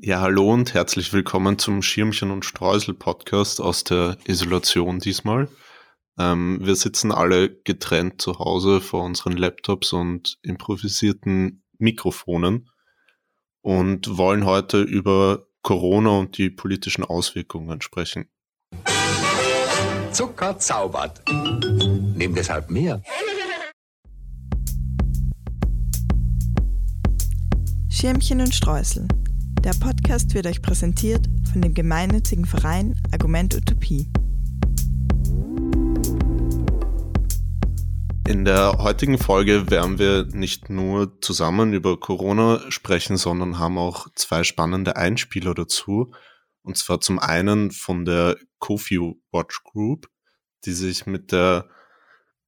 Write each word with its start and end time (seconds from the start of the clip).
Ja, 0.00 0.20
hallo 0.20 0.52
und 0.52 0.74
herzlich 0.74 1.12
willkommen 1.12 1.58
zum 1.58 1.82
Schirmchen 1.82 2.30
und 2.30 2.44
Streusel 2.44 2.94
Podcast 2.94 3.60
aus 3.60 3.82
der 3.82 4.16
Isolation 4.28 5.00
diesmal. 5.00 5.48
Ähm, 6.16 6.60
wir 6.62 6.76
sitzen 6.76 7.10
alle 7.10 7.52
getrennt 7.62 8.22
zu 8.22 8.38
Hause 8.38 8.80
vor 8.80 9.02
unseren 9.02 9.32
Laptops 9.36 9.92
und 9.92 10.38
improvisierten 10.42 11.64
Mikrofonen 11.78 12.70
und 13.60 14.16
wollen 14.16 14.46
heute 14.46 14.82
über 14.82 15.48
Corona 15.62 16.10
und 16.10 16.38
die 16.38 16.50
politischen 16.50 17.02
Auswirkungen 17.02 17.80
sprechen. 17.80 18.28
Zucker 20.12 20.60
zaubert. 20.60 21.22
Nimm 21.28 22.36
deshalb 22.36 22.70
mehr. 22.70 23.02
Schirmchen 27.90 28.40
und 28.40 28.54
Streusel. 28.54 29.08
Der 29.64 29.74
Podcast 29.80 30.34
wird 30.34 30.46
euch 30.46 30.62
präsentiert 30.62 31.26
von 31.52 31.60
dem 31.60 31.74
gemeinnützigen 31.74 32.44
Verein 32.44 32.94
Argument 33.12 33.56
Utopie. 33.56 34.08
In 38.28 38.44
der 38.44 38.78
heutigen 38.78 39.18
Folge 39.18 39.68
werden 39.68 39.98
wir 39.98 40.26
nicht 40.26 40.70
nur 40.70 41.20
zusammen 41.20 41.72
über 41.72 41.98
Corona 41.98 42.70
sprechen, 42.70 43.16
sondern 43.16 43.58
haben 43.58 43.78
auch 43.78 44.06
zwei 44.14 44.44
spannende 44.44 44.96
Einspieler 44.96 45.54
dazu. 45.54 46.12
Und 46.62 46.76
zwar 46.76 47.00
zum 47.00 47.18
einen 47.18 47.72
von 47.72 48.04
der 48.04 48.36
Kofi 48.58 49.00
Watch 49.32 49.64
Group, 49.64 50.08
die 50.66 50.72
sich 50.72 51.06
mit 51.06 51.32
der 51.32 51.68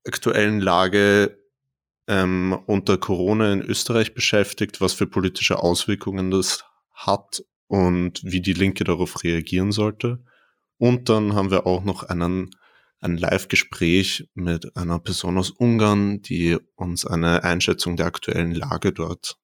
aktuellen 0.07 0.61
Lage 0.61 1.39
ähm, 2.07 2.57
unter 2.67 2.99
Corona 2.99 3.53
in 3.53 3.63
Österreich 3.63 4.15
beschäftigt, 4.15 4.81
was 4.81 4.93
für 4.93 5.09
politische 5.09 5.59
Auswirkungen 5.59 6.31
das 6.31 6.65
hat 7.07 7.43
und 7.67 8.23
wie 8.25 8.41
die 8.41 8.53
Linke 8.53 8.85
darauf 8.85 9.23
reagieren 9.23 9.73
sollte. 9.73 10.23
Und 10.79 11.09
dann 11.09 11.35
haben 11.35 11.51
wir 11.51 11.67
auch 11.67 11.85
noch 11.85 12.03
einen, 12.03 12.51
ein 13.01 13.17
Live-Gespräch 13.17 14.29
mit 14.35 14.77
einer 14.77 14.99
Person 14.99 15.39
aus 15.39 15.51
Ungarn, 15.51 16.23
die 16.23 16.59
uns 16.75 17.07
eine 17.07 17.45
Einschätzung 17.45 17.97
der 17.97 18.07
aktuellen 18.07 18.55
Lage 18.55 18.93
dort 18.93 19.39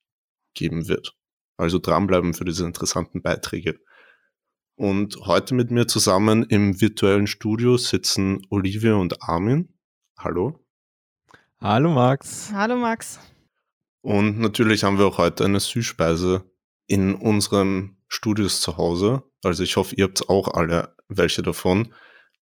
geben 0.54 0.88
wird. 0.88 1.14
Also 1.56 1.78
dranbleiben 1.78 2.34
für 2.34 2.44
diese 2.44 2.64
interessanten 2.64 3.22
Beiträge. 3.22 3.78
Und 4.74 5.16
heute 5.24 5.54
mit 5.54 5.70
mir 5.70 5.86
zusammen 5.86 6.42
im 6.44 6.80
virtuellen 6.80 7.26
Studio 7.26 7.78
sitzen 7.78 8.42
Olivia 8.50 8.94
und 8.94 9.22
Armin. 9.22 9.72
Hallo. 10.18 10.66
Hallo 11.60 11.90
Max. 11.90 12.50
Hallo 12.52 12.76
Max. 12.76 13.18
Und 14.02 14.38
natürlich 14.38 14.84
haben 14.84 14.98
wir 14.98 15.06
auch 15.06 15.18
heute 15.18 15.44
eine 15.44 15.60
Süßspeise 15.60 16.44
in 16.86 17.14
unserem 17.14 17.96
Studios 18.08 18.60
zu 18.60 18.76
Hause. 18.76 19.22
Also 19.42 19.62
ich 19.62 19.76
hoffe, 19.76 19.94
ihr 19.96 20.04
habt 20.04 20.28
auch 20.28 20.48
alle 20.54 20.94
welche 21.08 21.42
davon. 21.42 21.92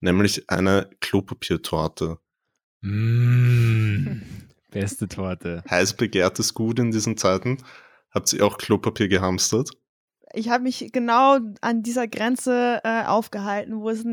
Nämlich 0.01 0.51
eine 0.51 0.91
Klopapiertorte. 1.01 2.19
Mmh, 2.81 4.21
beste 4.71 5.09
Torte. 5.09 5.63
Heiß 5.71 5.95
begehrtes 5.95 6.55
Gut 6.55 6.79
in 6.79 6.91
diesen 6.91 7.17
Zeiten. 7.17 7.59
Habt 8.11 8.33
ihr 8.33 8.45
auch 8.45 8.59
Klopapier 8.59 9.09
gehamstert? 9.09 9.71
Ich 10.35 10.49
habe 10.49 10.65
mich 10.65 10.93
genau 10.93 11.39
an 11.61 11.83
dieser 11.83 12.09
Grenze 12.09 12.81
äh, 12.85 13.05
aufgehalten, 13.05 13.81
wo, 13.81 13.91
es, 13.91 14.05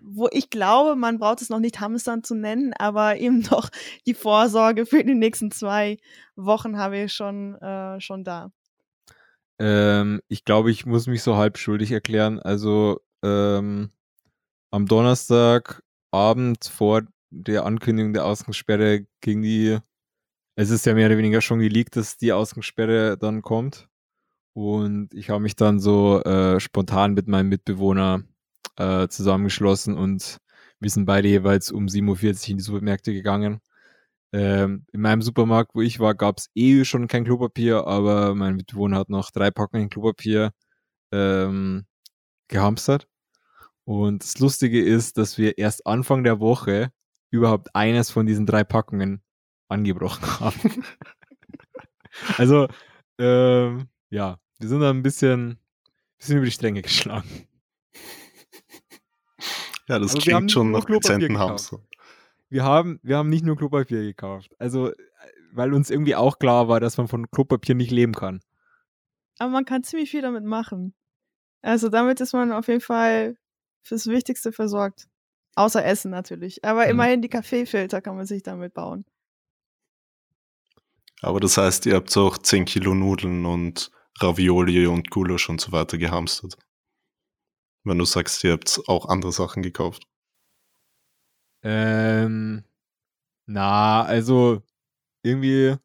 wo 0.00 0.28
ich 0.30 0.50
glaube, 0.50 0.94
man 0.94 1.18
braucht 1.18 1.42
es 1.42 1.50
noch 1.50 1.58
nicht 1.58 1.80
hamstern 1.80 2.22
zu 2.22 2.34
nennen, 2.34 2.72
aber 2.78 3.16
eben 3.20 3.42
doch 3.42 3.68
die 4.06 4.14
Vorsorge 4.14 4.86
für 4.86 5.04
die 5.04 5.14
nächsten 5.14 5.50
zwei 5.50 5.98
Wochen 6.36 6.78
habe 6.78 6.98
ich 6.98 7.12
schon, 7.12 7.56
äh, 7.56 8.00
schon 8.00 8.24
da. 8.24 8.52
Ähm, 9.58 10.20
ich 10.28 10.44
glaube, 10.44 10.70
ich 10.70 10.86
muss 10.86 11.06
mich 11.06 11.22
so 11.22 11.36
halb 11.36 11.58
schuldig 11.58 11.92
erklären. 11.92 12.38
Also 12.38 13.00
ähm, 13.22 13.90
am 14.70 14.86
Donnerstagabend 14.86 16.64
vor 16.64 17.02
der 17.30 17.66
Ankündigung 17.66 18.12
der 18.12 18.24
Ausgangssperre 18.26 19.06
ging 19.20 19.42
die, 19.42 19.78
es 20.56 20.70
ist 20.70 20.86
ja 20.86 20.94
mehr 20.94 21.06
oder 21.06 21.18
weniger 21.18 21.40
schon 21.40 21.60
geleakt, 21.60 21.96
dass 21.96 22.16
die 22.16 22.32
Ausgangssperre 22.32 23.18
dann 23.18 23.42
kommt. 23.42 23.88
Und 24.54 25.14
ich 25.14 25.30
habe 25.30 25.40
mich 25.40 25.56
dann 25.56 25.78
so 25.80 26.22
äh, 26.22 26.60
spontan 26.60 27.14
mit 27.14 27.28
meinem 27.28 27.48
Mitbewohner 27.48 28.24
äh, 28.76 29.08
zusammengeschlossen 29.08 29.96
und 29.96 30.38
wir 30.80 30.90
sind 30.90 31.06
beide 31.06 31.28
jeweils 31.28 31.70
um 31.72 31.86
7.40 31.86 32.04
Uhr 32.44 32.50
in 32.50 32.56
die 32.58 32.62
Supermärkte 32.62 33.12
gegangen 33.12 33.60
ähm, 34.32 34.84
in 34.92 35.00
meinem 35.00 35.22
Supermarkt, 35.22 35.74
wo 35.74 35.80
ich 35.80 36.00
war, 36.00 36.14
gab 36.14 36.38
es 36.38 36.50
eh 36.54 36.84
schon 36.84 37.08
kein 37.08 37.24
Klopapier, 37.24 37.86
aber 37.86 38.34
mein 38.34 38.56
Mitbewohner 38.56 38.98
hat 38.98 39.08
noch 39.08 39.30
drei 39.30 39.50
Packungen 39.50 39.88
Klopapier 39.88 40.52
ähm, 41.12 41.86
gehamstert. 42.48 43.08
Und 43.84 44.22
das 44.22 44.38
Lustige 44.38 44.82
ist, 44.82 45.16
dass 45.16 45.38
wir 45.38 45.56
erst 45.56 45.86
Anfang 45.86 46.24
der 46.24 46.40
Woche 46.40 46.92
überhaupt 47.30 47.74
eines 47.74 48.10
von 48.10 48.26
diesen 48.26 48.44
drei 48.44 48.64
Packungen 48.64 49.22
angebrochen 49.68 50.26
haben. 50.40 50.84
also, 52.36 52.68
ähm, 53.18 53.88
ja, 54.10 54.38
wir 54.58 54.68
sind 54.68 54.80
da 54.80 54.90
ein 54.90 55.02
bisschen, 55.02 55.58
bisschen 56.18 56.36
über 56.36 56.46
die 56.46 56.52
Stränge 56.52 56.82
geschlagen. 56.82 57.48
Ja, 59.88 59.98
das 59.98 60.14
also 60.14 60.18
klingt 60.18 60.52
schon 60.52 60.70
nach 60.72 60.84
dezenten 60.84 61.38
Hamster 61.38 61.80
wir 62.50 62.64
haben, 62.64 62.98
wir 63.02 63.16
haben 63.16 63.28
nicht 63.28 63.44
nur 63.44 63.56
Klopapier 63.56 64.02
gekauft. 64.02 64.54
Also, 64.58 64.92
weil 65.52 65.72
uns 65.74 65.90
irgendwie 65.90 66.14
auch 66.14 66.38
klar 66.38 66.68
war, 66.68 66.80
dass 66.80 66.96
man 66.96 67.08
von 67.08 67.30
Klopapier 67.30 67.74
nicht 67.74 67.90
leben 67.90 68.14
kann. 68.14 68.40
Aber 69.38 69.50
man 69.50 69.64
kann 69.64 69.82
ziemlich 69.82 70.10
viel 70.10 70.22
damit 70.22 70.44
machen. 70.44 70.94
Also 71.62 71.88
damit 71.88 72.20
ist 72.20 72.32
man 72.32 72.52
auf 72.52 72.68
jeden 72.68 72.80
Fall 72.80 73.36
fürs 73.82 74.06
Wichtigste 74.06 74.52
versorgt. 74.52 75.08
Außer 75.54 75.84
Essen 75.84 76.10
natürlich. 76.10 76.64
Aber 76.64 76.84
mhm. 76.84 76.90
immerhin 76.90 77.22
die 77.22 77.28
Kaffeefilter 77.28 78.00
kann 78.00 78.16
man 78.16 78.26
sich 78.26 78.42
damit 78.42 78.74
bauen. 78.74 79.04
Aber 81.20 81.40
das 81.40 81.56
heißt, 81.56 81.86
ihr 81.86 81.96
habt 81.96 82.16
auch 82.16 82.38
10 82.38 82.64
Kilo 82.64 82.94
Nudeln 82.94 83.44
und 83.44 83.90
Ravioli 84.20 84.86
und 84.86 85.10
Gulasch 85.10 85.48
und 85.48 85.60
so 85.60 85.72
weiter 85.72 85.98
gehamstert. 85.98 86.56
Wenn 87.84 87.98
du 87.98 88.04
sagst, 88.04 88.44
ihr 88.44 88.52
habt 88.52 88.80
auch 88.86 89.06
andere 89.06 89.32
Sachen 89.32 89.62
gekauft. 89.62 90.04
Ähm, 91.62 92.64
na, 93.46 94.02
also 94.02 94.62
irgendwie, 95.22 95.76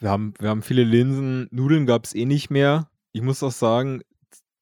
wir 0.00 0.10
haben, 0.10 0.34
wir 0.38 0.48
haben 0.48 0.62
viele 0.62 0.84
Linsen. 0.84 1.48
Nudeln 1.50 1.86
gab 1.86 2.04
es 2.04 2.14
eh 2.14 2.24
nicht 2.24 2.50
mehr. 2.50 2.90
Ich 3.12 3.22
muss 3.22 3.42
auch 3.42 3.52
sagen, 3.52 4.02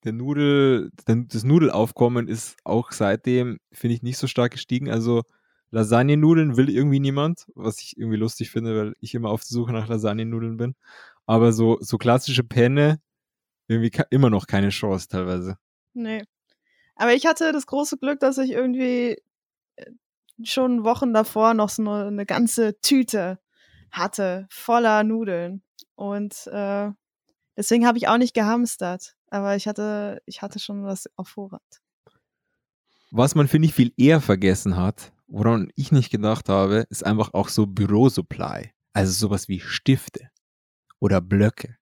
der 0.05 0.13
Nudel, 0.13 0.91
das 1.05 1.45
Nudelaufkommen 1.45 2.29
ist 2.29 2.57
auch 2.65 2.93
seitdem, 2.93 3.59
finde 3.73 3.95
ich, 3.95 4.03
nicht 4.03 4.19
so 4.19 4.27
stark 4.27 4.53
gestiegen. 4.53 4.91
Also 4.91 5.23
Lasagnenudeln 5.71 6.57
will 6.57 6.71
irgendwie 6.71 7.01
niemand, 7.01 7.47
was 7.55 7.81
ich 7.81 7.97
irgendwie 7.97 8.17
lustig 8.17 8.51
finde, 8.51 8.77
weil 8.77 8.95
ich 9.01 9.15
immer 9.15 9.31
auf 9.31 9.43
der 9.43 9.55
Suche 9.55 9.73
nach 9.73 9.89
Lasagnenudeln 9.89 10.57
bin. 10.57 10.75
Aber 11.27 11.53
so, 11.53 11.79
so 11.81 11.99
klassische 11.99 12.45
Penne, 12.45 13.01
irgendwie 13.69 13.93
immer 14.11 14.31
noch 14.31 14.47
keine 14.47 14.71
Chance 14.71 15.09
teilweise. 15.09 15.57
Nee. 15.95 16.25
Aber 16.97 17.15
ich 17.15 17.27
hatte 17.27 17.53
das 17.53 17.67
große 17.67 17.99
Glück, 17.99 18.21
dass 18.21 18.39
ich 18.39 18.51
irgendwie 18.51 19.17
schon 20.45 20.85
Wochen 20.85 21.13
davor 21.13 21.55
noch 21.55 21.69
so 21.69 21.83
eine, 21.83 22.07
eine 22.07 22.27
ganze 22.27 22.81
Tüte 22.81 23.39
hatte, 23.91 24.47
voller 24.51 25.03
Nudeln. 25.05 25.63
Und 25.95 26.47
äh, 26.47 26.91
deswegen 27.57 27.87
habe 27.87 27.99
ich 27.99 28.09
auch 28.09 28.19
nicht 28.19 28.35
gehamstert. 28.35 29.17
Aber 29.31 29.57
ich 29.57 29.69
hatte, 29.69 30.23
ich 30.27 30.43
hatte 30.43 30.59
schon 30.59 30.85
was 30.85 31.09
auf 31.17 31.29
Vorrat. 31.29 31.81
Was 33.11 33.35
man, 33.35 33.49
finde 33.49 33.67
ich, 33.67 33.75
viel 33.75 33.93
eher 33.97 34.21
vergessen 34.21 34.77
hat, 34.77 35.13
woran 35.27 35.71
ich 35.77 35.93
nicht 35.93 36.11
gedacht 36.11 36.49
habe, 36.49 36.87
ist 36.91 37.05
einfach 37.05 37.35
auch 37.35 37.49
so 37.49 37.67
Bürosupply. 37.67 38.73
Also 38.93 39.13
sowas 39.13 39.49
wie 39.49 39.61
Stifte 39.61 40.31
oder 40.99 41.21
Blöcke. 41.21 41.77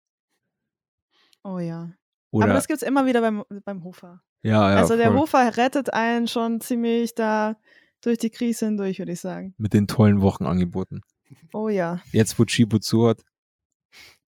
Oh 1.42 1.58
ja. 1.58 1.91
Oder 2.30 2.44
Aber 2.44 2.54
das 2.54 2.66
gibt 2.66 2.82
es 2.82 2.86
immer 2.86 3.06
wieder 3.06 3.21
beim, 3.21 3.44
beim 3.65 3.84
Hofer. 3.84 4.22
Ja, 4.42 4.71
ja. 4.71 4.77
Also 4.77 4.97
der 4.97 5.09
voll. 5.09 5.21
Hofer 5.21 5.56
rettet 5.56 5.92
einen 5.92 6.28
schon 6.28 6.60
ziemlich 6.60 7.15
da 7.15 7.56
durch 8.00 8.18
die 8.18 8.30
Krise 8.30 8.66
hindurch, 8.66 8.98
würde 8.98 9.12
ich 9.12 9.21
sagen. 9.21 9.54
Mit 9.59 9.74
den 9.74 9.86
tollen 9.86 10.21
Wochenangeboten. 10.21 11.03
Oh 11.53 11.68
ja. 11.68 12.00
Jetzt, 12.12 12.39
wo 12.39 12.45
Chibo 12.45 12.78
zu 12.78 13.09
hat. 13.09 13.22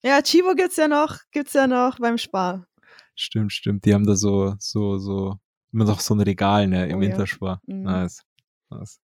Ja, 0.03 0.23
Chibo 0.23 0.55
gibt's 0.55 0.77
ja 0.77 0.89
noch, 0.89 1.19
gibt's 1.31 1.53
ja 1.53 1.67
noch 1.67 1.99
beim 1.99 2.19
Spar. 2.19 2.67
Stimmt, 3.15 3.53
stimmt. 3.53 3.85
Die 3.85 3.93
haben 3.93 4.07
da 4.07 4.17
so, 4.17 4.55
so, 4.59 4.99
so, 4.99 5.39
immer 5.73 5.85
noch 5.85 6.01
so 6.01 6.15
ein 6.15 6.21
Regal, 6.21 6.67
ne, 6.67 6.89
im 6.89 6.99
oh, 6.99 7.01
Winterspar. 7.01 7.61
Ja. 7.67 7.75
Mhm. 7.75 7.83
Nice. 7.83 8.23
nice. 8.71 9.01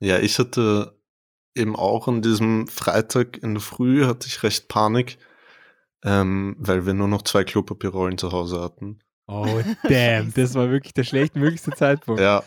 Ja, 0.00 0.18
ich 0.18 0.38
hatte 0.38 0.98
eben 1.54 1.76
auch 1.76 2.08
an 2.08 2.22
diesem 2.22 2.66
Freitag 2.66 3.42
in 3.42 3.54
der 3.54 3.60
Früh 3.60 4.04
hatte 4.04 4.26
ich 4.26 4.42
recht 4.42 4.68
Panik, 4.68 5.18
ähm, 6.02 6.56
weil 6.58 6.86
wir 6.86 6.94
nur 6.94 7.08
noch 7.08 7.22
zwei 7.22 7.44
Klopapierrollen 7.44 8.18
zu 8.18 8.32
Hause 8.32 8.60
hatten. 8.60 8.98
Oh, 9.28 9.60
damn, 9.84 10.32
das 10.34 10.54
war 10.54 10.70
wirklich 10.70 10.94
der 10.94 11.04
schlechtmöglichste 11.04 11.70
Zeitpunkt. 11.76 12.20
Ja, 12.20 12.42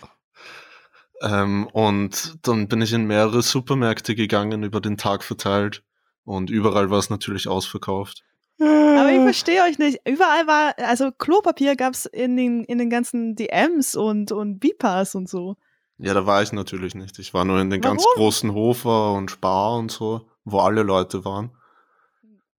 ähm, 1.21 1.67
und 1.71 2.37
dann 2.43 2.67
bin 2.67 2.81
ich 2.81 2.93
in 2.93 3.05
mehrere 3.05 3.41
Supermärkte 3.41 4.15
gegangen, 4.15 4.63
über 4.63 4.81
den 4.81 4.97
Tag 4.97 5.23
verteilt. 5.23 5.83
Und 6.23 6.49
überall 6.49 6.89
war 6.89 6.99
es 6.99 7.09
natürlich 7.09 7.47
ausverkauft. 7.47 8.23
Aber 8.59 9.11
ich 9.11 9.21
verstehe 9.21 9.63
euch 9.63 9.79
nicht. 9.79 9.99
Überall 10.07 10.47
war, 10.47 10.75
also 10.77 11.11
Klopapier 11.11 11.75
gab 11.75 11.93
es 11.93 12.05
in 12.05 12.37
den, 12.37 12.63
in 12.63 12.77
den 12.77 12.89
ganzen 12.89 13.35
DMs 13.35 13.95
und, 13.95 14.31
und 14.31 14.59
Bipas 14.59 15.13
und 15.15 15.29
so. 15.29 15.57
Ja, 15.97 16.13
da 16.13 16.25
war 16.25 16.41
ich 16.41 16.51
natürlich 16.51 16.95
nicht. 16.95 17.19
Ich 17.19 17.33
war 17.33 17.45
nur 17.45 17.59
in 17.59 17.69
den 17.69 17.83
Warum? 17.83 17.97
ganz 17.97 18.05
großen 18.15 18.53
Hofer 18.53 19.13
und 19.13 19.31
Spar 19.31 19.77
und 19.77 19.91
so, 19.91 20.29
wo 20.43 20.59
alle 20.59 20.83
Leute 20.83 21.25
waren. 21.25 21.51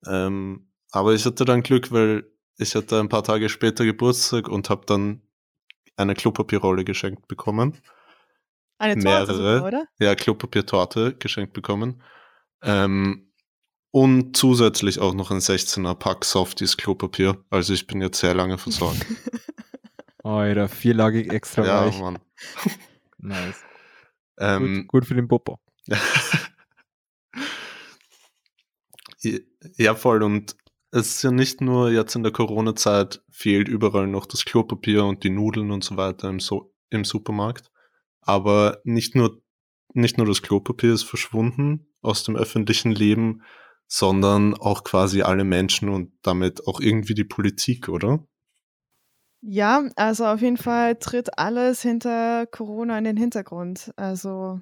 Ähm, 0.07 0.69
aber 0.91 1.15
ich 1.15 1.25
hatte 1.25 1.45
dann 1.45 1.63
Glück, 1.63 1.93
weil 1.93 2.25
ich 2.59 2.75
hatte 2.75 3.01
ein 3.01 3.09
paar 3.09 3.25
Tage 3.25 3.49
später 3.49 3.85
Geburtstag 3.85 4.49
und 4.49 4.71
habe 4.71 4.87
dann 4.87 5.23
eine 5.97 6.15
Klopapierrolle 6.15 6.85
geschenkt 6.85 7.27
bekommen. 7.27 7.79
Eine 8.79 8.95
Torte 8.95 9.09
Mehrere. 9.09 9.35
sogar, 9.35 9.65
oder? 9.65 9.87
Ja, 9.99 10.15
Klopapiertorte 10.15 11.15
geschenkt 11.15 11.53
bekommen. 11.53 12.03
Ähm, 12.63 13.33
und 13.91 14.37
zusätzlich 14.37 14.99
auch 14.99 15.15
noch 15.15 15.31
ein 15.31 15.39
16er 15.39 15.95
Pack 15.95 16.25
Softies 16.25 16.77
Klopapier. 16.77 17.43
Also 17.49 17.73
ich 17.73 17.87
bin 17.87 18.03
jetzt 18.03 18.21
sehr 18.21 18.35
lange 18.35 18.59
versorgt. 18.59 19.07
Alter, 20.23 20.69
vierlagig 20.69 21.33
extra 21.33 21.65
ja, 21.65 21.87
weich. 21.87 21.99
Mann. 22.01 22.19
Nice. 23.19 23.65
Ähm, 24.39 24.83
gut, 24.83 24.89
gut 24.89 25.07
für 25.07 25.15
den 25.15 25.27
Popo. 25.27 25.59
ja, 29.79 29.95
voll. 29.95 30.23
Und 30.23 30.55
es 30.91 31.17
ist 31.17 31.23
ja 31.23 31.31
nicht 31.31 31.63
nur 31.63 31.91
jetzt 31.91 32.15
in 32.15 32.23
der 32.23 32.33
Corona-Zeit 32.33 33.23
fehlt 33.31 33.69
überall 33.69 34.07
noch 34.07 34.27
das 34.27 34.45
Klopapier 34.45 35.07
und 35.07 35.25
die 35.25 35.31
Nudeln 35.31 35.71
und 35.71 35.83
so 35.83 35.97
weiter 35.97 36.29
im, 36.29 36.41
so 36.41 36.75
im 36.91 37.05
Supermarkt. 37.05 37.71
Aber 38.27 38.81
nicht 38.85 39.15
nur, 39.15 39.41
nicht 39.95 40.19
nur 40.19 40.27
das 40.27 40.43
Klopapier 40.43 40.93
ist 40.93 41.05
verschwunden 41.05 41.87
aus 42.03 42.25
dem 42.25 42.37
öffentlichen 42.37 42.91
Leben, 42.91 43.43
sondern 43.87 44.55
auch 44.55 44.85
quasi 44.85 45.23
alle 45.23 45.45
Menschen 45.45 45.89
und 45.89 46.13
damit 46.23 46.67
auch 46.67 46.81
irgendwie 46.81 47.15
die 47.15 47.25
Politik, 47.25 47.89
oder? 47.89 48.27
Ja, 49.41 49.89
also 49.95 50.27
auf 50.27 50.41
jeden 50.41 50.57
Fall 50.57 50.97
tritt 50.97 51.39
alles 51.39 51.83
hinter 51.83 52.47
Corona 52.47 52.99
in 52.99 53.05
den 53.05 53.17
Hintergrund. 53.17 53.93
Also 53.97 54.61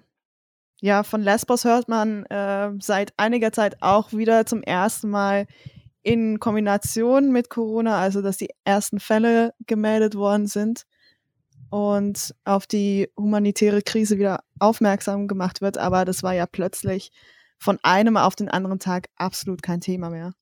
ja, 0.81 1.03
von 1.03 1.23
Lesbos 1.23 1.65
hört 1.65 1.89
man 1.89 2.27
äh, 2.27 2.71
seit 2.81 3.15
einiger 3.17 3.51
Zeit 3.53 3.81
auch 3.81 4.13
wieder 4.13 4.45
zum 4.45 4.63
ersten 4.63 5.09
Mal 5.09 5.47
in 6.03 6.39
Kombination 6.39 7.33
mit 7.33 7.49
Corona, 7.49 7.99
also 7.99 8.21
dass 8.21 8.37
die 8.37 8.51
ersten 8.65 9.01
Fälle 9.01 9.55
gemeldet 9.67 10.17
worden 10.17 10.47
sind 10.47 10.85
und 11.75 12.37
auf 12.45 12.69
die 12.69 13.11
humanitäre 13.17 13.83
Krise 13.83 14.17
wieder 14.17 14.45
aufmerksam 14.61 15.27
gemacht 15.27 15.61
wird. 15.61 15.77
Aber 15.77 16.05
das 16.05 16.23
war 16.23 16.33
ja 16.33 16.47
plötzlich 16.47 17.11
von 17.59 17.81
einem 17.83 18.17
auf 18.17 18.37
den 18.37 18.49
anderen 18.49 18.79
Tag 18.79 19.09
absolut 19.17 19.61
kein 19.61 19.81
Thema 19.81 20.09
mehr. 20.09 20.35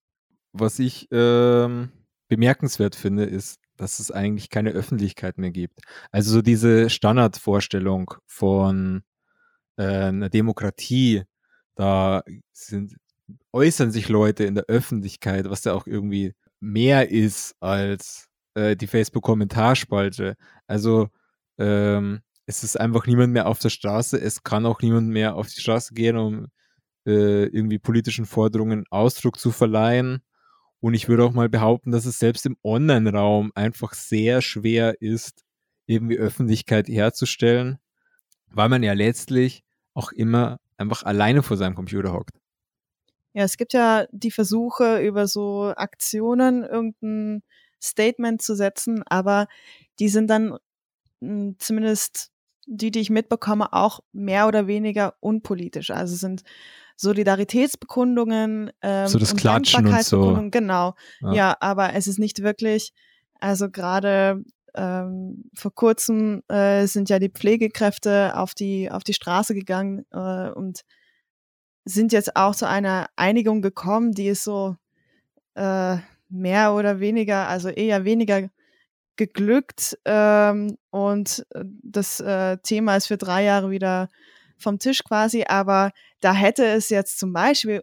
Was 0.52 0.78
ich 0.78 1.08
ähm, 1.10 1.90
bemerkenswert 2.28 2.94
finde, 2.94 3.24
ist, 3.24 3.60
dass 3.78 3.98
es 3.98 4.10
eigentlich 4.10 4.50
keine 4.50 4.72
Öffentlichkeit 4.72 5.38
mehr 5.38 5.52
gibt. 5.52 5.80
Also 6.10 6.32
so 6.32 6.42
diese 6.42 6.90
Standardvorstellung 6.90 8.12
von 8.26 9.02
äh, 9.78 9.84
einer 9.84 10.28
Demokratie, 10.28 11.22
da 11.76 12.24
sind, 12.52 12.96
äußern 13.52 13.90
sich 13.90 14.10
Leute 14.10 14.44
in 14.44 14.54
der 14.54 14.66
Öffentlichkeit, 14.68 15.48
was 15.48 15.64
ja 15.64 15.72
auch 15.72 15.86
irgendwie 15.86 16.34
mehr 16.60 17.10
ist 17.10 17.54
als 17.58 18.28
äh, 18.52 18.76
die 18.76 18.86
Facebook-Kommentarspalte. 18.86 20.36
Also 20.66 21.08
ähm, 21.58 22.22
es 22.46 22.64
ist 22.64 22.78
einfach 22.78 23.06
niemand 23.06 23.32
mehr 23.32 23.46
auf 23.46 23.58
der 23.58 23.70
Straße, 23.70 24.20
es 24.20 24.42
kann 24.42 24.66
auch 24.66 24.82
niemand 24.82 25.08
mehr 25.08 25.36
auf 25.36 25.48
die 25.48 25.60
Straße 25.60 25.94
gehen, 25.94 26.16
um 26.16 26.46
äh, 27.06 27.44
irgendwie 27.46 27.78
politischen 27.78 28.26
Forderungen 28.26 28.84
Ausdruck 28.90 29.38
zu 29.38 29.50
verleihen. 29.50 30.22
Und 30.80 30.94
ich 30.94 31.08
würde 31.08 31.24
auch 31.24 31.32
mal 31.32 31.48
behaupten, 31.48 31.92
dass 31.92 32.06
es 32.06 32.18
selbst 32.18 32.44
im 32.44 32.56
Online-Raum 32.64 33.52
einfach 33.54 33.94
sehr 33.94 34.42
schwer 34.42 35.00
ist, 35.00 35.44
irgendwie 35.86 36.18
Öffentlichkeit 36.18 36.88
herzustellen, 36.88 37.78
weil 38.48 38.68
man 38.68 38.82
ja 38.82 38.92
letztlich 38.92 39.62
auch 39.94 40.10
immer 40.10 40.58
einfach 40.76 41.04
alleine 41.04 41.42
vor 41.42 41.56
seinem 41.56 41.74
Computer 41.74 42.12
hockt. 42.12 42.36
Ja, 43.34 43.44
es 43.44 43.56
gibt 43.56 43.72
ja 43.72 44.06
die 44.10 44.30
Versuche, 44.30 45.00
über 45.00 45.26
so 45.26 45.72
Aktionen 45.76 46.64
irgendein 46.64 47.42
Statement 47.80 48.42
zu 48.42 48.54
setzen, 48.54 49.02
aber 49.06 49.46
die 49.98 50.08
sind 50.08 50.28
dann 50.28 50.58
zumindest 51.58 52.30
die, 52.66 52.90
die 52.90 53.00
ich 53.00 53.10
mitbekomme, 53.10 53.72
auch 53.72 54.00
mehr 54.12 54.46
oder 54.46 54.66
weniger 54.66 55.14
unpolitisch. 55.20 55.90
Also 55.90 56.14
sind 56.14 56.42
Solidaritätsbekundungen, 56.96 58.70
ähm, 58.82 59.08
So 59.08 59.18
das 59.18 59.32
und 59.32 59.38
Klatschen 59.40 59.86
und 59.86 60.04
so. 60.04 60.48
Genau. 60.50 60.94
Ja. 61.20 61.32
Ja. 61.32 61.56
aber 61.60 61.94
es 61.94 62.06
ist 62.06 62.18
nicht 62.18 62.42
wirklich, 62.42 62.92
also 63.40 63.70
gerade 63.70 64.44
ähm, 64.74 65.50
vor 65.54 65.74
kurzem 65.74 66.42
äh, 66.48 66.86
sind 66.86 67.10
ja 67.10 67.18
die 67.18 67.28
Pflegekräfte 67.28 68.36
auf 68.36 68.54
die, 68.54 68.90
auf 68.90 69.04
die 69.04 69.14
Straße 69.14 69.54
gegangen 69.54 70.06
äh, 70.12 70.50
und 70.50 70.82
sind 71.84 72.12
jetzt 72.12 72.36
auch 72.36 72.54
zu 72.54 72.68
einer 72.68 73.08
Einigung 73.16 73.60
gekommen, 73.60 74.12
die 74.12 74.28
ist 74.28 74.44
so 74.44 74.76
äh, 75.54 75.96
mehr 76.28 76.74
oder 76.74 77.00
weniger, 77.00 77.48
also 77.48 77.68
eher 77.68 78.04
weniger 78.04 78.48
geglückt 79.16 79.98
ähm, 80.04 80.76
und 80.90 81.46
äh, 81.50 81.64
das 81.82 82.20
äh, 82.20 82.58
Thema 82.58 82.96
ist 82.96 83.06
für 83.06 83.16
drei 83.18 83.44
Jahre 83.44 83.70
wieder 83.70 84.08
vom 84.58 84.78
Tisch 84.78 85.02
quasi, 85.04 85.44
aber 85.46 85.92
da 86.20 86.32
hätte 86.32 86.64
es 86.64 86.88
jetzt 86.88 87.18
zum 87.18 87.32
Beispiel 87.32 87.82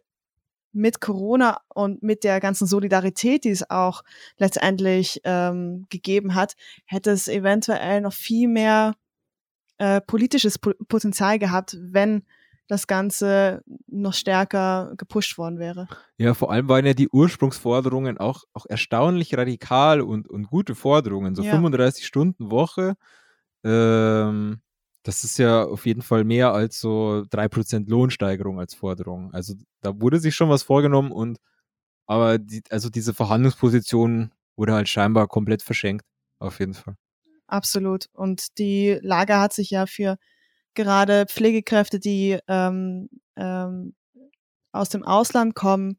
mit 0.71 1.01
Corona 1.01 1.61
und 1.67 2.03
mit 2.03 2.23
der 2.23 2.39
ganzen 2.39 2.67
Solidarität, 2.67 3.43
die 3.43 3.49
es 3.49 3.69
auch 3.69 4.03
letztendlich 4.37 5.19
ähm, 5.23 5.87
gegeben 5.89 6.35
hat, 6.35 6.55
hätte 6.85 7.11
es 7.11 7.27
eventuell 7.27 8.01
noch 8.01 8.13
viel 8.13 8.47
mehr 8.47 8.95
äh, 9.79 9.99
politisches 10.01 10.59
Po- 10.59 10.75
Potenzial 10.87 11.39
gehabt, 11.39 11.75
wenn 11.79 12.23
das 12.69 12.87
Ganze 12.87 13.61
noch 13.87 14.13
stärker 14.13 14.93
gepusht 14.95 15.37
worden 15.37 15.59
wäre. 15.59 15.89
Ja, 16.17 16.33
vor 16.33 16.51
allem 16.51 16.69
waren 16.69 16.85
ja 16.85 16.93
die 16.93 17.09
Ursprungsforderungen 17.09 18.17
auch, 18.17 18.43
auch 18.53 18.65
erstaunlich 18.67 19.35
radikal 19.35 20.01
und, 20.01 20.29
und 20.29 20.47
gute 20.47 20.75
Forderungen. 20.75 21.35
So 21.35 21.43
Ja. 21.43 21.51
35 21.51 22.05
Stunden 22.05 22.51
Woche, 22.51 22.95
ähm, 23.63 24.61
das 25.03 25.23
ist 25.23 25.39
ja 25.39 25.63
auf 25.63 25.85
jeden 25.85 26.01
Fall 26.03 26.23
mehr 26.25 26.53
als 26.53 26.79
so 26.79 27.23
3% 27.29 27.89
Lohnsteigerung 27.89 28.59
als 28.59 28.75
Forderung. 28.75 29.33
Also 29.33 29.55
da 29.81 29.99
wurde 29.99 30.19
sich 30.19 30.35
schon 30.35 30.49
was 30.49 30.63
vorgenommen 30.63 31.11
und 31.11 31.39
aber 32.07 32.37
die, 32.39 32.63
also 32.69 32.89
diese 32.89 33.13
Verhandlungsposition 33.13 34.31
wurde 34.57 34.73
halt 34.73 34.89
scheinbar 34.89 35.27
komplett 35.27 35.63
verschenkt. 35.63 36.05
Auf 36.39 36.59
jeden 36.59 36.73
Fall. 36.73 36.95
Absolut. 37.47 38.07
Und 38.13 38.57
die 38.59 38.99
Lage 39.01 39.37
hat 39.39 39.53
sich 39.53 39.71
ja 39.71 39.85
für 39.87 40.17
gerade 40.75 41.25
Pflegekräfte, 41.27 41.99
die 41.99 42.37
ähm, 42.47 43.09
ähm, 43.35 43.95
aus 44.71 44.89
dem 44.89 45.03
Ausland 45.03 45.55
kommen, 45.55 45.97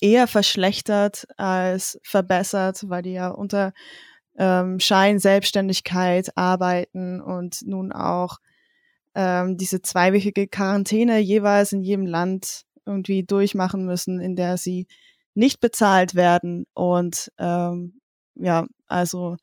eher 0.00 0.26
verschlechtert 0.26 1.26
als 1.36 1.98
verbessert, 2.02 2.84
weil 2.88 3.02
die 3.02 3.12
ja 3.12 3.28
unter 3.28 3.72
ähm, 4.36 4.80
Scheinselbstständigkeit 4.80 6.36
arbeiten 6.36 7.20
und 7.20 7.62
nun 7.64 7.92
auch 7.92 8.38
ähm, 9.14 9.56
diese 9.56 9.82
zweiwöchige 9.82 10.48
Quarantäne 10.48 11.18
jeweils 11.18 11.72
in 11.72 11.82
jedem 11.82 12.06
Land 12.06 12.62
irgendwie 12.86 13.24
durchmachen 13.24 13.84
müssen, 13.84 14.20
in 14.20 14.36
der 14.36 14.56
sie 14.56 14.86
nicht 15.34 15.60
bezahlt 15.60 16.14
werden. 16.14 16.66
Und 16.74 17.30
ähm, 17.38 18.00
ja, 18.34 18.66
also 18.86 19.36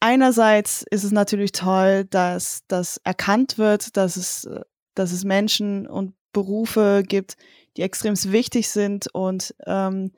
einerseits 0.00 0.84
ist 0.90 1.04
es 1.04 1.12
natürlich 1.12 1.52
toll, 1.52 2.04
dass 2.04 2.62
das 2.68 2.98
erkannt 3.04 3.58
wird, 3.58 3.96
dass 3.96 4.16
es, 4.16 4.48
dass 4.94 5.12
es 5.12 5.24
Menschen 5.24 5.86
und 5.86 6.14
Berufe 6.32 7.02
gibt, 7.06 7.36
die 7.76 7.82
extrem 7.82 8.14
wichtig 8.32 8.68
sind 8.68 9.08
und 9.12 9.54
ähm, 9.66 10.12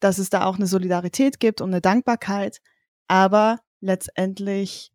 dass 0.00 0.18
es 0.18 0.30
da 0.30 0.44
auch 0.44 0.56
eine 0.56 0.66
Solidarität 0.66 1.40
gibt 1.40 1.60
und 1.60 1.70
eine 1.70 1.80
Dankbarkeit. 1.80 2.60
Aber 3.08 3.60
letztendlich 3.80 4.92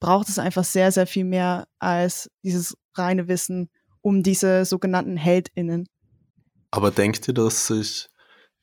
braucht 0.00 0.28
es 0.28 0.38
einfach 0.38 0.64
sehr, 0.64 0.92
sehr 0.92 1.06
viel 1.06 1.24
mehr 1.24 1.68
als 1.78 2.30
dieses 2.42 2.76
reine 2.94 3.28
Wissen 3.28 3.70
um 4.00 4.22
diese 4.22 4.64
sogenannten 4.64 5.16
HeldInnen. 5.16 5.88
Aber 6.70 6.90
denkt 6.90 7.28
ihr, 7.28 7.34
dass 7.34 7.66
sich 7.66 8.08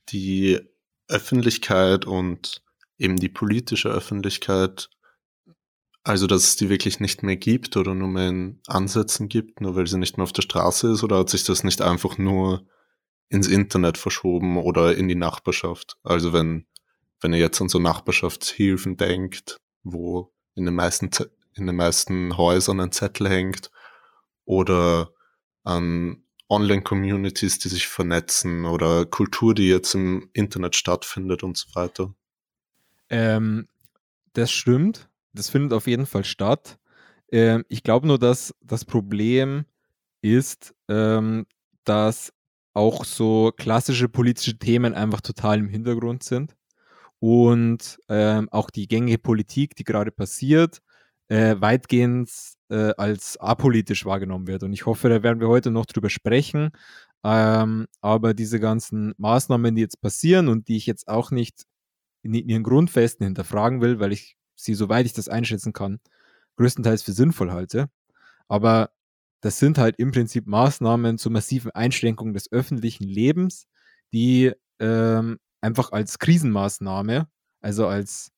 die 0.09 0.59
Öffentlichkeit 1.07 2.05
und 2.05 2.63
eben 2.97 3.17
die 3.17 3.29
politische 3.29 3.89
Öffentlichkeit, 3.89 4.89
also 6.05 6.27
dass 6.27 6.43
es 6.43 6.55
die 6.55 6.69
wirklich 6.69 6.99
nicht 6.99 7.23
mehr 7.23 7.35
gibt 7.35 7.75
oder 7.77 7.95
nur 7.95 8.07
mehr 8.07 8.29
in 8.29 8.59
Ansätzen 8.67 9.27
gibt, 9.27 9.59
nur 9.59 9.75
weil 9.75 9.87
sie 9.87 9.97
nicht 9.97 10.17
mehr 10.17 10.23
auf 10.23 10.33
der 10.33 10.43
Straße 10.43 10.91
ist, 10.91 11.03
oder 11.03 11.17
hat 11.17 11.31
sich 11.31 11.43
das 11.43 11.63
nicht 11.63 11.81
einfach 11.81 12.19
nur 12.19 12.67
ins 13.27 13.47
Internet 13.47 13.97
verschoben 13.97 14.57
oder 14.57 14.95
in 14.95 15.07
die 15.07 15.15
Nachbarschaft? 15.15 15.97
Also 16.03 16.31
wenn, 16.31 16.67
wenn 17.21 17.33
ihr 17.33 17.39
jetzt 17.39 17.59
an 17.59 17.69
so 17.69 17.79
Nachbarschaftshilfen 17.79 18.97
denkt, 18.97 19.59
wo 19.81 20.31
in 20.53 20.65
den 20.65 20.75
meisten, 20.75 21.09
in 21.55 21.65
den 21.65 21.75
meisten 21.75 22.37
Häusern 22.37 22.79
ein 22.81 22.91
Zettel 22.91 23.27
hängt 23.27 23.71
oder 24.45 25.11
an 25.63 26.23
Online-Communities, 26.49 27.57
die 27.57 27.69
sich 27.69 27.87
vernetzen 27.87 28.65
oder 28.65 29.07
Kultur, 29.07 29.55
die 29.55 29.69
jetzt 29.69 29.95
im 29.95 30.29
Internet 30.33 30.75
stattfindet 30.75 31.41
und 31.41 31.57
so 31.57 31.73
weiter. 31.73 32.13
Ähm, 33.09 33.67
das 34.33 34.51
stimmt. 34.51 35.09
Das 35.35 35.49
findet 35.49 35.73
auf 35.73 35.87
jeden 35.87 36.05
Fall 36.05 36.23
statt. 36.23 36.77
Ähm, 37.31 37.65
ich 37.69 37.83
glaube 37.83 38.07
nur, 38.07 38.19
dass 38.19 38.53
das 38.61 38.85
Problem 38.85 39.65
ist, 40.21 40.73
ähm, 40.89 41.45
dass 41.83 42.33
auch 42.73 43.05
so 43.05 43.51
klassische 43.55 44.09
politische 44.09 44.57
Themen 44.57 44.93
einfach 44.93 45.21
total 45.21 45.59
im 45.59 45.69
Hintergrund 45.69 46.23
sind 46.23 46.55
und 47.19 47.99
ähm, 48.09 48.49
auch 48.51 48.69
die 48.69 48.87
gängige 48.87 49.17
Politik, 49.19 49.75
die 49.75 49.83
gerade 49.83 50.11
passiert, 50.11 50.81
äh, 51.29 51.55
weitgehend 51.59 52.29
äh, 52.69 52.93
als 52.97 53.37
apolitisch 53.37 54.05
wahrgenommen 54.05 54.47
wird. 54.47 54.63
Und 54.63 54.73
ich 54.73 54.85
hoffe, 54.85 55.09
da 55.09 55.23
werden 55.23 55.39
wir 55.39 55.47
heute 55.49 55.71
noch 55.71 55.85
drüber 55.85 56.09
sprechen. 56.09 56.71
Ähm, 57.23 57.87
aber 58.01 58.33
diese 58.33 58.59
ganzen 58.59 59.13
Maßnahmen, 59.17 59.75
die 59.75 59.81
jetzt 59.81 60.01
passieren 60.01 60.47
und 60.47 60.67
die 60.67 60.77
ich 60.77 60.85
jetzt 60.85 61.07
auch 61.07 61.31
nicht 61.31 61.63
in 62.23 62.33
ihren 62.33 62.63
Grundfesten 62.63 63.25
hinterfragen 63.25 63.81
will, 63.81 63.99
weil 63.99 64.11
ich 64.13 64.37
sie, 64.55 64.73
soweit 64.73 65.05
ich 65.05 65.13
das 65.13 65.29
einschätzen 65.29 65.73
kann, 65.73 65.99
größtenteils 66.57 67.03
für 67.03 67.11
sinnvoll 67.11 67.51
halte. 67.51 67.89
Aber 68.47 68.91
das 69.41 69.59
sind 69.59 69.77
halt 69.77 69.97
im 69.99 70.11
Prinzip 70.11 70.47
Maßnahmen 70.47 71.17
zur 71.17 71.31
massiven 71.31 71.71
Einschränkung 71.71 72.33
des 72.33 72.51
öffentlichen 72.51 73.03
Lebens, 73.03 73.67
die 74.13 74.53
ähm, 74.79 75.39
einfach 75.61 75.91
als 75.91 76.19
Krisenmaßnahme, 76.19 77.27
also 77.61 77.87
als, 77.87 78.31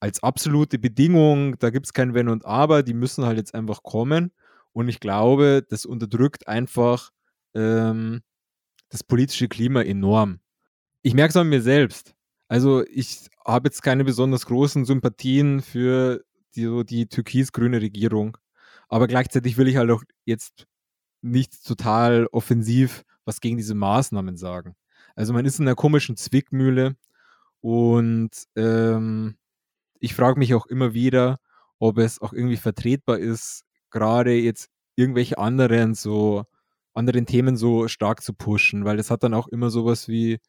als 0.00 0.22
absolute 0.22 0.78
Bedingung, 0.78 1.58
da 1.58 1.70
gibt 1.70 1.86
es 1.86 1.92
kein 1.92 2.14
Wenn 2.14 2.28
und 2.28 2.44
Aber, 2.44 2.82
die 2.82 2.94
müssen 2.94 3.24
halt 3.24 3.38
jetzt 3.38 3.54
einfach 3.54 3.82
kommen. 3.82 4.32
Und 4.72 4.88
ich 4.88 5.00
glaube, 5.00 5.64
das 5.68 5.86
unterdrückt 5.86 6.46
einfach 6.48 7.10
ähm, 7.54 8.22
das 8.88 9.02
politische 9.02 9.48
Klima 9.48 9.82
enorm. 9.82 10.40
Ich 11.02 11.14
merke 11.14 11.30
es 11.30 11.36
an 11.36 11.48
mir 11.48 11.62
selbst. 11.62 12.14
Also 12.48 12.84
ich 12.86 13.28
habe 13.50 13.68
jetzt 13.68 13.82
keine 13.82 14.04
besonders 14.04 14.46
großen 14.46 14.84
Sympathien 14.84 15.60
für 15.62 16.24
die, 16.54 16.64
so 16.64 16.82
die 16.82 17.06
türkis-grüne 17.06 17.80
Regierung. 17.80 18.36
Aber 18.88 19.06
gleichzeitig 19.06 19.56
will 19.56 19.68
ich 19.68 19.76
halt 19.76 19.90
auch 19.90 20.02
jetzt 20.24 20.66
nicht 21.22 21.64
total 21.64 22.26
offensiv 22.32 23.04
was 23.24 23.40
gegen 23.40 23.56
diese 23.56 23.74
Maßnahmen 23.74 24.36
sagen. 24.36 24.74
Also 25.14 25.32
man 25.32 25.44
ist 25.44 25.58
in 25.60 25.66
einer 25.66 25.76
komischen 25.76 26.16
Zwickmühle 26.16 26.96
und 27.60 28.30
ähm, 28.56 29.36
ich 30.00 30.14
frage 30.14 30.38
mich 30.38 30.54
auch 30.54 30.66
immer 30.66 30.94
wieder, 30.94 31.38
ob 31.78 31.98
es 31.98 32.20
auch 32.20 32.32
irgendwie 32.32 32.56
vertretbar 32.56 33.18
ist, 33.18 33.64
gerade 33.90 34.32
jetzt 34.32 34.68
irgendwelche 34.96 35.38
anderen 35.38 35.94
so 35.94 36.44
anderen 36.94 37.26
Themen 37.26 37.56
so 37.56 37.88
stark 37.88 38.22
zu 38.22 38.34
pushen, 38.34 38.84
weil 38.84 38.96
das 38.96 39.10
hat 39.10 39.22
dann 39.22 39.34
auch 39.34 39.48
immer 39.48 39.70
sowas 39.70 40.08
wie 40.08 40.40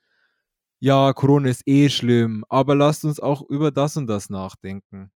ja, 0.81 1.13
Corona 1.13 1.49
ist 1.49 1.61
eh 1.67 1.89
schlimm, 1.89 2.43
aber 2.49 2.75
lasst 2.75 3.05
uns 3.05 3.19
auch 3.19 3.43
über 3.49 3.71
das 3.71 3.97
und 3.97 4.07
das 4.07 4.31
nachdenken. 4.31 5.11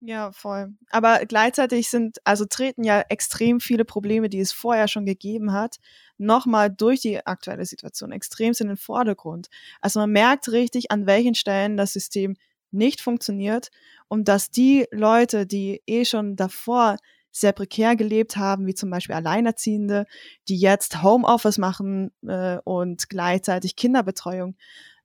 Ja, 0.00 0.30
voll. 0.30 0.74
Aber 0.90 1.24
gleichzeitig 1.26 1.88
sind, 1.88 2.18
also 2.24 2.44
treten 2.44 2.84
ja 2.84 3.00
extrem 3.08 3.58
viele 3.58 3.84
Probleme, 3.84 4.28
die 4.28 4.38
es 4.38 4.52
vorher 4.52 4.86
schon 4.86 5.06
gegeben 5.06 5.52
hat, 5.52 5.78
nochmal 6.18 6.70
durch 6.70 7.00
die 7.00 7.26
aktuelle 7.26 7.64
Situation 7.64 8.12
extrem 8.12 8.52
in 8.60 8.68
den 8.68 8.76
Vordergrund. 8.76 9.48
Also 9.80 9.98
man 9.98 10.12
merkt 10.12 10.52
richtig, 10.52 10.92
an 10.92 11.06
welchen 11.06 11.34
Stellen 11.34 11.76
das 11.76 11.94
System 11.94 12.36
nicht 12.70 13.00
funktioniert 13.00 13.70
und 14.08 14.28
dass 14.28 14.50
die 14.50 14.86
Leute, 14.92 15.46
die 15.46 15.82
eh 15.86 16.04
schon 16.04 16.36
davor 16.36 16.96
sehr 17.30 17.52
prekär 17.52 17.96
gelebt 17.96 18.36
haben, 18.36 18.66
wie 18.66 18.74
zum 18.74 18.90
Beispiel 18.90 19.14
Alleinerziehende, 19.14 20.06
die 20.48 20.58
jetzt 20.58 21.02
Homeoffice 21.02 21.58
machen 21.58 22.10
äh, 22.26 22.58
und 22.64 23.08
gleichzeitig 23.08 23.76
Kinderbetreuung 23.76 24.56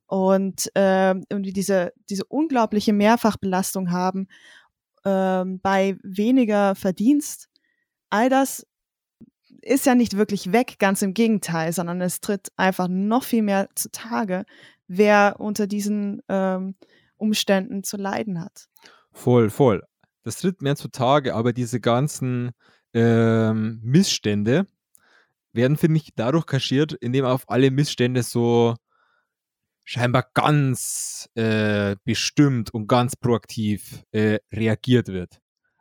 und 0.08 0.70
äh, 0.76 1.16
irgendwie 1.30 1.54
diese, 1.54 1.94
diese 2.10 2.26
unglaubliche 2.26 2.94
Mehrfachbelastung 2.94 3.92
haben 3.92 4.28
ähm, 5.06 5.60
bei 5.62 5.98
weniger 6.04 6.76
Verdienst, 6.76 7.50
all 8.10 8.30
das 8.30 8.66
ist 9.62 9.86
ja 9.86 9.96
nicht 9.96 10.18
wirklich 10.18 10.52
weg, 10.52 10.76
ganz 10.80 11.02
im 11.02 11.14
Gegenteil, 11.14 11.72
sondern 11.72 12.02
es 12.02 12.20
tritt 12.20 12.52
einfach 12.58 12.88
noch 12.90 13.24
viel 13.24 13.44
mehr 13.44 13.70
zutage, 13.76 14.46
wer 14.88 15.36
unter 15.40 15.68
diesen 15.68 16.22
ähm, 16.28 16.76
Umständen 17.16 17.84
zu 17.84 17.98
leiden 17.98 18.42
hat. 18.42 18.68
Voll, 19.12 19.50
voll. 19.50 19.84
Das 20.24 20.38
tritt 20.38 20.62
mehr 20.62 20.76
zutage, 20.76 21.34
aber 21.34 21.54
diese 21.54 21.80
ganzen 21.80 22.52
ähm, 22.94 23.80
Missstände 23.84 24.68
werden, 25.54 25.78
finde 25.78 25.98
ich, 25.98 26.14
dadurch 26.16 26.46
kaschiert, 26.46 26.94
indem 26.94 27.26
auf 27.26 27.50
alle 27.50 27.72
Missstände 27.72 28.24
so 28.24 28.76
scheinbar 29.86 30.30
ganz 30.34 31.30
äh, 31.36 31.96
bestimmt 32.04 32.74
und 32.74 32.88
ganz 32.88 33.16
proaktiv 33.16 34.04
äh, 34.12 34.40
reagiert 34.52 35.10
wird. 35.10 35.40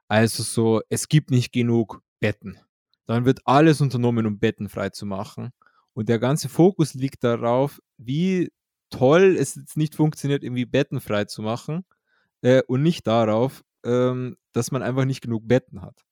Also 0.08 0.42
so, 0.42 0.82
es 0.88 1.08
gibt 1.08 1.30
nicht 1.30 1.52
genug 1.52 2.02
Betten. 2.20 2.58
Dann 3.06 3.24
wird 3.24 3.40
alles 3.44 3.80
unternommen, 3.80 4.26
um 4.26 4.38
Betten 4.38 4.68
frei 4.68 4.90
zu 4.90 5.06
machen. 5.06 5.50
Und 5.94 6.08
der 6.08 6.18
ganze 6.18 6.48
Fokus 6.48 6.94
liegt 6.94 7.24
darauf, 7.24 7.80
wie 7.98 8.50
toll 8.90 9.36
es 9.38 9.54
jetzt 9.56 9.76
nicht 9.76 9.94
funktioniert, 9.94 10.44
irgendwie 10.44 10.66
Betten 10.66 11.00
frei 11.00 11.24
zu 11.24 11.42
machen 11.42 11.84
äh, 12.42 12.62
und 12.66 12.82
nicht 12.82 13.06
darauf, 13.06 13.62
ähm, 13.84 14.36
dass 14.52 14.70
man 14.70 14.82
einfach 14.82 15.04
nicht 15.04 15.22
genug 15.22 15.46
Betten 15.48 15.82
hat. 15.82 16.04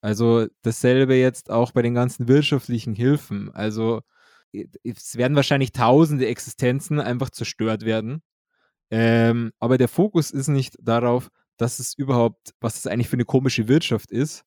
Also 0.00 0.46
dasselbe 0.62 1.14
jetzt 1.16 1.50
auch 1.50 1.72
bei 1.72 1.82
den 1.82 1.94
ganzen 1.94 2.28
wirtschaftlichen 2.28 2.94
Hilfen. 2.94 3.52
Also 3.54 4.02
es 4.52 5.16
werden 5.16 5.36
wahrscheinlich 5.36 5.72
tausende 5.72 6.26
Existenzen 6.26 7.00
einfach 7.00 7.30
zerstört 7.30 7.84
werden. 7.84 8.22
Ähm, 8.90 9.52
aber 9.58 9.78
der 9.78 9.88
Fokus 9.88 10.30
ist 10.30 10.48
nicht 10.48 10.76
darauf, 10.80 11.30
dass 11.56 11.78
es 11.78 11.94
überhaupt, 11.94 12.54
was 12.60 12.76
es 12.76 12.86
eigentlich 12.86 13.08
für 13.08 13.16
eine 13.16 13.24
komische 13.24 13.68
Wirtschaft 13.68 14.10
ist, 14.10 14.44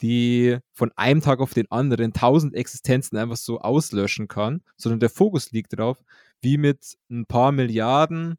die 0.00 0.58
von 0.72 0.92
einem 0.96 1.20
Tag 1.20 1.40
auf 1.40 1.54
den 1.54 1.70
anderen 1.70 2.12
tausend 2.12 2.54
Existenzen 2.54 3.18
einfach 3.18 3.36
so 3.36 3.58
auslöschen 3.60 4.28
kann, 4.28 4.62
sondern 4.76 5.00
der 5.00 5.10
Fokus 5.10 5.50
liegt 5.50 5.72
darauf, 5.72 6.02
wie 6.40 6.58
mit 6.58 6.96
ein 7.10 7.26
paar 7.26 7.52
Milliarden 7.52 8.38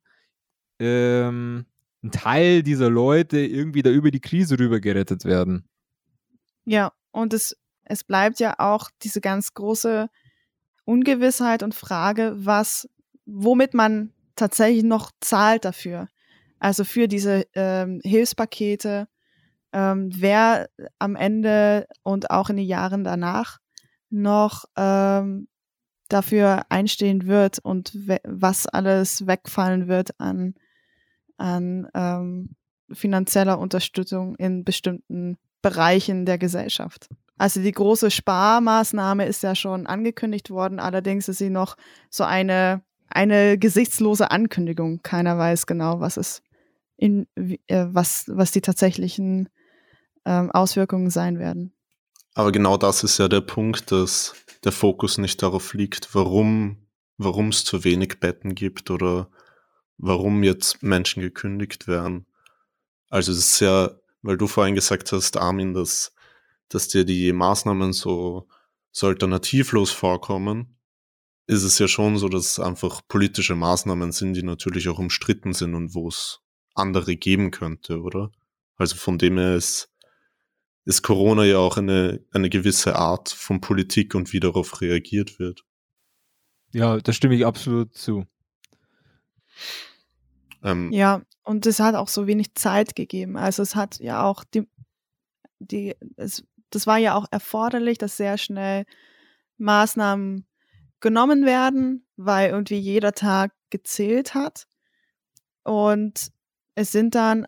ähm, 0.80 1.66
ein 2.01 2.12
Teil 2.12 2.63
dieser 2.63 2.89
Leute 2.89 3.39
irgendwie 3.39 3.82
da 3.82 3.89
über 3.89 4.12
die 4.12 4.22
Krise 4.22 4.58
rüber 4.58 4.80
gerettet 4.80 5.25
werden. 5.25 5.68
Ja, 6.66 6.94
und 7.12 7.34
es, 7.34 7.58
es 7.84 8.04
bleibt 8.04 8.39
ja 8.39 8.56
auch 8.58 8.89
diese 9.01 9.20
ganz 9.20 9.54
große 9.54 10.10
Ungewissheit 10.89 11.62
und 11.62 11.75
Frage, 11.75 12.34
was, 12.36 12.89
womit 13.25 13.75
man 13.75 14.12
tatsächlich 14.36 14.84
noch 14.84 15.12
zahlt 15.19 15.63
dafür. 15.63 16.08
Also 16.60 16.84
für 16.84 17.08
diese 17.08 17.46
ähm, 17.53 18.01
Hilfspakete, 18.03 19.08
ähm, 19.72 20.10
wer 20.15 20.67
am 20.98 21.15
Ende 21.15 21.88
und 22.01 22.31
auch 22.31 22.50
in 22.50 22.58
den 22.58 22.65
Jahren 22.65 23.03
danach 23.03 23.60
noch 24.10 24.65
ähm, 24.75 25.48
dafür 26.10 26.63
einstehen 26.69 27.27
wird 27.27 27.60
und 27.60 27.96
was 28.24 28.65
alles 28.65 29.27
wegfallen 29.27 29.88
wird 29.88 30.19
an, 30.19 30.55
an 31.38 31.88
ähm, 31.93 32.55
finanzieller 32.91 33.60
Unterstützung 33.60 34.36
in 34.38 34.63
bestimmten 34.63 35.38
Bereichen 35.62 36.25
der 36.25 36.39
Gesellschaft. 36.39 37.10
Also 37.39 37.62
die 37.62 37.72
große 37.72 38.12
Sparmaßnahme 38.12 39.25
ist 39.25 39.41
ja 39.41 39.55
schon 39.55 39.88
angekündigt 39.88 40.51
worden, 40.51 40.79
allerdings 40.79 41.27
ist 41.27 41.39
sie 41.39 41.50
noch 41.50 41.75
so 42.12 42.24
eine, 42.24 42.84
eine 43.08 43.58
gesichtslose 43.58 44.29
Ankündigung. 44.29 45.01
Keiner 45.01 45.38
weiß 45.38 45.65
genau, 45.65 46.00
was 46.00 46.17
es 46.17 46.43
in, 46.98 47.25
äh, 47.36 47.88
was, 47.89 48.25
was 48.27 48.51
die 48.51 48.62
tatsächlichen 48.62 49.50
ähm, 50.25 50.51
Auswirkungen 50.51 51.10
sein 51.10 51.39
werden. 51.39 51.74
Aber 52.36 52.51
genau 52.51 52.77
das 52.77 53.03
ist 53.03 53.17
ja 53.17 53.27
der 53.27 53.41
Punkt, 53.41 53.91
dass 53.91 54.36
der 54.63 54.72
Fokus 54.72 55.17
nicht 55.17 55.41
darauf 55.41 55.74
liegt, 55.74 56.13
warum 56.13 56.77
warum 57.19 57.50
es 57.50 57.65
zu 57.65 57.84
wenig 57.84 58.19
Betten 58.19 58.55
gibt 58.55 58.89
oder 58.89 59.29
warum 59.98 60.41
jetzt 60.41 60.81
Menschen 60.81 61.22
gekündigt 61.22 61.88
werden. 61.88 62.25
Also 63.10 63.31
es 63.31 63.39
ist 63.39 63.60
ja, 63.60 63.91
weil 64.22 64.38
du 64.38 64.48
vorhin 64.48 64.74
gesagt 64.74 65.12
hast, 65.12 65.38
Armin, 65.38 65.74
dass 65.74 66.13
dass 66.69 66.88
dir 66.88 67.05
die 67.05 67.33
Maßnahmen 67.33 67.93
so, 67.93 68.47
so 68.91 69.07
alternativlos 69.07 69.91
vorkommen, 69.91 70.77
ist 71.47 71.63
es 71.63 71.79
ja 71.79 71.88
schon 71.88 72.17
so, 72.17 72.29
dass 72.29 72.45
es 72.45 72.59
einfach 72.59 73.01
politische 73.07 73.55
Maßnahmen 73.55 74.11
sind, 74.11 74.35
die 74.35 74.43
natürlich 74.43 74.88
auch 74.88 74.99
umstritten 74.99 75.53
sind 75.53 75.73
und 75.73 75.95
wo 75.95 76.07
es 76.07 76.41
andere 76.75 77.15
geben 77.15 77.51
könnte, 77.51 78.01
oder? 78.01 78.31
Also 78.75 78.95
von 78.95 79.17
dem 79.17 79.38
her 79.38 79.55
ist, 79.55 79.91
ist 80.85 81.01
Corona 81.01 81.43
ja 81.43 81.57
auch 81.57 81.77
eine, 81.77 82.23
eine 82.31 82.49
gewisse 82.49 82.95
Art 82.95 83.29
von 83.29 83.61
Politik 83.61 84.15
und 84.15 84.31
wie 84.31 84.39
darauf 84.39 84.81
reagiert 84.81 85.39
wird. 85.39 85.65
Ja, 86.71 86.97
da 86.97 87.13
stimme 87.13 87.35
ich 87.35 87.45
absolut 87.45 87.95
zu. 87.95 88.27
Ähm, 90.63 90.91
ja, 90.91 91.23
und 91.43 91.65
es 91.65 91.79
hat 91.79 91.95
auch 91.95 92.07
so 92.07 92.27
wenig 92.27 92.53
Zeit 92.55 92.95
gegeben. 92.95 93.38
Also 93.38 93.63
es 93.63 93.75
hat 93.75 93.99
ja 93.99 94.23
auch 94.23 94.43
die, 94.43 94.67
die, 95.59 95.95
es 96.15 96.43
das 96.69 96.88
war 96.88 96.97
ja 96.97 97.15
auch 97.15 97.25
erforderlich, 97.31 97.97
dass 97.97 98.17
sehr 98.17 98.38
schnell 98.38 98.85
Maßnahmen 99.57 100.45
genommen 100.99 101.45
werden, 101.45 102.05
weil 102.17 102.49
irgendwie 102.49 102.79
jeder 102.79 103.13
Tag 103.13 103.53
gezählt 103.69 104.35
hat. 104.35 104.67
Und 105.63 106.31
es 106.75 106.91
sind 106.91 107.15
dann 107.15 107.47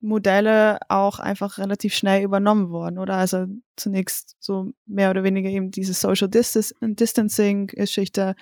Modelle 0.00 0.78
auch 0.88 1.18
einfach 1.18 1.58
relativ 1.58 1.94
schnell 1.94 2.24
übernommen 2.24 2.70
worden, 2.70 2.98
oder? 2.98 3.16
Also 3.16 3.46
zunächst 3.76 4.36
so 4.40 4.72
mehr 4.86 5.10
oder 5.10 5.22
weniger 5.24 5.50
eben 5.50 5.70
diese 5.70 5.92
Social 5.92 6.28
Distancing-Geschichte, 6.28 8.34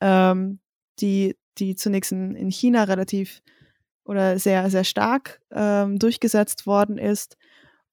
ähm, 0.00 0.58
die, 0.98 1.36
die 1.58 1.76
zunächst 1.76 2.10
in, 2.12 2.34
in 2.34 2.50
China 2.50 2.84
relativ 2.84 3.42
oder 4.04 4.38
sehr, 4.38 4.70
sehr 4.70 4.84
stark 4.84 5.40
ähm, 5.52 5.98
durchgesetzt 5.98 6.66
worden 6.66 6.98
ist. 6.98 7.37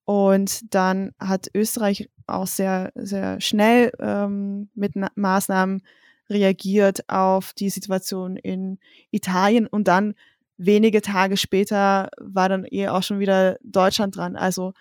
Und 0.05 0.73
dann 0.73 1.11
hat 1.19 1.49
Österreich 1.53 2.09
auch 2.27 2.47
sehr, 2.47 2.91
sehr 2.95 3.41
schnell 3.41 3.91
ähm, 3.99 4.69
mit 4.75 4.95
Na 4.95 5.09
Maßnahmen 5.15 5.81
reagiert 6.29 7.07
auf 7.09 7.53
die 7.53 7.69
Situation 7.69 8.35
in 8.37 8.79
Italien 9.11 9.67
und 9.67 9.87
dann 9.87 10.15
wenige 10.57 11.01
Tage 11.01 11.37
später 11.37 12.09
war 12.17 12.49
dann 12.49 12.65
eh 12.69 12.87
auch 12.87 13.03
schon 13.03 13.19
wieder 13.19 13.57
Deutschland 13.61 14.15
dran. 14.15 14.35
Also 14.35 14.73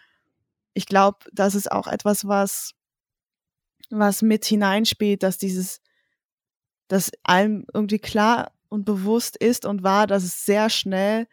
ich 0.75 0.87
glaube, 0.87 1.19
das 1.33 1.55
ist 1.55 1.71
auch 1.71 1.87
etwas, 1.87 2.27
was, 2.27 2.75
was 3.91 4.23
mit 4.23 4.45
hineinspielt, 4.45 5.23
dass 5.23 5.39
dieses, 5.39 5.81
dass 6.89 7.11
allem 7.23 7.67
irgendwie 7.73 7.99
klar 7.99 8.53
und 8.69 8.85
bewusst 8.85 9.37
ist 9.37 9.67
und 9.67 9.83
war, 9.83 10.07
dass 10.07 10.25
es 10.25 10.45
sehr 10.45 10.71
schnell, 10.71 11.27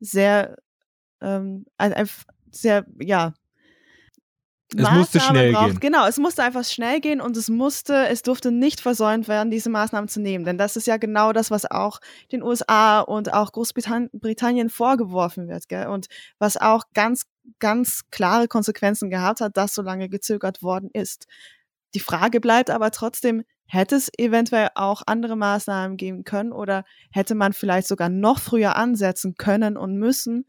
sehr, 0.00 0.56
ähm, 1.20 1.66
sehr, 2.52 2.86
ja, 3.00 3.34
es 4.70 4.82
Maßnahmen 4.82 4.98
musste 4.98 5.20
schnell 5.20 5.52
braucht. 5.52 5.70
gehen. 5.70 5.80
Genau, 5.80 6.06
es 6.06 6.18
musste 6.18 6.42
einfach 6.42 6.64
schnell 6.64 7.00
gehen 7.00 7.22
und 7.22 7.36
es 7.38 7.48
musste, 7.48 8.06
es 8.08 8.22
durfte 8.22 8.50
nicht 8.52 8.80
versäumt 8.80 9.26
werden, 9.26 9.50
diese 9.50 9.70
Maßnahmen 9.70 10.08
zu 10.08 10.20
nehmen. 10.20 10.44
Denn 10.44 10.58
das 10.58 10.76
ist 10.76 10.86
ja 10.86 10.98
genau 10.98 11.32
das, 11.32 11.50
was 11.50 11.70
auch 11.70 12.00
den 12.32 12.42
USA 12.42 13.00
und 13.00 13.32
auch 13.32 13.52
Großbritannien 13.52 14.68
vorgeworfen 14.68 15.48
wird. 15.48 15.68
Gell? 15.68 15.86
Und 15.86 16.08
was 16.38 16.58
auch 16.58 16.84
ganz, 16.92 17.22
ganz 17.60 18.02
klare 18.10 18.46
Konsequenzen 18.46 19.08
gehabt 19.08 19.40
hat, 19.40 19.56
dass 19.56 19.74
so 19.74 19.80
lange 19.80 20.10
gezögert 20.10 20.62
worden 20.62 20.90
ist. 20.92 21.26
Die 21.94 22.00
Frage 22.00 22.38
bleibt 22.38 22.68
aber 22.68 22.90
trotzdem, 22.90 23.44
hätte 23.64 23.96
es 23.96 24.10
eventuell 24.18 24.68
auch 24.74 25.02
andere 25.06 25.36
Maßnahmen 25.36 25.96
geben 25.96 26.24
können 26.24 26.52
oder 26.52 26.84
hätte 27.10 27.34
man 27.34 27.54
vielleicht 27.54 27.88
sogar 27.88 28.10
noch 28.10 28.38
früher 28.38 28.76
ansetzen 28.76 29.36
können 29.36 29.78
und 29.78 29.96
müssen, 29.96 30.44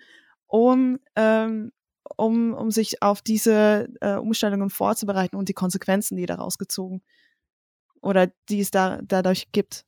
um 0.48 1.00
ähm, 1.16 1.72
um, 2.18 2.54
um 2.54 2.72
sich 2.72 3.02
auf 3.02 3.22
diese 3.22 3.90
äh, 4.02 4.16
Umstellungen 4.16 4.70
vorzubereiten 4.70 5.36
und 5.36 5.50
die 5.50 5.54
Konsequenzen, 5.54 6.18
die 6.18 6.26
daraus 6.26 6.58
gezogen 6.58 7.02
oder 8.02 8.32
die 8.50 8.62
es 8.62 8.72
da 8.72 9.00
dadurch 9.04 9.52
gibt. 9.52 9.86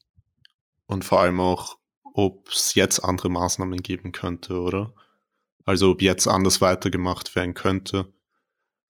Und 0.86 1.06
vor 1.06 1.22
allem 1.22 1.40
auch, 1.40 1.78
ob 2.14 2.50
es 2.50 2.76
jetzt 2.76 3.00
andere 3.00 3.30
Maßnahmen 3.30 3.82
geben 3.82 4.12
könnte, 4.12 4.60
oder? 4.60 4.94
Also 5.66 5.92
ob 5.92 6.02
jetzt 6.02 6.28
anders 6.28 6.60
weitergemacht 6.60 7.36
werden 7.36 7.54
könnte. 7.54 8.12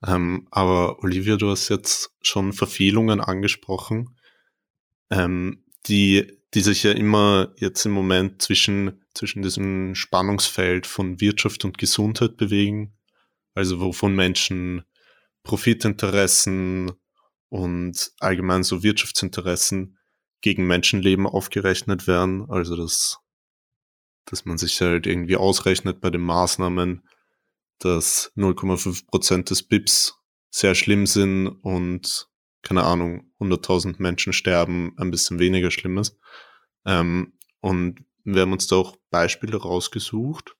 Ähm, 0.05 0.47
aber 0.49 1.03
Olivia, 1.03 1.35
du 1.35 1.51
hast 1.51 1.69
jetzt 1.69 2.15
schon 2.21 2.53
Verfehlungen 2.53 3.21
angesprochen, 3.21 4.17
ähm, 5.11 5.63
die, 5.85 6.39
die 6.53 6.61
sich 6.61 6.83
ja 6.83 6.91
immer 6.91 7.53
jetzt 7.57 7.85
im 7.85 7.91
Moment 7.91 8.41
zwischen, 8.41 9.03
zwischen 9.13 9.43
diesem 9.43 9.93
Spannungsfeld 9.93 10.87
von 10.87 11.21
Wirtschaft 11.21 11.65
und 11.65 11.77
Gesundheit 11.77 12.37
bewegen 12.37 12.93
also 13.53 13.79
wovon 13.79 14.15
Menschen 14.15 14.83
Profitinteressen 15.43 16.91
und 17.49 18.11
allgemein 18.19 18.63
so 18.63 18.83
Wirtschaftsinteressen 18.83 19.97
gegen 20.41 20.67
Menschenleben 20.67 21.27
aufgerechnet 21.27 22.07
werden. 22.07 22.49
Also 22.49 22.75
dass, 22.75 23.19
dass 24.25 24.45
man 24.45 24.57
sich 24.57 24.79
halt 24.81 25.07
irgendwie 25.07 25.35
ausrechnet 25.35 26.01
bei 26.01 26.09
den 26.09 26.21
Maßnahmen, 26.21 27.07
dass 27.79 28.31
0,5 28.35 29.07
Prozent 29.07 29.49
des 29.49 29.63
BIPs 29.63 30.17
sehr 30.49 30.75
schlimm 30.75 31.07
sind 31.07 31.47
und 31.47 32.31
keine 32.61 32.83
Ahnung, 32.83 33.31
100.000 33.39 33.95
Menschen 33.97 34.33
sterben, 34.33 34.93
ein 34.97 35.11
bisschen 35.11 35.39
weniger 35.39 35.71
schlimm 35.71 35.97
ist. 35.97 36.17
Ähm, 36.85 37.33
und 37.59 38.05
wir 38.23 38.41
haben 38.41 38.53
uns 38.53 38.67
da 38.67 38.75
auch 38.77 38.97
Beispiele 39.09 39.57
rausgesucht. 39.57 40.55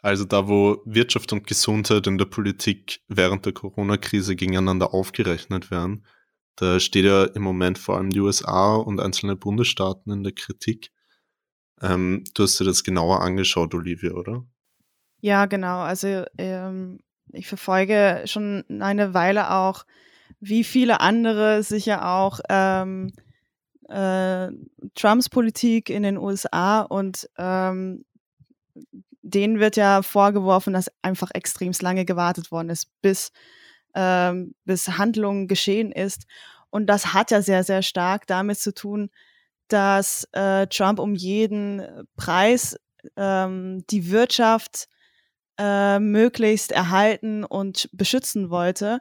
Also 0.00 0.24
da, 0.24 0.48
wo 0.48 0.80
Wirtschaft 0.84 1.32
und 1.32 1.46
Gesundheit 1.46 2.06
in 2.06 2.18
der 2.18 2.26
Politik 2.26 3.00
während 3.08 3.46
der 3.46 3.52
Corona-Krise 3.52 4.36
gegeneinander 4.36 4.94
aufgerechnet 4.94 5.70
werden, 5.70 6.04
da 6.56 6.80
steht 6.80 7.04
ja 7.04 7.24
im 7.24 7.42
Moment 7.42 7.78
vor 7.78 7.96
allem 7.96 8.10
die 8.10 8.20
USA 8.20 8.76
und 8.76 9.00
einzelne 9.00 9.36
Bundesstaaten 9.36 10.12
in 10.12 10.22
der 10.22 10.32
Kritik. 10.32 10.90
Ähm, 11.80 12.24
du 12.34 12.42
hast 12.42 12.58
dir 12.58 12.64
das 12.64 12.84
genauer 12.84 13.20
angeschaut, 13.22 13.74
Olivia, 13.74 14.12
oder? 14.12 14.44
Ja, 15.20 15.46
genau. 15.46 15.80
Also 15.80 16.24
ähm, 16.36 16.98
ich 17.32 17.46
verfolge 17.46 18.22
schon 18.26 18.64
eine 18.80 19.14
Weile 19.14 19.52
auch, 19.52 19.84
wie 20.40 20.64
viele 20.64 21.00
andere 21.00 21.62
sicher 21.62 22.08
auch 22.08 22.40
ähm, 22.48 23.12
äh, 23.88 24.48
Trumps 24.94 25.28
Politik 25.28 25.90
in 25.90 26.02
den 26.02 26.18
USA 26.18 26.82
und 26.82 27.28
ähm, 27.38 28.04
denen 29.30 29.60
wird 29.60 29.76
ja 29.76 30.02
vorgeworfen, 30.02 30.72
dass 30.72 30.90
einfach 31.02 31.30
extremst 31.34 31.82
lange 31.82 32.04
gewartet 32.04 32.50
worden 32.50 32.70
ist, 32.70 32.88
bis, 33.02 33.32
ähm, 33.94 34.54
bis 34.64 34.98
Handlungen 34.98 35.48
geschehen 35.48 35.92
ist. 35.92 36.26
Und 36.70 36.86
das 36.86 37.14
hat 37.14 37.30
ja 37.30 37.42
sehr, 37.42 37.64
sehr 37.64 37.82
stark 37.82 38.26
damit 38.26 38.58
zu 38.58 38.74
tun, 38.74 39.10
dass 39.68 40.28
äh, 40.32 40.66
Trump 40.66 40.98
um 40.98 41.14
jeden 41.14 41.82
Preis 42.16 42.76
ähm, 43.16 43.84
die 43.90 44.10
Wirtschaft 44.10 44.88
äh, 45.58 45.98
möglichst 45.98 46.72
erhalten 46.72 47.44
und 47.44 47.88
beschützen 47.92 48.50
wollte. 48.50 48.98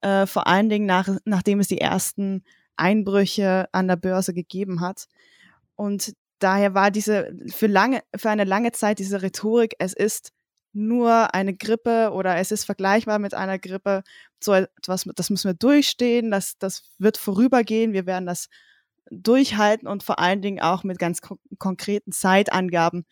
Äh, 0.00 0.26
vor 0.26 0.46
allen 0.46 0.68
Dingen 0.68 0.86
nach, 0.86 1.08
nachdem 1.24 1.60
es 1.60 1.68
die 1.68 1.80
ersten 1.80 2.44
Einbrüche 2.76 3.68
an 3.72 3.88
der 3.88 3.96
Börse 3.96 4.34
gegeben 4.34 4.80
hat. 4.80 5.06
Und 5.76 6.14
daher 6.40 6.74
war 6.74 6.90
diese 6.90 7.32
für 7.48 7.66
lange, 7.66 8.02
für 8.16 8.30
eine 8.30 8.44
lange 8.44 8.72
Zeit 8.72 8.98
diese 8.98 9.22
Rhetorik, 9.22 9.74
es 9.78 9.92
ist 9.92 10.32
nur 10.72 11.34
eine 11.34 11.54
Grippe 11.54 12.10
oder 12.12 12.36
es 12.36 12.52
ist 12.52 12.64
vergleichbar 12.64 13.18
mit 13.18 13.34
einer 13.34 13.58
Grippe, 13.58 14.02
so 14.42 14.52
etwas, 14.54 15.08
das 15.16 15.30
müssen 15.30 15.48
wir 15.48 15.54
durchstehen, 15.54 16.30
das, 16.30 16.58
das 16.58 16.84
wird 16.98 17.16
vorübergehen, 17.16 17.92
wir 17.92 18.06
werden 18.06 18.26
das 18.26 18.48
durchhalten 19.10 19.88
und 19.88 20.02
vor 20.02 20.18
allen 20.20 20.42
Dingen 20.42 20.60
auch 20.60 20.84
mit 20.84 20.98
ganz 20.98 21.20
ko 21.20 21.38
konkreten 21.58 22.12
Zeitangaben, 22.12 23.06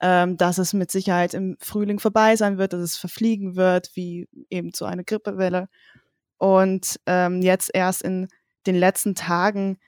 ähm, 0.00 0.36
dass 0.36 0.58
es 0.58 0.72
mit 0.74 0.90
Sicherheit 0.90 1.34
im 1.34 1.56
Frühling 1.60 2.00
vorbei 2.00 2.36
sein 2.36 2.58
wird, 2.58 2.72
dass 2.72 2.80
es 2.80 2.96
verfliegen 2.96 3.56
wird, 3.56 3.90
wie 3.94 4.28
eben 4.50 4.72
so 4.74 4.84
eine 4.84 5.04
Grippewelle. 5.04 5.68
Und 6.38 7.00
ähm, 7.06 7.42
jetzt 7.42 7.70
erst 7.72 8.02
in 8.02 8.28
den 8.66 8.76
letzten 8.76 9.14
Tagen, 9.14 9.78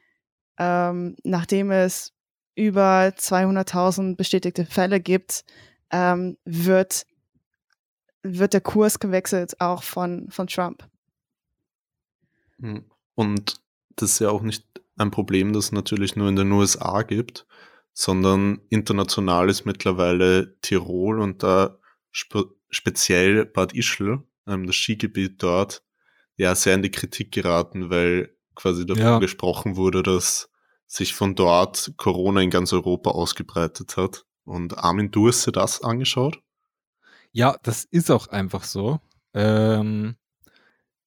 ähm, 0.59 1.17
nachdem 1.25 1.71
es 1.71 2.13
über 2.55 3.13
200.000 3.17 4.17
bestätigte 4.17 4.67
Fälle 4.67 5.01
gibt, 5.01 5.45
ähm, 5.91 6.37
wird, 6.45 7.07
wird 8.23 8.53
der 8.53 8.61
Kurs 8.61 8.99
gewechselt, 8.99 9.61
auch 9.61 9.83
von, 9.83 10.31
von 10.31 10.47
Trump. 10.47 10.89
Hm. 12.61 12.85
Und 13.15 13.61
das 13.97 14.13
ist 14.13 14.19
ja 14.21 14.31
auch 14.31 14.43
nicht 14.43 14.65
ein 14.97 15.11
Problem, 15.11 15.53
das 15.53 15.67
es 15.67 15.73
natürlich 15.73 16.17
nur 16.17 16.29
in 16.29 16.37
den 16.37 16.53
USA 16.53 17.03
gibt, 17.03 17.47
sondern 17.93 18.61
international 18.69 19.49
ist 19.49 19.65
mittlerweile 19.65 20.59
Tirol 20.61 21.21
und 21.21 21.43
da 21.43 21.79
spe 22.11 22.45
speziell 22.73 23.47
Bad 23.47 23.75
Ischl, 23.75 24.23
ähm, 24.47 24.67
das 24.67 24.77
Skigebiet 24.77 25.43
dort, 25.43 25.83
ja 26.37 26.55
sehr 26.55 26.77
in 26.77 26.83
die 26.83 26.91
Kritik 26.91 27.33
geraten, 27.33 27.91
weil 27.91 28.37
quasi 28.55 28.87
davon 28.87 29.03
ja. 29.03 29.19
gesprochen 29.19 29.77
wurde, 29.77 30.03
dass 30.05 30.50
sich 30.91 31.15
von 31.15 31.37
dort 31.37 31.93
Corona 31.97 32.41
in 32.41 32.51
ganz 32.51 32.73
Europa 32.73 33.11
ausgebreitet 33.11 33.97
hat. 33.97 34.27
Und 34.45 34.77
Armin, 34.77 35.13
du 35.13 35.29
hast 35.29 35.47
dir 35.47 35.53
das 35.53 35.83
angeschaut? 35.85 36.43
Ja, 37.31 37.57
das 37.63 37.85
ist 37.85 38.11
auch 38.11 38.27
einfach 38.27 38.65
so. 38.65 38.99
Ähm, 39.33 40.17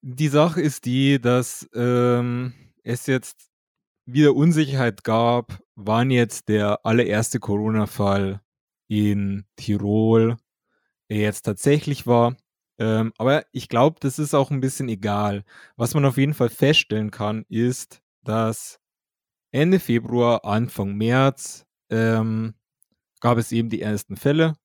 die 0.02 0.30
Sache 0.30 0.62
ist 0.62 0.86
die, 0.86 1.20
dass 1.20 1.68
ähm, 1.76 2.54
es 2.84 3.08
jetzt 3.08 3.50
wieder 4.06 4.34
Unsicherheit 4.36 5.04
gab, 5.04 5.60
wann 5.76 6.12
jetzt 6.12 6.48
der 6.48 6.86
allererste 6.86 7.42
Corona-Fall 7.42 8.42
in 8.88 9.46
Tirol 9.58 10.38
jetzt 11.10 11.42
tatsächlich 11.42 12.08
war. 12.08 12.38
Ähm, 12.80 13.12
aber 13.18 13.46
ich 13.52 13.68
glaube, 13.68 13.98
das 14.00 14.18
ist 14.18 14.34
auch 14.34 14.50
ein 14.50 14.62
bisschen 14.62 14.88
egal. 14.88 15.44
Was 15.76 15.94
man 15.94 16.06
auf 16.06 16.18
jeden 16.18 16.34
Fall 16.34 16.50
feststellen 16.50 17.12
kann, 17.12 17.46
ist, 17.50 18.02
dass 18.24 18.80
Ende 19.54 19.80
Februar, 19.80 20.46
Anfang 20.46 20.96
März 20.96 21.66
ähm, 21.92 22.56
gab 23.22 23.38
es 23.38 23.52
eben 23.52 23.70
die 23.70 23.82
ersten 23.82 24.18
Fälle 24.18 24.56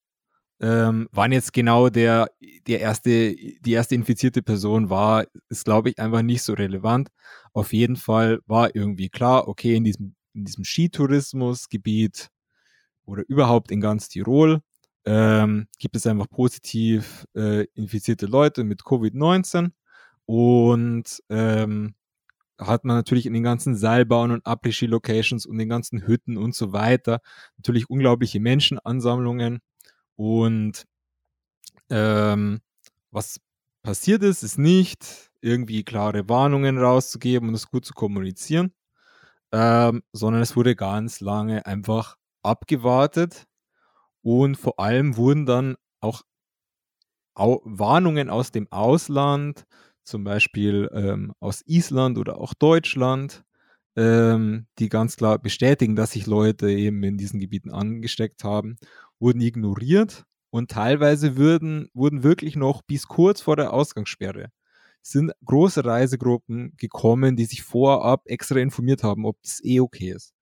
Ähm, 0.61 1.09
wann 1.13 1.33
jetzt 1.33 1.53
genau 1.53 1.89
der, 1.91 2.31
der 2.69 2.81
erste, 2.81 3.35
die 3.37 3.73
erste 3.73 3.95
infizierte 3.97 4.43
Person 4.43 4.91
war, 4.91 5.27
ist, 5.51 5.65
glaube 5.67 5.91
ich, 5.91 5.99
einfach 6.01 6.23
nicht 6.23 6.43
so 6.43 6.55
relevant. 6.55 7.11
Auf 7.55 7.73
jeden 7.75 7.97
Fall 7.97 8.41
war 8.47 8.75
irgendwie 8.75 9.09
klar, 9.11 9.49
okay, 9.49 9.77
in 9.77 9.85
diesem, 9.85 10.17
in 10.35 10.45
diesem 10.47 10.65
Skitourismusgebiet 10.65 12.31
oder 13.07 13.25
überhaupt 13.29 13.71
in 13.73 13.81
ganz 13.81 14.09
Tirol 14.09 14.61
ähm, 15.07 15.69
gibt 15.79 15.97
es 15.97 16.07
einfach 16.07 16.29
positiv 16.31 17.27
äh, 17.35 17.65
infizierte 17.75 18.27
Leute 18.27 18.65
mit 18.65 18.83
Covid-19 18.83 19.73
und 20.27 21.23
ähm, 21.31 21.95
hat 22.59 22.85
man 22.85 22.97
natürlich 22.97 23.27
in 23.27 23.35
den 23.35 23.43
ganzen 23.43 23.77
Seilbahnen 23.77 24.37
und 24.37 24.47
Après-Ski-Locations 24.47 25.47
und 25.47 25.59
den 25.59 25.69
ganzen 25.69 26.07
Hütten 26.07 26.37
und 26.37 26.55
so 26.55 26.73
weiter 26.73 27.21
natürlich 27.57 27.89
unglaubliche 27.89 28.41
Menschenansammlungen. 28.41 29.61
Und 30.17 30.85
ähm, 31.91 32.61
was 33.11 33.41
passiert 33.83 34.23
ist, 34.23 34.43
ist 34.43 34.59
nicht 34.59 35.31
irgendwie 35.41 35.85
klare 35.85 36.29
Warnungen 36.29 36.79
rauszugeben 36.79 37.49
und 37.49 37.55
es 37.55 37.71
gut 37.71 37.85
zu 37.85 37.95
kommunizieren, 37.95 38.73
ähm, 39.53 40.03
sondern 40.13 40.43
es 40.43 40.57
wurde 40.57 40.75
ganz 40.75 41.21
lange 41.21 41.65
einfach 41.67 42.17
abgewartet. 42.43 43.47
Und 44.23 44.57
vor 44.57 44.81
allem 44.81 45.17
wurden 45.17 45.47
dann 45.47 45.77
auch 46.01 46.23
Au 47.35 47.61
Warnungen 47.65 48.31
aus 48.31 48.51
dem 48.51 48.67
Ausland, 48.73 49.65
zum 50.09 50.25
Beispiel 50.25 50.91
ähm, 50.93 51.33
aus 51.41 51.63
Island 51.67 52.19
oder 52.19 52.41
auch 52.41 52.55
Deutschland, 52.55 53.45
ähm, 53.97 54.67
die 54.79 54.89
ganz 54.89 55.17
klar 55.17 55.39
bestätigen, 55.39 55.97
dass 55.97 56.13
sich 56.13 56.27
Leute 56.27 56.71
eben 56.71 57.03
in 57.03 57.19
diesen 57.19 57.41
Gebieten 57.41 57.71
angesteckt 57.71 58.45
haben, 58.45 58.77
wurden 59.21 59.41
ignoriert 59.41 60.25
und 60.51 60.71
teilweise 60.71 61.37
würden, 61.37 61.89
wurden 61.95 62.23
wirklich 62.23 62.57
noch 62.57 62.83
bis 62.83 63.07
kurz 63.09 63.41
vor 63.41 63.57
der 63.57 63.73
Ausgangssperre 63.73 64.51
sind 65.03 65.33
große 65.45 65.85
Reisegruppen 65.85 66.75
gekommen, 66.77 67.37
die 67.37 67.47
sich 67.47 67.63
vorab 67.63 68.23
extra 68.27 68.59
informiert 68.59 69.03
haben, 69.03 69.25
ob 69.25 69.41
das 69.43 69.63
eh 69.65 69.81
okay 69.81 70.13
ist. 70.13 70.35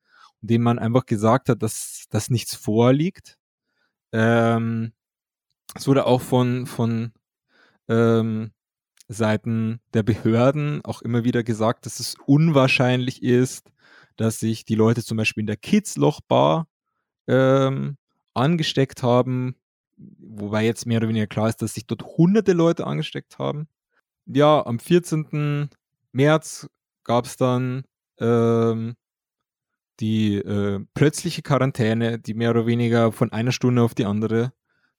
Und 0.42 0.50
denen 0.50 0.64
man 0.64 0.78
einfach 0.78 1.06
gesagt 1.06 1.48
hat, 1.48 1.62
dass, 1.62 2.06
dass 2.10 2.30
nichts 2.30 2.54
vorliegt. 2.54 3.38
Ähm, 4.12 4.92
es 5.74 5.86
wurde 5.86 6.06
auch 6.06 6.20
von, 6.20 6.66
von 6.66 7.12
ähm, 7.88 8.52
Seiten 9.08 9.80
der 9.94 10.02
Behörden 10.02 10.84
auch 10.84 11.02
immer 11.02 11.24
wieder 11.24 11.42
gesagt, 11.42 11.86
dass 11.86 12.00
es 12.00 12.16
unwahrscheinlich 12.26 13.22
ist, 13.22 13.70
dass 14.16 14.40
sich 14.40 14.64
die 14.64 14.74
Leute 14.74 15.04
zum 15.04 15.16
Beispiel 15.16 15.42
in 15.42 15.46
der 15.46 15.56
Kidsloch-Bar 15.56 16.66
ähm, 17.28 17.96
angesteckt 18.34 19.02
haben, 19.02 19.56
wobei 19.96 20.64
jetzt 20.64 20.86
mehr 20.86 20.98
oder 20.98 21.08
weniger 21.08 21.26
klar 21.26 21.48
ist, 21.48 21.62
dass 21.62 21.74
sich 21.74 21.86
dort 21.86 22.04
hunderte 22.04 22.52
Leute 22.52 22.86
angesteckt 22.86 23.38
haben. 23.38 23.68
Ja, 24.26 24.64
am 24.66 24.78
14. 24.78 25.70
März 26.12 26.68
gab 27.04 27.26
es 27.26 27.36
dann 27.36 27.84
ähm, 28.18 28.94
die 30.00 30.36
äh, 30.36 30.84
plötzliche 30.94 31.42
Quarantäne, 31.42 32.18
die 32.18 32.34
mehr 32.34 32.50
oder 32.50 32.66
weniger 32.66 33.12
von 33.12 33.32
einer 33.32 33.52
Stunde 33.52 33.82
auf 33.82 33.94
die 33.94 34.04
andere 34.04 34.52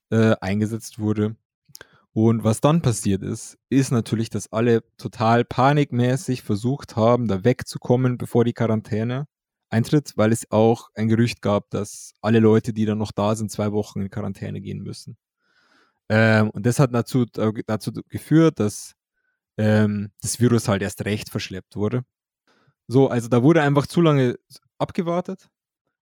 äh, 0.10 0.36
eingesetzt 0.40 1.00
wurde. 1.00 1.36
Und 2.18 2.44
was 2.44 2.62
dann 2.62 2.82
passiert 2.82 3.22
ist, 3.22 3.60
ist 3.70 3.92
natürlich, 3.92 4.32
dass 4.32 4.52
alle 4.52 4.82
total 4.98 5.46
panikmäßig 5.46 6.42
versucht 6.42 6.96
haben, 6.96 7.28
da 7.28 7.44
wegzukommen, 7.44 8.18
bevor 8.18 8.44
die 8.44 8.54
Quarantäne 8.54 9.28
eintritt, 9.70 10.14
weil 10.16 10.32
es 10.32 10.50
auch 10.50 10.90
ein 10.96 11.10
Gerücht 11.10 11.44
gab, 11.44 11.70
dass 11.70 12.16
alle 12.22 12.40
Leute, 12.40 12.74
die 12.74 12.86
dann 12.86 12.98
noch 12.98 13.12
da 13.12 13.36
sind, 13.36 13.52
zwei 13.52 13.72
Wochen 13.72 14.02
in 14.02 14.10
Quarantäne 14.10 14.62
gehen 14.62 14.82
müssen. 14.82 15.16
Ähm, 16.10 16.50
und 16.50 16.66
das 16.66 16.80
hat 16.80 16.92
dazu, 16.92 17.26
dazu 17.68 17.92
geführt, 18.10 18.60
dass 18.60 18.96
ähm, 19.58 20.10
das 20.20 20.40
Virus 20.40 20.68
halt 20.68 20.82
erst 20.82 21.06
recht 21.06 21.30
verschleppt 21.30 21.76
wurde. 21.76 22.04
So, 22.88 23.10
also 23.10 23.28
da 23.28 23.44
wurde 23.44 23.62
einfach 23.62 23.86
zu 23.86 24.02
lange 24.02 24.40
abgewartet, 24.80 25.50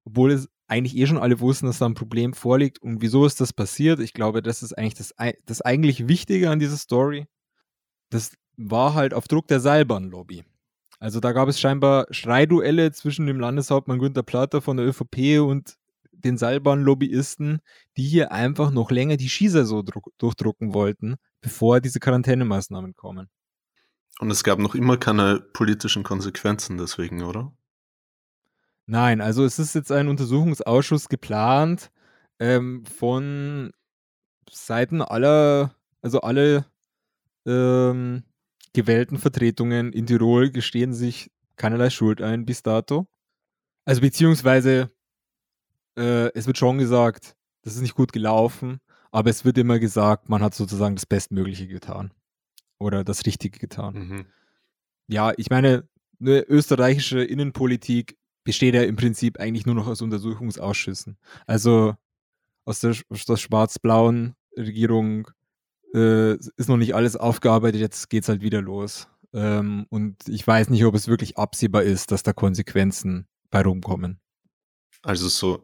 obwohl 0.06 0.32
es 0.32 0.48
eigentlich 0.68 0.98
eh 0.98 1.06
schon 1.06 1.18
alle 1.18 1.40
wussten, 1.40 1.68
dass 1.68 1.80
da 1.80 1.86
ein 1.86 1.94
Problem 1.94 2.34
vorliegt. 2.34 2.80
Und 2.80 3.02
wieso 3.02 3.26
ist 3.26 3.40
das 3.42 3.54
passiert? 3.54 4.00
Ich 4.00 4.14
glaube, 4.14 4.42
das 4.42 4.64
ist 4.64 4.74
eigentlich 4.78 4.96
das, 4.96 5.14
das 5.46 5.62
eigentlich 5.62 6.08
Wichtige 6.08 6.50
an 6.50 6.60
dieser 6.60 6.78
Story. 6.78 7.28
Das 8.10 8.32
war 8.58 8.94
halt 8.94 9.14
auf 9.14 9.28
Druck 9.28 9.48
der 9.48 9.60
Seilbahnlobby. 9.60 10.44
Also 11.00 11.20
da 11.20 11.34
gab 11.34 11.50
es 11.50 11.60
scheinbar 11.60 12.08
Schreiduelle 12.12 12.92
zwischen 12.92 13.28
dem 13.28 13.40
Landeshauptmann 13.40 14.00
Günter 14.00 14.24
Platter 14.24 14.62
von 14.62 14.78
der 14.78 14.88
ÖVP 14.88 15.40
und 15.42 15.76
den 16.12 16.38
Seilbahnlobbyisten, 16.38 17.60
die 17.98 18.04
hier 18.04 18.32
einfach 18.32 18.72
noch 18.72 18.90
länger 18.90 19.18
die 19.18 19.30
Skisaison 19.30 19.86
durchdrucken 20.18 20.74
wollten, 20.74 21.16
bevor 21.42 21.82
diese 21.82 22.00
Quarantänemaßnahmen 22.00 22.96
kommen. 22.96 23.30
Und 24.20 24.32
es 24.32 24.44
gab 24.44 24.60
noch 24.60 24.76
immer 24.76 24.98
keine 24.98 25.42
politischen 25.54 26.04
Konsequenzen 26.04 26.78
deswegen, 26.78 27.22
oder? 27.22 27.54
Nein, 28.88 29.22
also 29.22 29.44
es 29.44 29.58
ist 29.58 29.74
jetzt 29.74 29.92
ein 29.92 30.08
Untersuchungsausschuss 30.08 31.10
geplant 31.10 31.92
ähm, 32.40 32.86
von 32.86 33.72
Seiten 34.50 35.02
aller, 35.02 35.76
also 36.02 36.22
alle 36.22 36.66
ähm, 37.46 38.24
gewählten 38.74 39.18
Vertretungen 39.18 39.92
in 39.92 40.06
Tirol 40.06 40.52
gestehen 40.52 40.94
sich 40.94 41.32
keinerlei 41.56 41.90
Schuld 41.90 42.22
ein 42.22 42.46
bis 42.46 42.62
dato. 42.62 43.08
Also 43.86 44.02
beziehungsweise 44.02 44.92
äh, 45.98 46.32
es 46.34 46.46
wird 46.46 46.58
schon 46.58 46.78
gesagt, 46.78 47.36
das 47.62 47.76
ist 47.76 47.82
nicht 47.82 47.96
gut 47.96 48.12
gelaufen, 48.12 48.80
aber 49.12 49.30
es 49.30 49.46
wird 49.46 49.58
immer 49.58 49.80
gesagt, 49.80 50.30
man 50.30 50.44
hat 50.44 50.54
sozusagen 50.54 50.96
das 50.96 51.06
Bestmögliche 51.06 51.68
getan 51.68 52.12
oder 52.78 53.04
das 53.04 53.26
Richtige 53.26 53.58
getan. 53.60 53.94
Mhm. 53.94 54.26
Ja, 55.08 55.34
ich 55.38 55.50
meine, 55.50 55.88
eine 56.20 56.42
österreichische 56.42 57.24
Innenpolitik 57.24 58.18
besteht 58.46 58.76
ja 58.76 58.84
im 58.84 58.96
Prinzip 58.96 59.40
eigentlich 59.40 59.66
nur 59.66 59.76
noch 59.76 59.88
aus 59.88 60.02
Untersuchungsausschüssen. 60.02 61.18
Also 61.46 61.96
aus 62.64 62.80
der, 62.80 62.96
der 63.10 63.38
schwarz-blauen 63.38 64.36
Regierung 64.56 65.28
äh, 65.94 66.36
ist 66.36 66.70
noch 66.70 66.78
nicht 66.78 66.96
alles 66.96 67.18
aufgearbeitet, 67.18 67.82
jetzt 67.82 68.10
geht 68.10 68.24
es 68.24 68.30
halt 68.30 68.42
wieder 68.42 68.62
los. 68.62 69.10
Ähm, 69.34 69.86
und 69.90 70.16
ich 70.30 70.48
weiß 70.48 70.70
nicht, 70.70 70.86
ob 70.86 70.96
es 70.96 71.10
wirklich 71.10 71.38
absehbar 71.38 71.84
ist, 71.84 72.12
dass 72.12 72.24
da 72.24 72.32
Konsequenzen 72.32 73.28
bei 73.50 73.62
rumkommen. 73.62 74.22
Also 75.02 75.28
so, 75.28 75.64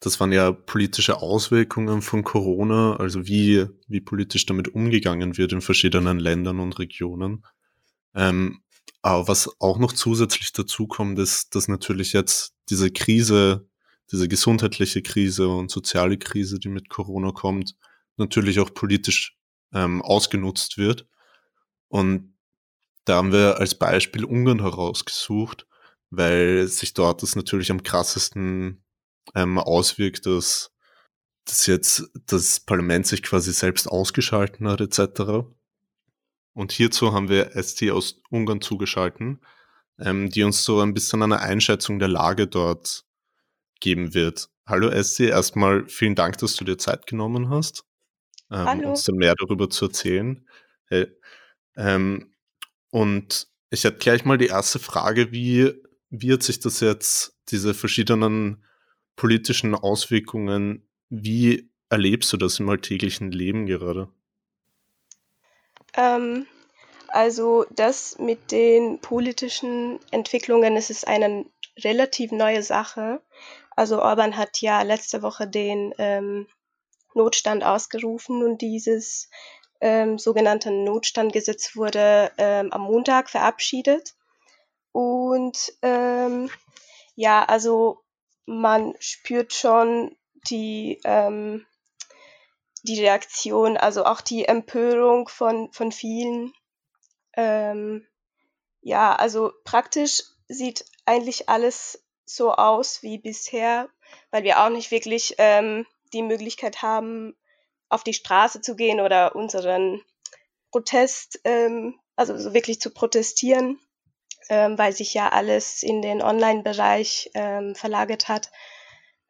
das 0.00 0.18
waren 0.20 0.32
ja 0.32 0.52
politische 0.52 1.20
Auswirkungen 1.20 2.02
von 2.02 2.24
Corona, 2.24 2.96
also 2.96 3.26
wie, 3.26 3.66
wie 3.88 4.00
politisch 4.00 4.46
damit 4.46 4.68
umgegangen 4.74 5.36
wird 5.36 5.52
in 5.52 5.60
verschiedenen 5.60 6.18
Ländern 6.18 6.60
und 6.60 6.78
Regionen. 6.78 7.44
Ähm, 8.14 8.60
aber 9.02 9.28
was 9.28 9.50
auch 9.60 9.78
noch 9.78 9.92
zusätzlich 9.92 10.52
dazu 10.52 10.86
kommt, 10.86 11.18
ist, 11.18 11.54
dass 11.54 11.68
natürlich 11.68 12.12
jetzt 12.12 12.54
diese 12.70 12.90
Krise, 12.90 13.68
diese 14.10 14.28
gesundheitliche 14.28 15.02
Krise 15.02 15.48
und 15.48 15.70
soziale 15.70 16.18
Krise, 16.18 16.58
die 16.58 16.68
mit 16.68 16.88
Corona 16.88 17.32
kommt, 17.32 17.74
natürlich 18.16 18.60
auch 18.60 18.72
politisch 18.74 19.36
ähm, 19.72 20.02
ausgenutzt 20.02 20.78
wird. 20.78 21.06
Und 21.88 22.34
da 23.04 23.16
haben 23.16 23.32
wir 23.32 23.58
als 23.58 23.74
Beispiel 23.74 24.24
Ungarn 24.24 24.60
herausgesucht, 24.60 25.66
weil 26.10 26.66
sich 26.68 26.94
dort 26.94 27.22
das 27.22 27.36
natürlich 27.36 27.70
am 27.70 27.82
krassesten 27.82 28.84
ähm, 29.34 29.58
auswirkt, 29.58 30.26
dass, 30.26 30.72
dass 31.44 31.66
jetzt 31.66 32.10
das 32.26 32.60
Parlament 32.60 33.06
sich 33.06 33.22
quasi 33.22 33.52
selbst 33.52 33.86
ausgeschalten 33.88 34.68
hat 34.68 34.80
etc. 34.80 35.46
Und 36.58 36.72
hierzu 36.72 37.12
haben 37.12 37.28
wir 37.28 37.52
ST 37.62 37.88
aus 37.92 38.20
Ungarn 38.30 38.60
zugeschalten, 38.60 39.38
ähm, 40.00 40.28
die 40.28 40.42
uns 40.42 40.64
so 40.64 40.80
ein 40.80 40.92
bisschen 40.92 41.22
eine 41.22 41.38
Einschätzung 41.38 42.00
der 42.00 42.08
Lage 42.08 42.48
dort 42.48 43.04
geben 43.78 44.12
wird. 44.12 44.50
Hallo 44.66 44.90
ST, 44.90 45.20
erstmal 45.20 45.86
vielen 45.86 46.16
Dank, 46.16 46.36
dass 46.38 46.56
du 46.56 46.64
dir 46.64 46.76
Zeit 46.76 47.06
genommen 47.06 47.48
hast, 47.48 47.84
ähm, 48.50 48.86
uns 48.86 49.04
dann 49.04 49.14
mehr 49.14 49.36
darüber 49.38 49.70
zu 49.70 49.84
erzählen. 49.84 50.48
Hey, 50.86 51.06
ähm, 51.76 52.34
und 52.90 53.46
ich 53.70 53.84
hätte 53.84 53.98
gleich 53.98 54.24
mal 54.24 54.36
die 54.36 54.48
erste 54.48 54.80
Frage, 54.80 55.30
wie 55.30 55.72
wird 56.10 56.42
sich 56.42 56.58
das 56.58 56.80
jetzt, 56.80 57.38
diese 57.50 57.72
verschiedenen 57.72 58.64
politischen 59.14 59.76
Auswirkungen, 59.76 60.88
wie 61.08 61.70
erlebst 61.88 62.32
du 62.32 62.36
das 62.36 62.58
im 62.58 62.68
alltäglichen 62.68 63.30
Leben 63.30 63.66
gerade? 63.66 64.08
Ähm, 65.98 66.46
also 67.08 67.66
das 67.70 68.18
mit 68.18 68.52
den 68.52 69.00
politischen 69.00 69.98
Entwicklungen, 70.10 70.76
es 70.76 70.90
ist 70.90 71.06
eine 71.06 71.44
relativ 71.78 72.32
neue 72.32 72.62
Sache. 72.62 73.20
Also 73.76 74.00
Orban 74.00 74.36
hat 74.36 74.60
ja 74.60 74.82
letzte 74.82 75.22
Woche 75.22 75.48
den 75.48 75.92
ähm, 75.98 76.46
Notstand 77.14 77.64
ausgerufen 77.64 78.44
und 78.44 78.62
dieses 78.62 79.28
ähm, 79.80 80.18
sogenannte 80.18 80.70
Notstandgesetz 80.70 81.76
wurde 81.76 82.30
ähm, 82.38 82.72
am 82.72 82.82
Montag 82.82 83.30
verabschiedet. 83.30 84.14
Und 84.92 85.72
ähm, 85.82 86.50
ja, 87.14 87.44
also 87.44 88.00
man 88.46 88.94
spürt 89.00 89.52
schon 89.52 90.16
die 90.50 91.00
ähm, 91.04 91.66
die 92.82 93.00
Reaktion, 93.00 93.76
also 93.76 94.04
auch 94.04 94.20
die 94.20 94.44
Empörung 94.44 95.28
von, 95.28 95.72
von 95.72 95.92
vielen. 95.92 96.52
Ähm, 97.36 98.06
ja, 98.80 99.14
also 99.14 99.52
praktisch 99.64 100.22
sieht 100.48 100.84
eigentlich 101.04 101.48
alles 101.48 102.04
so 102.24 102.52
aus 102.52 103.02
wie 103.02 103.18
bisher, 103.18 103.88
weil 104.30 104.44
wir 104.44 104.62
auch 104.62 104.70
nicht 104.70 104.90
wirklich 104.90 105.34
ähm, 105.38 105.86
die 106.12 106.22
Möglichkeit 106.22 106.82
haben, 106.82 107.36
auf 107.88 108.04
die 108.04 108.14
Straße 108.14 108.60
zu 108.60 108.76
gehen 108.76 109.00
oder 109.00 109.34
unseren 109.34 110.02
Protest, 110.70 111.40
ähm, 111.44 111.98
also 112.16 112.36
so 112.36 112.52
wirklich 112.52 112.80
zu 112.80 112.90
protestieren, 112.90 113.78
ähm, 114.48 114.76
weil 114.78 114.92
sich 114.92 115.14
ja 115.14 115.30
alles 115.30 115.82
in 115.82 116.02
den 116.02 116.22
Online-Bereich 116.22 117.30
ähm, 117.34 117.74
verlagert 117.74 118.28
hat. 118.28 118.50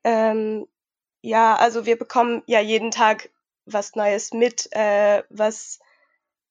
Ähm, 0.04 0.66
ja, 1.20 1.56
also 1.56 1.86
wir 1.86 1.98
bekommen 1.98 2.42
ja 2.46 2.60
jeden 2.60 2.90
Tag 2.90 3.30
was 3.72 3.94
Neues 3.94 4.32
mit, 4.32 4.68
äh, 4.72 5.22
was 5.30 5.78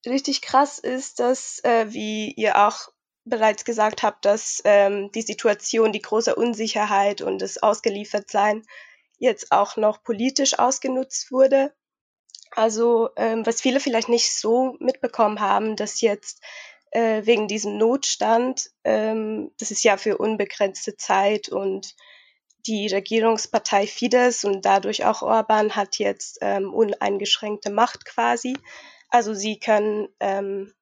richtig 0.06 0.41
krass 0.41 0.80
ist, 0.80 1.19
dass, 1.19 1.63
äh, 1.63 1.88
wie 1.89 2.32
ihr 2.34 2.67
auch 2.67 2.89
bereits 3.25 3.65
gesagt 3.65 4.03
habt, 4.03 4.25
dass 4.25 4.62
ähm, 4.63 5.12
die 5.12 5.21
Situation, 5.21 5.91
die 5.91 6.01
große 6.01 6.36
Unsicherheit 6.36 7.21
und 7.21 7.41
das 7.41 7.62
Ausgeliefertsein 7.62 8.63
jetzt 9.17 9.51
auch 9.51 9.77
noch 9.77 10.03
politisch 10.03 10.58
ausgenutzt 10.58 11.32
wurde. 11.32 11.73
Also 12.51 13.10
ähm, 13.17 13.45
was 13.45 13.62
viele 13.62 13.80
vielleicht 13.80 14.10
nicht 14.10 14.34
so 14.34 14.77
mitbekommen 14.80 15.41
haben, 15.41 15.75
dass 15.75 16.01
jetzt 16.01 16.41
äh, 16.91 17.25
wegen 17.25 17.47
diesem 17.47 17.77
Notstand, 17.77 18.69
ähm, 18.84 19.51
das 19.60 19.71
ist 19.71 19.84
ja 19.84 19.97
für 19.97 20.17
unbegrenzte 20.17 20.95
Zeit 20.95 21.49
und 21.49 21.95
die 22.67 22.88
Regierungspartei 22.88 23.88
Fidesz 23.88 24.43
und 24.43 24.65
dadurch 24.65 25.06
auch 25.06 25.21
Orban 25.21 25.75
hat 25.75 25.97
jetzt 25.97 26.39
ähm, 26.41 26.73
uneingeschränkte 26.73 27.71
Macht 27.71 28.06
quasi. 28.06 28.58
Also 29.10 29.34
sie 29.34 29.60
können 29.60 30.10
ähm, 30.19 30.73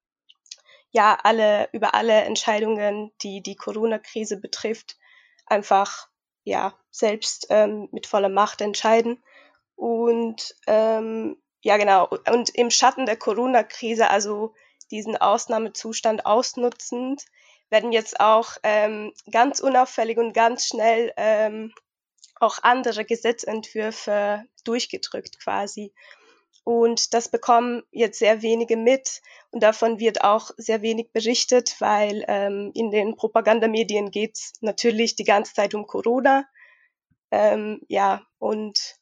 ja 0.89 1.17
alle 1.24 1.69
über 1.71 1.93
alle 1.93 2.21
Entscheidungen, 2.21 3.12
die 3.21 3.41
die 3.41 3.56
Corona-Krise 3.56 4.38
betrifft, 4.38 4.98
einfach 5.45 6.08
ja 6.43 6.74
selbst 6.89 7.48
ähm, 7.50 7.88
mit 7.91 8.08
voller 8.08 8.30
Macht 8.30 8.62
entscheiden. 8.62 9.24
Und 9.76 10.56
ähm, 10.67 11.38
ja 11.62 11.78
genau 11.78 12.08
und 12.32 12.50
im 12.50 12.71
Schatten 12.71 13.06
der 13.06 13.17
Corona-Krise, 13.17 14.10
also 14.10 14.54
diesen 14.91 15.17
Ausnahmezustand 15.17 16.26
ausnutzend, 16.26 17.26
werden 17.76 17.92
jetzt 17.92 18.22
auch 18.22 18.52
ähm, 18.64 19.12
ganz 19.30 19.60
unauffällig 19.60 20.18
und 20.18 20.32
ganz 20.32 20.66
schnell 20.66 21.12
ähm, 21.18 21.74
auch 22.40 22.60
andere 22.62 23.04
Gesetzentwürfe 23.04 24.46
durchgedrückt 24.64 25.42
quasi. 25.44 25.92
Und 26.64 27.14
das 27.14 27.28
bekommen 27.28 27.84
jetzt 27.92 28.20
sehr 28.20 28.42
wenige 28.42 28.78
mit 28.78 29.22
und 29.52 29.62
davon 29.62 30.00
wird 30.00 30.24
auch 30.24 30.52
sehr 30.56 30.82
wenig 30.82 31.12
berichtet, 31.12 31.76
weil 31.80 32.24
ähm, 32.30 32.72
in 32.74 32.92
den 32.92 33.18
Propagandamedien 33.18 34.10
geht 34.10 34.38
es 34.38 34.54
natürlich 34.62 35.18
die 35.18 35.26
ganze 35.26 35.54
Zeit 35.54 35.76
um 35.76 35.86
Corona. 35.86 36.48
Ähm, 37.30 37.82
ja, 37.90 38.22
und 38.40 38.96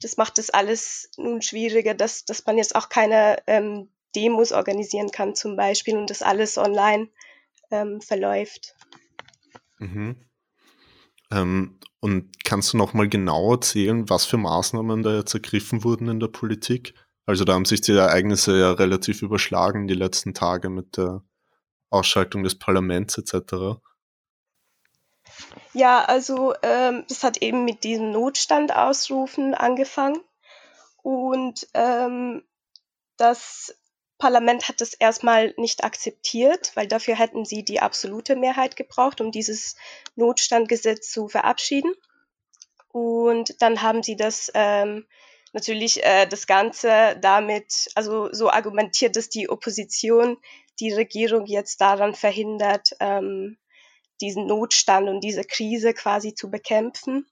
das 0.00 0.16
macht 0.16 0.38
das 0.38 0.50
alles 0.50 1.10
nun 1.16 1.42
schwieriger, 1.42 1.94
dass, 1.94 2.24
dass 2.24 2.46
man 2.46 2.56
jetzt 2.56 2.76
auch 2.76 2.88
keine 2.88 3.42
ähm, 3.48 3.90
Demos 4.14 4.52
organisieren 4.52 5.10
kann 5.10 5.34
zum 5.34 5.56
Beispiel 5.56 5.96
und 5.96 6.08
das 6.08 6.22
alles 6.22 6.56
online 6.56 7.08
ähm, 7.70 8.00
verläuft. 8.00 8.74
Mhm. 9.78 10.16
Ähm, 11.30 11.78
und 12.00 12.44
kannst 12.44 12.72
du 12.72 12.76
noch 12.76 12.94
mal 12.94 13.08
genau 13.08 13.52
erzählen, 13.52 14.08
was 14.08 14.24
für 14.24 14.36
Maßnahmen 14.36 15.02
da 15.02 15.16
jetzt 15.16 15.34
ergriffen 15.34 15.82
wurden 15.84 16.08
in 16.08 16.20
der 16.20 16.28
Politik? 16.28 16.94
Also 17.26 17.44
da 17.44 17.54
haben 17.54 17.64
sich 17.64 17.80
die 17.80 17.92
Ereignisse 17.92 18.58
ja 18.58 18.72
relativ 18.72 19.22
überschlagen 19.22 19.88
die 19.88 19.94
letzten 19.94 20.32
Tage 20.32 20.70
mit 20.70 20.96
der 20.96 21.24
Ausschaltung 21.90 22.44
des 22.44 22.58
Parlaments 22.58 23.18
etc. 23.18 23.80
Ja, 25.72 26.04
also 26.04 26.54
ähm, 26.62 27.04
das 27.08 27.24
hat 27.24 27.42
eben 27.42 27.64
mit 27.64 27.82
diesem 27.82 28.12
Notstand 28.12 28.74
ausrufen 28.74 29.54
angefangen 29.54 30.20
und 31.02 31.66
ähm, 31.74 32.44
das 33.16 33.76
Parlament 34.18 34.68
hat 34.68 34.80
das 34.80 34.94
erstmal 34.94 35.52
nicht 35.56 35.84
akzeptiert, 35.84 36.72
weil 36.74 36.86
dafür 36.86 37.18
hätten 37.18 37.44
sie 37.44 37.64
die 37.64 37.80
absolute 37.80 38.36
Mehrheit 38.36 38.76
gebraucht, 38.76 39.20
um 39.20 39.30
dieses 39.30 39.76
Notstandgesetz 40.14 41.10
zu 41.10 41.28
verabschieden. 41.28 41.92
Und 42.88 43.60
dann 43.60 43.82
haben 43.82 44.02
sie 44.02 44.16
das 44.16 44.50
ähm, 44.54 45.06
natürlich 45.52 46.02
äh, 46.04 46.26
das 46.26 46.46
Ganze 46.46 47.16
damit, 47.20 47.88
also 47.94 48.32
so 48.32 48.50
argumentiert, 48.50 49.16
dass 49.16 49.28
die 49.28 49.50
Opposition 49.50 50.38
die 50.80 50.92
Regierung 50.92 51.46
jetzt 51.46 51.80
daran 51.80 52.14
verhindert, 52.14 52.90
ähm, 53.00 53.58
diesen 54.20 54.46
Notstand 54.46 55.08
und 55.08 55.20
diese 55.20 55.44
Krise 55.44 55.92
quasi 55.92 56.34
zu 56.34 56.50
bekämpfen. 56.50 57.26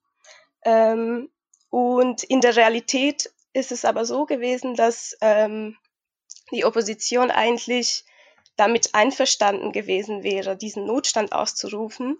Ähm, 0.64 1.30
und 1.70 2.22
in 2.24 2.40
der 2.40 2.56
Realität 2.56 3.32
ist 3.52 3.72
es 3.72 3.84
aber 3.84 4.04
so 4.04 4.26
gewesen, 4.26 4.74
dass 4.74 5.16
ähm, 5.20 5.76
die 6.52 6.64
Opposition 6.64 7.30
eigentlich 7.30 8.04
damit 8.56 8.94
einverstanden 8.94 9.72
gewesen 9.72 10.22
wäre, 10.22 10.56
diesen 10.56 10.86
Notstand 10.86 11.32
auszurufen, 11.32 12.18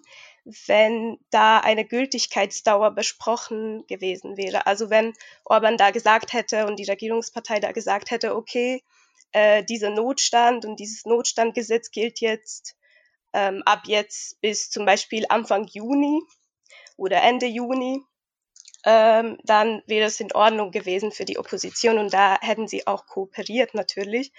wenn 0.67 1.19
da 1.31 1.61
eine 1.61 1.85
Gültigkeitsdauer 1.85 2.91
besprochen 2.91 3.87
gewesen 3.87 4.37
wäre. 4.37 4.67
Also 4.67 4.91
wenn 4.91 5.15
Orban 5.45 5.77
da 5.77 5.91
gesagt 5.91 6.33
hätte 6.33 6.67
und 6.67 6.79
die 6.79 6.85
Regierungspartei 6.85 7.61
da 7.61 7.73
gesagt 7.73 8.11
hätte, 8.11 8.35
okay, 8.35 8.83
äh, 9.33 9.65
dieser 9.65 9.91
Notstand 9.91 10.65
und 10.65 10.81
dieses 10.81 11.05
Notstandgesetz 11.07 11.91
gilt 11.91 12.21
jetzt 12.21 12.77
ähm, 13.33 13.63
ab 13.65 13.83
jetzt 13.87 14.41
bis 14.41 14.71
zum 14.71 14.85
Beispiel 14.87 15.27
Anfang 15.29 15.67
Juni 15.73 16.21
oder 16.97 17.23
Ende 17.23 17.47
Juni, 17.47 18.03
ähm, 18.85 19.39
dann 19.45 19.83
wäre 19.87 20.07
es 20.07 20.21
in 20.21 20.33
Ordnung 20.33 20.71
gewesen 20.71 21.13
für 21.13 21.25
die 21.25 21.39
Opposition 21.39 21.99
und 21.99 22.13
da 22.13 22.39
hätten 22.41 22.69
sie 22.69 22.87
auch 22.87 23.07
kooperiert 23.07 23.75
natürlich. 23.75 24.33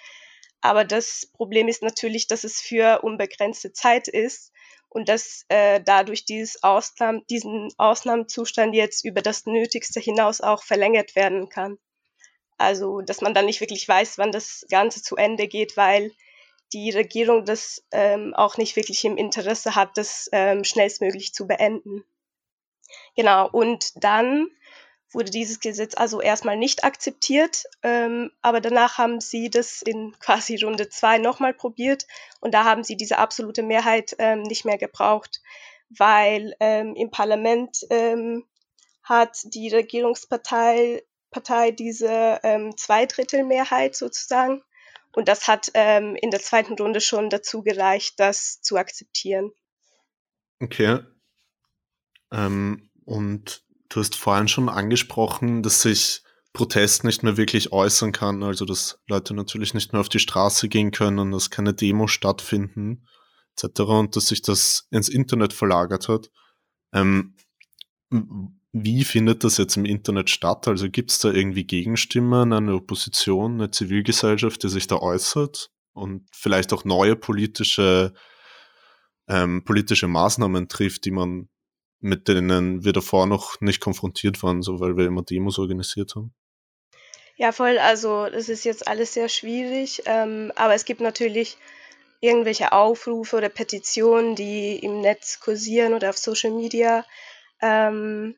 Aber 0.62 0.84
das 0.84 1.30
Problem 1.34 1.68
ist 1.68 1.84
natürlich, 1.84 2.28
dass 2.28 2.44
es 2.44 2.60
für 2.60 3.02
unbegrenzte 3.04 3.74
Zeit 3.74 4.08
ist 4.08 4.52
und 4.90 5.10
dass 5.10 5.46
äh, 5.50 5.82
dadurch 5.84 6.26
dieses 6.26 6.64
Ausnahme, 6.64 7.22
diesen 7.30 7.70
Ausnahmezustand 7.78 8.74
jetzt 8.74 9.04
über 9.04 9.22
das 9.22 9.46
Nötigste 9.46 10.00
hinaus 10.00 10.42
auch 10.42 10.64
verlängert 10.64 11.16
werden 11.16 11.50
kann. 11.50 11.78
Also, 12.58 13.02
dass 13.02 13.22
man 13.22 13.34
dann 13.34 13.46
nicht 13.46 13.62
wirklich 13.62 13.88
weiß, 13.88 14.18
wann 14.18 14.32
das 14.32 14.66
Ganze 14.70 15.02
zu 15.02 15.18
Ende 15.18 15.48
geht, 15.48 15.76
weil 15.76 16.12
die 16.74 16.90
Regierung 16.92 17.46
das 17.46 17.84
ähm, 17.92 18.34
auch 18.34 18.58
nicht 18.58 18.76
wirklich 18.76 19.04
im 19.06 19.18
Interesse 19.18 19.76
hat, 19.76 19.98
das 19.98 20.30
ähm, 20.32 20.64
schnellstmöglich 20.64 21.34
zu 21.34 21.48
beenden. 21.48 22.04
Genau, 23.16 23.50
und 23.50 24.04
dann 24.04 24.48
wurde 25.12 25.32
dieses 25.32 25.60
Gesetz 25.60 25.96
also 25.96 26.22
erstmal 26.22 26.58
nicht 26.58 26.84
akzeptiert, 26.84 27.64
ähm, 27.84 28.32
aber 28.42 28.62
danach 28.62 28.98
haben 28.98 29.22
sie 29.22 29.50
das 29.50 29.82
in 29.82 30.14
quasi 30.20 30.58
Runde 30.58 30.90
zwei 30.90 31.18
nochmal 31.18 31.54
probiert 31.54 32.06
und 32.42 32.54
da 32.54 32.66
haben 32.66 32.84
sie 32.84 32.98
diese 32.98 33.18
absolute 33.18 33.64
Mehrheit 33.64 34.16
ähm, 34.20 34.44
nicht 34.44 34.66
mehr 34.66 34.78
gebraucht, 34.78 35.42
weil 35.90 36.56
ähm, 36.60 36.96
im 36.96 37.10
Parlament 37.12 37.80
ähm, 37.90 38.46
hat 39.04 39.38
die 39.46 39.70
Regierungspartei 39.70 41.04
Partei 41.32 41.72
diese 41.72 42.40
ähm, 42.44 42.78
Zweidrittelmehrheit 42.78 43.94
sozusagen 43.96 44.64
und 45.16 45.28
das 45.28 45.48
hat 45.48 45.72
ähm, 45.74 46.16
in 46.16 46.32
der 46.32 46.42
zweiten 46.42 46.76
Runde 46.76 47.02
schon 47.02 47.30
dazu 47.30 47.62
gereicht, 47.62 48.20
das 48.20 48.62
zu 48.62 48.78
akzeptieren. 48.78 49.52
Okay. 50.62 51.00
Ähm, 52.32 52.90
und 53.06 53.64
du 53.90 54.00
hast 54.00 54.16
vorhin 54.16 54.48
schon 54.48 54.70
angesprochen, 54.70 55.64
dass 55.64 55.82
sich 55.82 56.24
Protest 56.54 57.04
nicht 57.04 57.22
mehr 57.22 57.38
wirklich 57.38 57.72
äußern 57.72 58.12
kann, 58.12 58.42
also 58.42 58.66
dass 58.66 59.00
Leute 59.08 59.34
natürlich 59.34 59.74
nicht 59.74 59.94
mehr 59.94 60.00
auf 60.00 60.10
die 60.10 60.20
Straße 60.20 60.70
gehen 60.70 60.92
können, 60.92 61.32
dass 61.32 61.50
keine 61.50 61.74
Demos 61.74 62.12
stattfinden, 62.12 63.06
etc. 63.56 63.82
und 63.82 64.16
dass 64.16 64.28
sich 64.28 64.42
das 64.42 64.88
ins 64.90 65.10
Internet 65.10 65.54
verlagert 65.54 66.08
hat. 66.08 66.32
Ähm, 66.94 67.36
wie 68.78 69.04
findet 69.04 69.44
das 69.44 69.58
jetzt 69.58 69.78
im 69.78 69.86
Internet 69.86 70.30
statt? 70.30 70.68
Also 70.68 70.90
gibt 70.90 71.12
es 71.12 71.20
da 71.20 71.32
irgendwie 71.32 71.66
Gegenstimmen, 71.66 72.52
eine 72.52 72.76
Opposition, 72.76 73.56
eine 73.56 73.72
Zivilgesellschaft, 73.72 74.64
die 74.64 74.70
sich 74.70 74.88
da 74.88 74.98
äußert 74.98 75.72
und 75.94 76.28
vielleicht 76.34 76.74
auch 76.74 76.86
neue 76.86 77.16
politische, 77.16 78.14
ähm, 79.28 79.64
politische 79.64 80.08
Maßnahmen 80.08 80.68
trifft, 80.68 81.06
die 81.06 81.12
man 81.12 81.50
mit 82.06 82.28
denen 82.28 82.86
wir 82.86 82.94
davor 82.94 83.26
noch 83.26 83.60
nicht 83.62 83.82
konfrontiert 83.82 84.44
waren, 84.44 84.62
so 84.62 84.80
weil 84.80 84.96
wir 84.96 85.08
immer 85.08 85.24
Demos 85.24 85.58
organisiert 85.58 86.16
haben? 86.16 86.34
Ja, 87.36 87.52
voll. 87.52 87.80
Also 87.80 88.30
das 88.30 88.48
ist 88.48 88.64
jetzt 88.64 88.88
alles 88.88 89.14
sehr 89.14 89.28
schwierig, 89.28 90.04
ähm, 90.06 90.52
aber 90.56 90.76
es 90.76 90.86
gibt 90.86 91.02
natürlich 91.02 91.58
irgendwelche 92.22 92.72
Aufrufe 92.72 93.36
oder 93.38 93.50
Petitionen, 93.50 94.36
die 94.36 94.78
im 94.78 95.02
Netz 95.02 95.40
kursieren 95.40 95.94
oder 95.94 96.10
auf 96.12 96.18
Social 96.18 96.52
Media. 96.52 97.04
Ähm, 97.60 98.36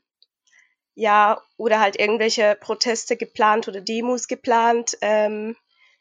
ja, 0.96 1.42
oder 1.58 1.80
halt 1.82 2.00
irgendwelche 2.00 2.58
Proteste 2.60 3.18
geplant 3.18 3.68
oder 3.68 3.82
Demos 3.82 4.30
geplant 4.30 4.98
ähm, 5.02 5.58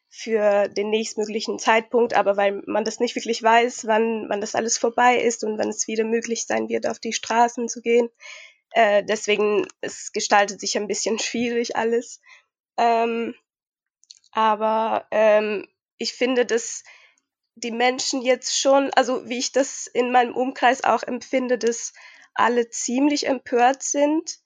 für 0.08 0.68
den 0.68 0.90
nächstmöglichen 0.90 1.58
Zeitpunkt, 1.58 2.14
aber 2.14 2.36
weil 2.36 2.62
man 2.66 2.84
das 2.84 3.00
nicht 3.00 3.16
wirklich 3.16 3.42
weiß, 3.42 3.86
wann, 3.86 4.26
wann 4.28 4.40
das 4.40 4.54
alles 4.54 4.78
vorbei 4.78 5.18
ist 5.18 5.44
und 5.44 5.58
wann 5.58 5.68
es 5.68 5.88
wieder 5.88 6.04
möglich 6.04 6.46
sein 6.46 6.68
wird, 6.68 6.86
auf 6.86 6.98
die 6.98 7.12
Straßen 7.12 7.68
zu 7.68 7.82
gehen. 7.82 8.08
Äh, 8.70 9.04
deswegen, 9.04 9.66
es 9.80 10.12
gestaltet 10.12 10.60
sich 10.60 10.76
ein 10.76 10.88
bisschen 10.88 11.18
schwierig 11.18 11.76
alles. 11.76 12.20
Ähm, 12.76 13.34
aber 14.32 15.06
ähm, 15.10 15.66
ich 15.98 16.12
finde, 16.12 16.44
dass 16.46 16.84
die 17.54 17.70
Menschen 17.70 18.20
jetzt 18.20 18.58
schon, 18.58 18.90
also 18.94 19.28
wie 19.28 19.38
ich 19.38 19.50
das 19.50 19.86
in 19.86 20.12
meinem 20.12 20.36
Umkreis 20.36 20.84
auch 20.84 21.02
empfinde, 21.02 21.56
dass 21.56 21.94
alle 22.34 22.68
ziemlich 22.68 23.26
empört 23.26 23.82
sind 23.82 24.38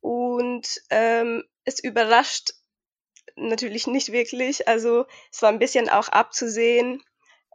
und 0.00 0.82
ähm, 0.90 1.44
es 1.64 1.82
überrascht 1.82 2.54
natürlich 3.36 3.86
nicht 3.86 4.12
wirklich. 4.12 4.66
Also 4.68 5.06
es 5.30 5.42
war 5.42 5.50
ein 5.50 5.58
bisschen 5.58 5.88
auch 5.88 6.08
abzusehen, 6.08 7.02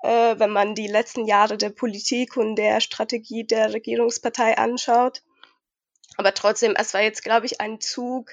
äh, 0.04 0.36
wenn 0.38 0.52
man 0.52 0.76
die 0.76 0.88
letzten 0.88 1.26
Jahre 1.26 1.58
der 1.58 1.70
Politik 1.70 2.38
und 2.38 2.56
der 2.56 2.82
Strategie 2.82 3.46
der 3.46 3.74
Regierungspartei 3.74 4.58
anschaut. 4.58 5.22
Aber 6.18 6.34
trotzdem, 6.34 6.76
es 6.78 6.94
war 6.94 7.02
jetzt, 7.02 7.24
glaube 7.24 7.46
ich, 7.46 7.62
ein 7.62 7.80
Zug, 7.80 8.32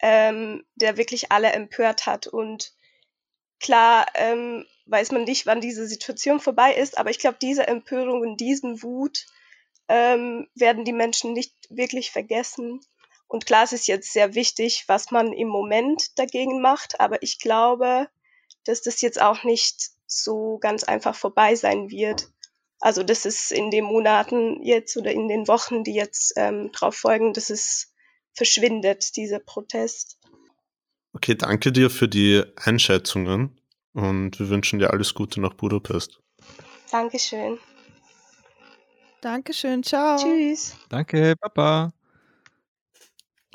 ähm, 0.00 0.64
der 0.76 0.96
wirklich 0.96 1.32
alle 1.32 1.52
empört 1.52 2.06
hat. 2.06 2.26
Und 2.26 2.72
klar 3.60 4.06
ähm, 4.14 4.66
weiß 4.86 5.12
man 5.12 5.24
nicht, 5.24 5.46
wann 5.46 5.60
diese 5.60 5.86
Situation 5.86 6.40
vorbei 6.40 6.74
ist, 6.74 6.96
aber 6.96 7.10
ich 7.10 7.18
glaube, 7.18 7.38
diese 7.40 7.66
Empörung 7.66 8.20
und 8.20 8.38
diesen 8.38 8.82
Wut 8.82 9.26
ähm, 9.88 10.48
werden 10.54 10.84
die 10.84 10.92
Menschen 10.92 11.32
nicht 11.32 11.54
wirklich 11.70 12.10
vergessen. 12.10 12.80
Und 13.28 13.46
klar, 13.46 13.64
es 13.64 13.72
ist 13.72 13.86
jetzt 13.86 14.12
sehr 14.12 14.34
wichtig, 14.34 14.84
was 14.88 15.10
man 15.10 15.32
im 15.32 15.48
Moment 15.48 16.18
dagegen 16.18 16.60
macht, 16.60 16.98
aber 16.98 17.22
ich 17.22 17.38
glaube, 17.38 18.08
dass 18.64 18.82
das 18.82 19.00
jetzt 19.02 19.20
auch 19.20 19.44
nicht 19.44 19.90
so 20.06 20.58
ganz 20.58 20.82
einfach 20.82 21.14
vorbei 21.14 21.54
sein 21.54 21.90
wird. 21.90 22.28
Also, 22.80 23.02
dass 23.02 23.24
es 23.24 23.50
in 23.50 23.70
den 23.70 23.84
Monaten 23.84 24.62
jetzt 24.62 24.96
oder 24.96 25.12
in 25.12 25.28
den 25.28 25.46
Wochen, 25.48 25.84
die 25.84 25.94
jetzt 25.94 26.34
ähm, 26.36 26.70
drauf 26.72 26.94
folgen, 26.94 27.32
dass 27.32 27.50
es 27.50 27.92
verschwindet, 28.32 29.16
dieser 29.16 29.40
Protest. 29.40 30.18
Okay, 31.12 31.34
danke 31.34 31.72
dir 31.72 31.90
für 31.90 32.08
die 32.08 32.44
Einschätzungen 32.56 33.60
und 33.92 34.38
wir 34.38 34.48
wünschen 34.48 34.78
dir 34.78 34.90
alles 34.90 35.14
Gute 35.14 35.40
nach 35.40 35.54
Budapest. 35.54 36.20
Dankeschön. 36.90 37.58
Dankeschön, 39.20 39.82
ciao. 39.82 40.16
Tschüss. 40.16 40.76
Danke, 40.88 41.34
Papa. 41.40 41.92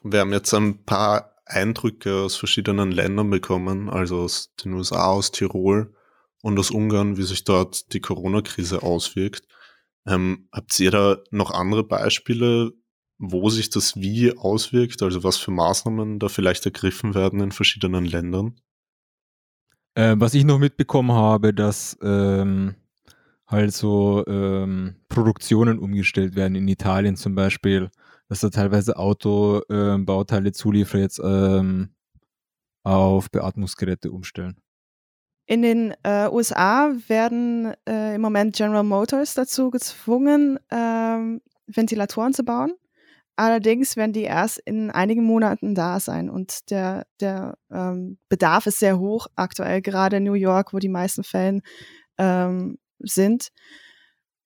Wir 0.04 0.20
haben 0.20 0.34
jetzt 0.34 0.54
ein 0.54 0.84
paar 0.84 1.34
Eindrücke 1.46 2.16
aus 2.24 2.36
verschiedenen 2.36 2.92
Ländern 2.92 3.30
bekommen, 3.30 3.90
also 3.90 4.20
aus 4.22 4.54
den 4.56 4.74
USA, 4.74 5.08
aus 5.08 5.32
Tirol 5.32 5.94
und 6.42 6.60
aus 6.60 6.72
Ungarn, 6.72 7.18
wie 7.18 7.24
sich 7.24 7.44
dort 7.44 7.94
die 7.94 8.02
Corona-Krise 8.02 8.84
auswirkt. 8.84 9.48
Ähm, 10.06 10.50
habt 10.52 10.78
ihr 10.80 10.92
da 10.92 11.18
noch 11.32 11.52
andere 11.52 11.84
Beispiele, 11.84 12.74
wo 13.18 13.50
sich 13.50 13.70
das 13.70 13.96
wie 13.96 14.38
auswirkt, 14.38 15.02
also 15.02 15.24
was 15.24 15.38
für 15.38 15.52
Maßnahmen 15.52 16.20
da 16.20 16.28
vielleicht 16.28 16.66
ergriffen 16.66 17.16
werden 17.16 17.40
in 17.40 17.52
verschiedenen 17.52 18.06
Ländern? 18.06 18.60
Äh, 19.96 20.16
was 20.18 20.34
ich 20.34 20.44
noch 20.44 20.60
mitbekommen 20.60 21.14
habe, 21.14 21.54
dass 21.54 21.98
ähm, 22.02 22.76
halt 23.48 23.74
so 23.74 24.26
ähm, 24.28 24.96
Produktionen 25.08 25.80
umgestellt 25.80 26.36
werden, 26.36 26.56
in 26.56 26.68
Italien 26.68 27.16
zum 27.16 27.36
Beispiel, 27.36 27.90
dass 28.34 28.40
da 28.40 28.50
teilweise 28.50 28.98
Autobauteile 28.98 30.48
ähm, 30.48 30.54
Zulieferer 30.54 31.02
jetzt 31.02 31.22
ähm, 31.24 31.94
auf 32.82 33.30
Beatmungsgeräte 33.30 34.12
umstellen. 34.12 34.58
In 35.46 35.62
den 35.62 35.94
äh, 36.02 36.28
USA 36.30 36.96
werden 37.08 37.76
äh, 37.88 38.16
im 38.16 38.22
Moment 38.22 38.56
General 38.56 38.84
Motors 38.84 39.36
dazu 39.36 39.70
gezwungen, 39.70 40.58
ähm, 40.72 41.42
Ventilatoren 41.68 42.34
zu 42.34 42.44
bauen. 42.44 42.74
Allerdings 43.36 43.98
werden 43.98 44.14
die 44.14 44.24
erst 44.24 44.58
in 44.66 44.90
einigen 44.90 45.24
Monaten 45.24 45.76
da 45.76 46.00
sein 46.00 46.28
und 46.32 46.72
der, 46.72 47.06
der 47.20 47.56
ähm, 47.70 48.18
Bedarf 48.30 48.66
ist 48.66 48.80
sehr 48.80 48.98
hoch 48.98 49.28
aktuell, 49.36 49.84
gerade 49.84 50.18
in 50.18 50.24
New 50.24 50.34
York, 50.34 50.74
wo 50.74 50.80
die 50.80 50.90
meisten 50.90 51.24
Fälle 51.24 51.62
ähm, 52.18 52.80
sind. 52.98 53.50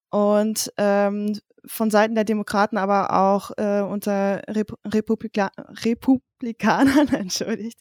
Und 0.09 0.73
ähm, 0.77 1.39
von 1.67 1.91
Seiten 1.91 2.15
der 2.15 2.23
Demokraten, 2.23 2.77
aber 2.77 3.13
auch 3.13 3.51
äh, 3.57 3.81
unter 3.81 4.41
Rep 4.47 4.73
Republika 4.85 5.51
Republikanern, 5.83 7.07
entschuldigt, 7.13 7.77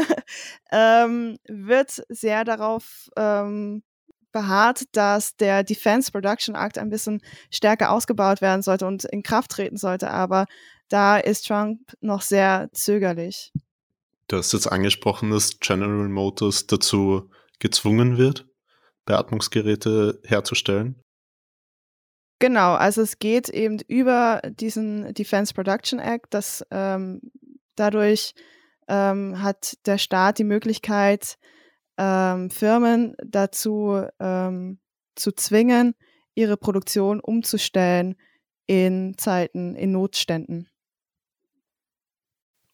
ähm, 0.72 1.38
wird 1.48 2.02
sehr 2.08 2.44
darauf 2.44 3.08
ähm, 3.16 3.82
beharrt, 4.32 4.84
dass 4.92 5.36
der 5.36 5.62
Defense 5.62 6.10
Production 6.10 6.54
Act 6.54 6.78
ein 6.78 6.88
bisschen 6.88 7.20
stärker 7.50 7.90
ausgebaut 7.92 8.40
werden 8.40 8.62
sollte 8.62 8.86
und 8.86 9.04
in 9.04 9.22
Kraft 9.22 9.50
treten 9.52 9.76
sollte. 9.76 10.10
Aber 10.10 10.46
da 10.88 11.18
ist 11.18 11.46
Trump 11.46 11.80
noch 12.00 12.22
sehr 12.22 12.68
zögerlich. 12.72 13.52
Du 14.28 14.36
hast 14.38 14.52
jetzt 14.52 14.66
angesprochen, 14.66 15.30
dass 15.30 15.60
General 15.60 16.08
Motors 16.08 16.66
dazu 16.66 17.30
gezwungen 17.58 18.16
wird, 18.16 18.46
Beatmungsgeräte 19.04 20.20
herzustellen. 20.24 21.02
Genau, 22.42 22.74
also 22.74 23.02
es 23.02 23.20
geht 23.20 23.50
eben 23.50 23.78
über 23.86 24.42
diesen 24.42 25.14
Defense 25.14 25.54
Production 25.54 26.00
Act, 26.00 26.34
dass 26.34 26.66
ähm, 26.72 27.20
dadurch 27.76 28.34
ähm, 28.88 29.40
hat 29.40 29.78
der 29.86 29.96
Staat 29.96 30.40
die 30.40 30.44
Möglichkeit, 30.44 31.38
ähm, 31.98 32.50
Firmen 32.50 33.14
dazu 33.24 34.04
ähm, 34.18 34.80
zu 35.14 35.30
zwingen, 35.30 35.94
ihre 36.34 36.56
Produktion 36.56 37.20
umzustellen 37.20 38.16
in 38.66 39.16
Zeiten, 39.18 39.76
in 39.76 39.92
Notständen. 39.92 40.68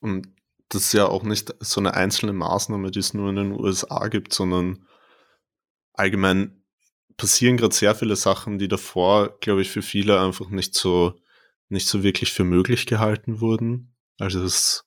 Und 0.01 0.29
das 0.71 0.81
ist 0.85 0.93
ja 0.95 1.05
auch 1.05 1.25
nicht 1.25 1.55
so 1.61 1.83
eine 1.83 1.93
einzelne 1.93 2.33
Maßnahme, 2.33 2.91
die 2.91 3.01
es 3.01 3.13
nur 3.13 3.29
in 3.29 3.37
den 3.37 3.53
USA 3.53 4.09
gibt, 4.09 4.33
sondern 4.33 4.87
allgemein 5.93 6.59
passieren 7.19 7.59
gerade 7.59 7.75
sehr 7.75 7.95
viele 7.95 8.17
Sachen, 8.17 8.59
die 8.59 8.69
davor, 8.69 9.39
glaube 9.41 9.61
ich, 9.61 9.71
für 9.71 9.83
viele 9.83 10.19
einfach 10.21 10.49
nicht 10.49 10.75
so, 10.75 11.21
nicht 11.69 11.87
so 11.87 12.03
wirklich 12.03 12.33
für 12.33 12.45
möglich 12.45 12.87
gehalten 12.87 13.41
wurden. 13.41 13.95
Also 14.19 14.41
dass 14.41 14.87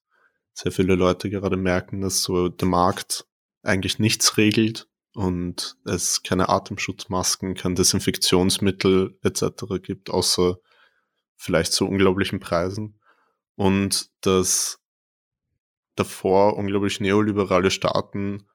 sehr 0.54 0.72
viele 0.72 0.96
Leute 0.96 1.30
gerade 1.30 1.58
merken, 1.58 2.02
dass 2.02 2.24
so 2.24 2.50
der 2.50 2.68
Markt 2.68 3.28
eigentlich 3.62 4.00
nichts 4.00 4.38
regelt 4.38 4.88
und 5.14 5.78
es 5.86 6.24
keine 6.24 6.50
Atemschutzmasken, 6.50 7.54
kein 7.54 7.76
Desinfektionsmittel 7.76 9.20
etc. 9.24 9.44
gibt, 9.84 10.10
außer 10.10 10.58
vielleicht 11.36 11.74
zu 11.74 11.86
unglaublichen 11.86 12.40
Preisen. 12.40 13.00
Und 13.56 14.10
dass 14.22 14.80
davor 15.96 16.56
unglaublich 16.56 17.02
neoliberale 17.02 17.72
Staaten 17.72 18.48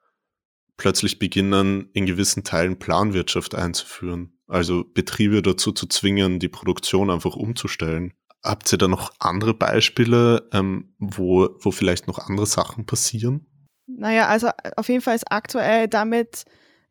plötzlich 0.76 1.18
beginnen, 1.18 1.90
in 1.92 2.06
gewissen 2.06 2.44
Teilen 2.44 2.78
Planwirtschaft 2.78 3.54
einzuführen. 3.54 4.38
Also 4.46 4.84
Betriebe 4.84 5.42
dazu 5.42 5.72
zu 5.72 5.86
zwingen, 5.86 6.38
die 6.38 6.48
Produktion 6.48 7.10
einfach 7.10 7.36
umzustellen. 7.36 8.12
Habt 8.44 8.72
ihr 8.72 8.78
da 8.78 8.86
noch 8.86 9.12
andere 9.18 9.54
Beispiele, 9.54 10.48
ähm, 10.52 10.94
wo, 10.98 11.48
wo 11.60 11.70
vielleicht 11.70 12.06
noch 12.06 12.18
andere 12.18 12.46
Sachen 12.46 12.86
passieren? 12.86 13.46
Naja, 13.86 14.28
also 14.28 14.50
auf 14.76 14.88
jeden 14.88 15.00
Fall 15.00 15.16
ist 15.16 15.30
aktuell 15.30 15.88
damit, 15.88 16.44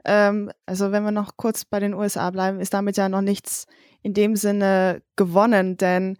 ähm, 0.03 0.51
also 0.65 0.91
wenn 0.91 1.03
wir 1.03 1.11
noch 1.11 1.37
kurz 1.37 1.63
bei 1.63 1.79
den 1.79 1.93
USA 1.93 2.29
bleiben, 2.31 2.59
ist 2.59 2.73
damit 2.73 2.97
ja 2.97 3.07
noch 3.07 3.21
nichts 3.21 3.67
in 4.01 4.13
dem 4.13 4.35
Sinne 4.35 5.01
gewonnen, 5.15 5.77
denn 5.77 6.17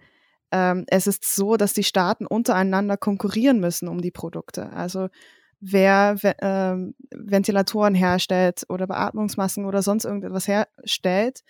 ähm, 0.51 0.85
es 0.87 1.07
ist 1.07 1.35
so, 1.35 1.57
dass 1.57 1.73
die 1.73 1.83
Staaten 1.83 2.25
untereinander 2.25 2.97
konkurrieren 2.97 3.59
müssen 3.59 3.87
um 3.87 4.01
die 4.01 4.11
Produkte. 4.11 4.71
Also 4.71 5.09
wer 5.59 6.15
äh, 6.21 6.93
Ventilatoren 7.15 7.95
herstellt 7.95 8.65
oder 8.69 8.87
Beatmungsmasken 8.87 9.65
oder 9.65 9.81
sonst 9.81 10.05
irgendetwas 10.05 10.47
herstellt, 10.47 11.43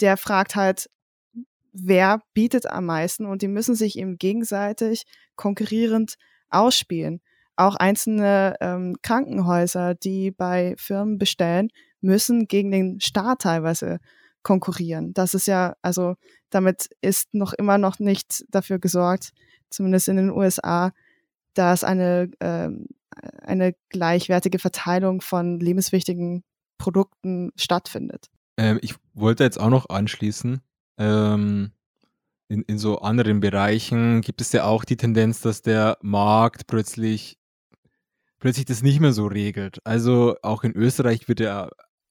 der 0.00 0.16
fragt 0.16 0.56
halt, 0.56 0.90
wer 1.72 2.20
bietet 2.34 2.66
am 2.66 2.86
meisten 2.86 3.26
und 3.26 3.42
die 3.42 3.48
müssen 3.48 3.74
sich 3.74 3.98
eben 3.98 4.18
gegenseitig 4.18 5.04
konkurrierend 5.36 6.16
ausspielen. 6.50 7.20
Auch 7.56 7.76
einzelne 7.76 8.56
ähm, 8.60 8.96
Krankenhäuser, 9.02 9.94
die 9.94 10.30
bei 10.30 10.74
Firmen 10.78 11.18
bestellen, 11.18 11.68
müssen 12.00 12.46
gegen 12.46 12.70
den 12.70 13.00
Staat 13.00 13.42
teilweise 13.42 13.98
konkurrieren. 14.42 15.14
Das 15.14 15.34
ist 15.34 15.46
ja, 15.46 15.76
also 15.82 16.16
damit 16.50 16.90
ist 17.00 17.32
noch 17.32 17.52
immer 17.52 17.78
noch 17.78 17.98
nicht 17.98 18.44
dafür 18.50 18.78
gesorgt, 18.78 19.32
zumindest 19.70 20.08
in 20.08 20.16
den 20.16 20.30
USA, 20.30 20.92
dass 21.54 21.84
eine 21.84 22.30
ähm, 22.40 22.88
eine 23.42 23.74
gleichwertige 23.88 24.58
Verteilung 24.58 25.20
von 25.20 25.60
lebenswichtigen 25.60 26.44
Produkten 26.78 27.50
stattfindet. 27.56 28.26
Ähm, 28.56 28.78
ich 28.82 28.94
wollte 29.14 29.44
jetzt 29.44 29.60
auch 29.60 29.70
noch 29.70 29.88
anschließen. 29.88 30.60
Ähm, 30.98 31.72
in, 32.48 32.62
in 32.62 32.78
so 32.78 32.98
anderen 32.98 33.40
Bereichen 33.40 34.20
gibt 34.20 34.40
es 34.40 34.52
ja 34.52 34.64
auch 34.64 34.84
die 34.84 34.96
Tendenz, 34.96 35.40
dass 35.40 35.62
der 35.62 35.96
Markt 36.02 36.66
plötzlich 36.66 37.38
plötzlich 38.42 38.64
das 38.64 38.82
nicht 38.82 38.98
mehr 38.98 39.12
so 39.12 39.26
regelt. 39.26 39.78
Also 39.84 40.34
auch 40.42 40.64
in 40.64 40.72
Österreich 40.76 41.28
wird 41.28 41.38
ja 41.38 41.70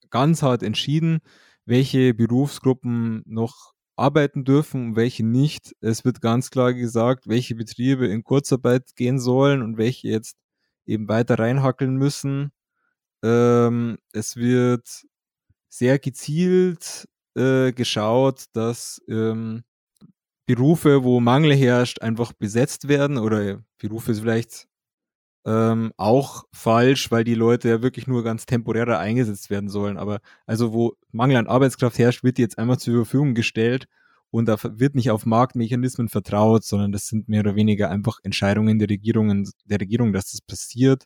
ganz 0.09 0.41
hart 0.41 0.63
entschieden, 0.63 1.19
welche 1.65 2.13
Berufsgruppen 2.13 3.21
noch 3.25 3.73
arbeiten 3.97 4.45
dürfen 4.45 4.87
und 4.87 4.95
welche 4.95 5.25
nicht. 5.25 5.73
Es 5.81 6.05
wird 6.05 6.21
ganz 6.21 6.49
klar 6.49 6.73
gesagt, 6.73 7.27
welche 7.27 7.55
Betriebe 7.55 8.07
in 8.07 8.23
Kurzarbeit 8.23 8.95
gehen 8.95 9.19
sollen 9.19 9.61
und 9.61 9.77
welche 9.77 10.07
jetzt 10.07 10.37
eben 10.85 11.07
weiter 11.07 11.39
reinhackeln 11.39 11.95
müssen. 11.95 12.51
Ähm, 13.23 13.97
es 14.13 14.35
wird 14.35 15.05
sehr 15.69 15.99
gezielt 15.99 17.07
äh, 17.35 17.71
geschaut, 17.71 18.45
dass 18.53 19.01
ähm, 19.07 19.63
Berufe, 20.45 21.03
wo 21.03 21.19
Mangel 21.19 21.53
herrscht, 21.55 22.01
einfach 22.01 22.33
besetzt 22.33 22.87
werden 22.87 23.17
oder 23.17 23.63
Berufe 23.77 24.13
vielleicht 24.15 24.67
ähm, 25.45 25.93
auch 25.97 26.43
falsch, 26.53 27.09
weil 27.11 27.23
die 27.23 27.35
Leute 27.35 27.69
ja 27.69 27.81
wirklich 27.81 28.07
nur 28.07 28.23
ganz 28.23 28.45
temporär 28.45 28.99
eingesetzt 28.99 29.49
werden 29.49 29.69
sollen. 29.69 29.97
Aber 29.97 30.19
also 30.45 30.73
wo 30.73 30.95
Mangel 31.11 31.37
an 31.37 31.47
Arbeitskraft 31.47 31.97
herrscht, 31.97 32.23
wird 32.23 32.37
die 32.37 32.43
jetzt 32.43 32.57
einmal 32.57 32.79
zur 32.79 33.05
Verfügung 33.05 33.33
gestellt 33.33 33.87
und 34.31 34.45
da 34.47 34.57
wird 34.63 34.95
nicht 34.95 35.11
auf 35.11 35.25
Marktmechanismen 35.25 36.07
vertraut, 36.09 36.63
sondern 36.63 36.91
das 36.91 37.07
sind 37.07 37.27
mehr 37.27 37.41
oder 37.41 37.55
weniger 37.55 37.89
einfach 37.89 38.19
Entscheidungen 38.23 38.79
der 38.79 38.89
Regierungen, 38.89 39.49
der 39.65 39.81
Regierung, 39.81 40.13
dass 40.13 40.31
das 40.31 40.41
passiert. 40.41 41.03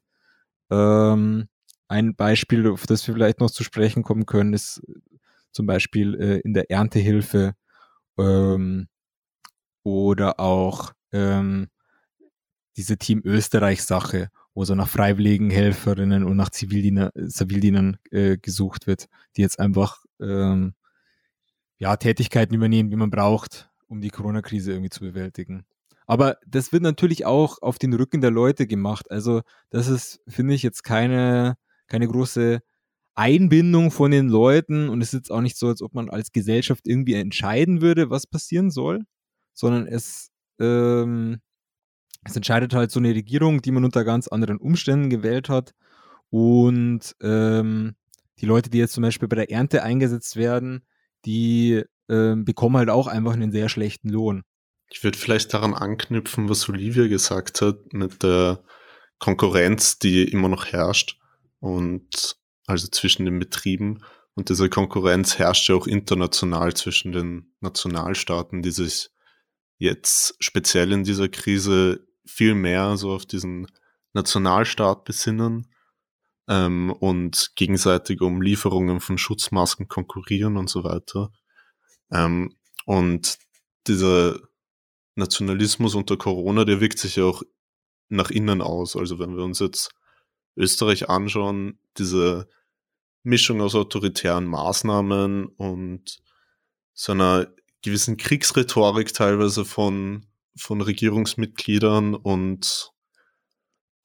Ähm, 0.69 1.47
ein 1.87 2.15
Beispiel, 2.15 2.67
auf 2.67 2.87
das 2.87 3.05
wir 3.07 3.15
vielleicht 3.15 3.39
noch 3.39 3.51
zu 3.51 3.63
sprechen 3.63 4.03
kommen 4.03 4.25
können, 4.25 4.53
ist 4.53 4.81
zum 5.51 5.65
Beispiel 5.65 6.15
äh, 6.15 6.39
in 6.39 6.53
der 6.53 6.69
Erntehilfe 6.69 7.55
ähm, 8.17 8.87
oder 9.83 10.39
auch 10.39 10.93
ähm, 11.11 11.69
diese 12.77 12.97
Team 12.97 13.21
Österreich-Sache, 13.23 14.29
wo 14.53 14.65
so 14.65 14.75
nach 14.75 14.89
freiwilligen 14.89 15.49
Helferinnen 15.49 16.23
und 16.23 16.37
nach 16.37 16.49
Zivildiener, 16.49 17.11
Zivildienern 17.27 17.97
äh, 18.11 18.37
gesucht 18.37 18.87
wird, 18.87 19.07
die 19.35 19.41
jetzt 19.41 19.59
einfach 19.59 20.03
ähm, 20.19 20.75
ja, 21.77 21.95
Tätigkeiten 21.97 22.55
übernehmen, 22.55 22.89
die 22.89 22.95
man 22.95 23.09
braucht, 23.09 23.69
um 23.87 24.01
die 24.01 24.09
Corona-Krise 24.09 24.71
irgendwie 24.71 24.89
zu 24.89 25.01
bewältigen. 25.01 25.65
Aber 26.07 26.37
das 26.45 26.71
wird 26.71 26.83
natürlich 26.83 27.25
auch 27.25 27.61
auf 27.61 27.79
den 27.79 27.93
Rücken 27.93 28.21
der 28.21 28.31
Leute 28.31 28.67
gemacht. 28.67 29.09
Also 29.09 29.41
das 29.69 29.87
ist, 29.87 30.21
finde 30.27 30.53
ich, 30.53 30.63
jetzt 30.63 30.83
keine, 30.83 31.57
keine 31.87 32.07
große 32.07 32.61
Einbindung 33.15 33.91
von 33.91 34.11
den 34.11 34.27
Leuten 34.27 34.89
und 34.89 35.01
es 35.01 35.09
ist 35.09 35.19
jetzt 35.19 35.31
auch 35.31 35.41
nicht 35.41 35.57
so, 35.57 35.67
als 35.67 35.81
ob 35.81 35.93
man 35.93 36.09
als 36.09 36.31
Gesellschaft 36.31 36.85
irgendwie 36.85 37.13
entscheiden 37.13 37.81
würde, 37.81 38.09
was 38.09 38.27
passieren 38.27 38.71
soll, 38.71 39.03
sondern 39.53 39.87
es, 39.87 40.31
ähm, 40.59 41.39
es 42.25 42.35
entscheidet 42.35 42.73
halt 42.73 42.91
so 42.91 42.99
eine 42.99 43.15
Regierung, 43.15 43.61
die 43.61 43.71
man 43.71 43.85
unter 43.85 44.03
ganz 44.03 44.27
anderen 44.27 44.57
Umständen 44.57 45.09
gewählt 45.09 45.47
hat 45.47 45.73
und 46.29 47.15
ähm, 47.21 47.95
die 48.39 48.45
Leute, 48.45 48.69
die 48.69 48.79
jetzt 48.79 48.93
zum 48.93 49.03
Beispiel 49.03 49.29
bei 49.29 49.37
der 49.37 49.49
Ernte 49.49 49.81
eingesetzt 49.83 50.35
werden, 50.35 50.83
die 51.25 51.83
ähm, 52.09 52.45
bekommen 52.45 52.77
halt 52.77 52.89
auch 52.89 53.07
einfach 53.07 53.33
einen 53.33 53.51
sehr 53.51 53.69
schlechten 53.69 54.09
Lohn. 54.09 54.43
Ich 54.89 55.03
würde 55.03 55.17
vielleicht 55.17 55.53
daran 55.53 55.73
anknüpfen, 55.73 56.49
was 56.49 56.69
Olivia 56.69 57.07
gesagt 57.07 57.61
hat, 57.61 57.93
mit 57.93 58.21
der 58.23 58.63
Konkurrenz, 59.19 59.97
die 59.99 60.23
immer 60.23 60.49
noch 60.49 60.67
herrscht. 60.67 61.19
Und 61.59 62.37
also 62.67 62.87
zwischen 62.87 63.25
den 63.25 63.39
Betrieben. 63.39 64.03
Und 64.35 64.49
diese 64.49 64.69
Konkurrenz 64.69 65.39
herrscht 65.39 65.69
ja 65.69 65.75
auch 65.75 65.87
international 65.87 66.73
zwischen 66.73 67.11
den 67.11 67.53
Nationalstaaten, 67.61 68.61
die 68.61 68.71
sich 68.71 69.09
jetzt 69.77 70.35
speziell 70.39 70.91
in 70.91 71.03
dieser 71.03 71.29
Krise 71.29 72.07
viel 72.25 72.55
mehr 72.55 72.97
so 72.97 73.11
auf 73.11 73.25
diesen 73.25 73.67
Nationalstaat 74.13 75.05
besinnen 75.05 75.67
ähm, 76.47 76.91
und 76.91 77.51
gegenseitig 77.55 78.21
um 78.21 78.41
Lieferungen 78.41 78.99
von 78.99 79.17
Schutzmasken 79.17 79.87
konkurrieren 79.87 80.57
und 80.57 80.69
so 80.69 80.83
weiter. 80.83 81.31
Ähm, 82.11 82.55
und 82.85 83.37
dieser 83.87 84.39
Nationalismus 85.15 85.95
unter 85.95 86.17
Corona, 86.17 86.65
der 86.65 86.81
wirkt 86.81 86.99
sich 86.99 87.15
ja 87.15 87.25
auch 87.25 87.43
nach 88.09 88.29
innen 88.29 88.61
aus. 88.61 88.95
Also 88.95 89.19
wenn 89.19 89.35
wir 89.35 89.43
uns 89.43 89.59
jetzt 89.59 89.91
Österreich 90.55 91.09
anschauen, 91.09 91.79
diese 91.97 92.47
Mischung 93.23 93.61
aus 93.61 93.75
autoritären 93.75 94.45
Maßnahmen 94.45 95.47
und 95.47 96.19
so 96.93 97.11
einer 97.11 97.47
gewissen 97.81 98.17
Kriegsrhetorik 98.17 99.13
teilweise 99.13 99.65
von, 99.65 100.27
von 100.55 100.81
Regierungsmitgliedern 100.81 102.15
und 102.15 102.91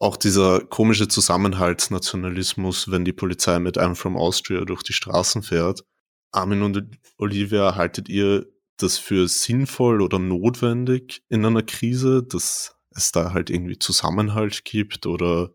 auch 0.01 0.17
dieser 0.17 0.61
komische 0.61 1.09
Zusammenhaltsnationalismus, 1.09 2.91
wenn 2.91 3.05
die 3.05 3.13
Polizei 3.13 3.59
mit 3.61 3.79
I'm 3.79 3.95
from 3.95 4.17
Austria 4.17 4.65
durch 4.65 4.83
die 4.83 4.95
Straßen 4.95 5.43
fährt. 5.43 5.85
Armin 6.33 6.63
und 6.63 6.99
Olivia, 7.19 7.77
haltet 7.77 8.09
ihr 8.09 8.47
das 8.79 8.97
für 8.97 9.29
sinnvoll 9.29 10.01
oder 10.01 10.19
notwendig 10.19 11.23
in 11.29 11.45
einer 11.45 11.63
Krise, 11.63 12.23
dass 12.23 12.77
es 12.93 13.13
da 13.13 13.35
halt 13.35 13.51
irgendwie 13.51 13.79
Zusammenhalt 13.79 14.65
gibt 14.65 15.07
oder 15.07 15.51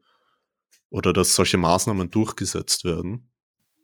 oder 0.92 1.12
dass 1.12 1.36
solche 1.36 1.58
Maßnahmen 1.58 2.12
durchgesetzt 2.12 2.86
werden? 2.86 3.32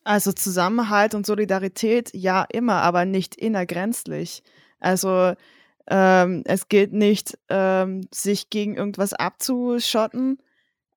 Also 0.03 0.31
Zusammenhalt 0.31 1.15
und 1.15 1.25
Solidarität, 1.25 2.11
ja, 2.13 2.45
immer, 2.49 2.83
aber 2.83 3.05
nicht 3.05 3.35
innergrenzlich. 3.35 4.43
Also 4.79 5.33
ähm, 5.87 6.43
es 6.45 6.69
geht 6.69 6.93
nicht, 6.93 7.37
ähm, 7.49 8.07
sich 8.13 8.49
gegen 8.49 8.77
irgendwas 8.77 9.13
abzuschotten, 9.13 10.37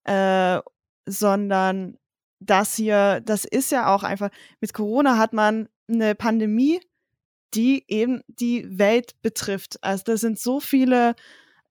äh, 0.04 0.60
sondern 1.06 1.98
das 2.40 2.74
hier, 2.74 3.20
das 3.20 3.44
ist 3.44 3.72
ja 3.72 3.94
auch 3.94 4.02
einfach, 4.02 4.30
mit 4.60 4.74
Corona 4.74 5.18
hat 5.18 5.32
man 5.32 5.68
eine 5.88 6.14
Pandemie, 6.14 6.80
die 7.54 7.84
eben 7.88 8.22
die 8.26 8.66
Welt 8.78 9.20
betrifft. 9.22 9.78
Also 9.82 10.04
da 10.06 10.16
sind 10.16 10.38
so 10.38 10.60
viele 10.60 11.14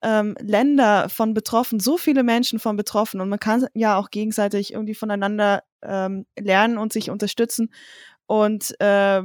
ähm, 0.02 0.36
Länder 0.40 1.10
von 1.10 1.34
betroffen, 1.34 1.80
so 1.80 1.98
viele 1.98 2.24
Menschen 2.24 2.60
von 2.60 2.76
betroffen 2.76 3.22
und 3.22 3.30
man 3.30 3.40
kann 3.40 3.68
ja 3.74 3.98
auch 3.98 4.10
gegenseitig 4.10 4.74
irgendwie 4.74 4.96
voneinander 4.96 5.64
ähm, 5.82 6.26
lernen 6.38 6.78
und 6.78 6.94
sich 6.94 7.10
unterstützen 7.10 7.74
und 8.26 8.80
äh, 8.80 9.24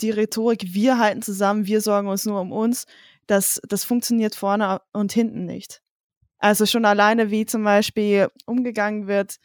die 0.00 0.10
Rhetorik, 0.10 0.74
wir 0.74 0.98
halten 0.98 1.22
zusammen, 1.22 1.66
wir 1.66 1.80
sorgen 1.80 2.08
uns 2.08 2.26
nur 2.26 2.40
um 2.40 2.52
uns, 2.52 2.86
das, 3.26 3.60
das 3.68 3.84
funktioniert 3.84 4.34
vorne 4.34 4.80
und 4.92 5.12
hinten 5.12 5.44
nicht. 5.44 5.83
Also 6.44 6.66
schon 6.66 6.84
alleine, 6.84 7.30
wie 7.30 7.46
zum 7.46 7.64
Beispiel 7.64 8.28
umgegangen 8.44 9.06
wird 9.06 9.36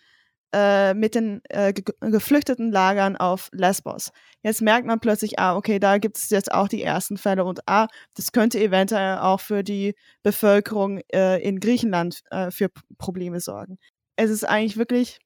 äh, 0.54 0.94
mit 0.94 1.16
den 1.16 1.40
äh, 1.48 1.72
ge 1.72 1.86
geflüchteten 2.02 2.74
Lagern 2.74 3.16
auf 3.16 3.48
Lesbos. 3.54 4.12
Jetzt 4.44 4.62
merkt 4.62 4.86
man 4.86 5.00
plötzlich, 5.00 5.40
ah, 5.40 5.56
okay, 5.56 5.80
da 5.80 5.98
gibt 5.98 6.18
es 6.18 6.30
jetzt 6.30 6.52
auch 6.52 6.68
die 6.68 6.84
ersten 6.84 7.16
Fälle 7.16 7.46
und 7.46 7.62
ah, 7.70 7.88
das 8.16 8.34
könnte 8.34 8.60
eventuell 8.60 9.20
auch 9.20 9.40
für 9.40 9.64
die 9.64 9.96
Bevölkerung 10.24 11.00
äh, 11.14 11.42
in 11.42 11.62
Griechenland 11.62 12.20
äh, 12.32 12.52
für 12.52 12.68
Probleme 12.98 13.40
sorgen. 13.40 13.78
Es 14.18 14.30
ist 14.30 14.44
eigentlich 14.44 14.76
wirklich 14.76 15.20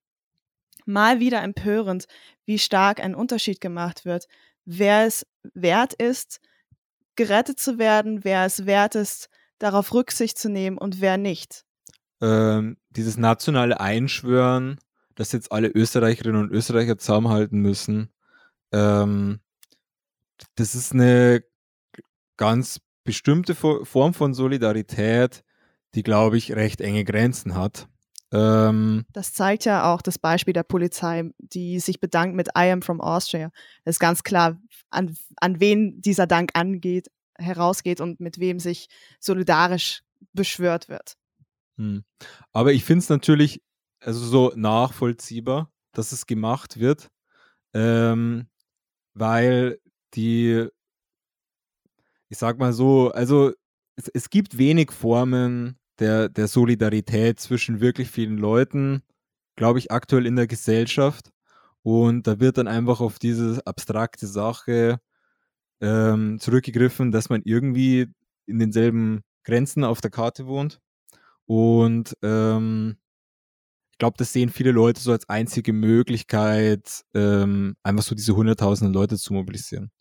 mal 0.86 1.20
wieder 1.20 1.42
empörend, 1.42 2.06
wie 2.46 2.60
stark 2.60 3.00
ein 3.00 3.16
Unterschied 3.16 3.62
gemacht 3.62 4.06
wird, 4.06 4.28
wer 4.66 5.08
es 5.08 5.26
wert 5.56 5.94
ist, 5.94 6.40
gerettet 7.16 7.60
zu 7.60 7.80
werden, 7.80 8.24
wer 8.24 8.46
es 8.46 8.68
wert 8.68 8.94
ist, 8.94 9.28
darauf 9.60 9.94
Rücksicht 9.94 10.38
zu 10.38 10.50
nehmen 10.50 10.78
und 10.78 11.02
wer 11.02 11.18
nicht. 11.18 11.66
Ähm, 12.22 12.78
dieses 12.90 13.18
nationale 13.18 13.80
Einschwören 13.80 14.80
dass 15.16 15.32
jetzt 15.32 15.52
alle 15.52 15.70
Österreicherinnen 15.70 16.42
und 16.42 16.52
Österreicher 16.52 16.98
zusammenhalten 16.98 17.60
müssen. 17.60 18.10
Ähm, 18.72 19.40
das 20.56 20.76
ist 20.76 20.94
eine 20.94 21.44
ganz 22.38 22.80
bestimmte 23.04 23.56
Form 23.56 24.14
von 24.14 24.34
Solidarität, 24.34 25.44
die, 25.96 26.04
glaube 26.04 26.38
ich, 26.38 26.54
recht 26.54 26.82
enge 26.82 27.04
Grenzen 27.04 27.56
hat. 27.56 27.88
Ähm, 28.32 29.06
das 29.14 29.34
zeigt 29.34 29.66
ja 29.66 29.94
auch 29.94 30.02
das 30.02 30.18
Beispiel 30.18 30.54
der 30.54 30.64
Polizei, 30.64 31.30
die 31.38 31.80
sich 31.80 32.00
bedankt 32.00 32.36
mit 32.36 32.50
I 32.58 32.72
am 32.72 32.82
from 32.82 33.00
Austria. 33.00 33.52
Es 33.84 33.98
ist 33.98 34.00
ganz 34.00 34.24
klar, 34.24 34.60
an, 34.90 35.16
an 35.38 35.60
wen 35.60 36.02
dieser 36.02 36.26
Dank 36.26 36.52
angeht, 36.56 37.10
herausgeht 37.38 38.02
und 38.02 38.20
mit 38.20 38.40
wem 38.40 38.60
sich 38.60 38.88
solidarisch 39.20 40.04
beschwört 40.34 40.90
wird. 40.90 41.16
Hm. 41.78 42.04
Aber 42.52 42.74
ich 42.74 42.84
finde 42.84 43.00
es 43.00 43.10
natürlich 43.10 43.62
also 44.00 44.26
so 44.26 44.54
nachvollziehbar, 44.56 45.72
dass 45.94 46.12
es 46.12 46.26
gemacht 46.26 46.80
wird, 46.80 47.10
ähm, 47.74 48.48
weil 49.14 49.80
die, 50.14 50.68
ich 52.30 52.38
sag 52.38 52.60
mal 52.60 52.74
so, 52.74 53.12
also 53.12 53.54
es, 53.96 54.08
es 54.10 54.30
gibt 54.30 54.58
wenig 54.58 54.92
Formen 54.92 55.80
der, 56.00 56.30
der 56.30 56.48
Solidarität 56.48 57.40
zwischen 57.40 57.80
wirklich 57.80 58.10
vielen 58.10 58.38
Leuten, 58.38 59.04
glaube 59.56 59.80
ich, 59.80 59.92
aktuell 59.92 60.26
in 60.26 60.36
der 60.36 60.48
Gesellschaft. 60.48 61.32
Und 61.84 62.28
da 62.28 62.40
wird 62.40 62.58
dann 62.58 62.68
einfach 62.68 63.02
auf 63.02 63.20
diese 63.20 63.66
abstrakte 63.66 64.26
Sache 64.26 65.00
ähm, 65.84 66.40
zurückgegriffen, 66.40 67.12
dass 67.12 67.30
man 67.30 67.42
irgendwie 67.44 68.08
in 68.48 68.58
denselben 68.58 69.22
Grenzen 69.44 69.84
auf 69.84 70.02
der 70.02 70.12
Karte 70.12 70.48
wohnt. 70.48 70.80
Und 71.46 72.16
ähm, 72.24 72.96
ich 73.92 73.98
glaube, 73.98 74.16
das 74.18 74.34
sehen 74.34 74.50
viele 74.50 74.72
Leute 74.72 75.02
so 75.02 75.12
als 75.12 75.28
einzige 75.30 75.74
Möglichkeit, 75.74 77.04
ähm, 77.14 77.76
einfach 77.84 78.04
so 78.04 78.16
diese 78.16 78.36
hunderttausenden 78.36 78.94
Leute 78.94 79.18
zu 79.18 79.34
mobilisieren. 79.34 79.92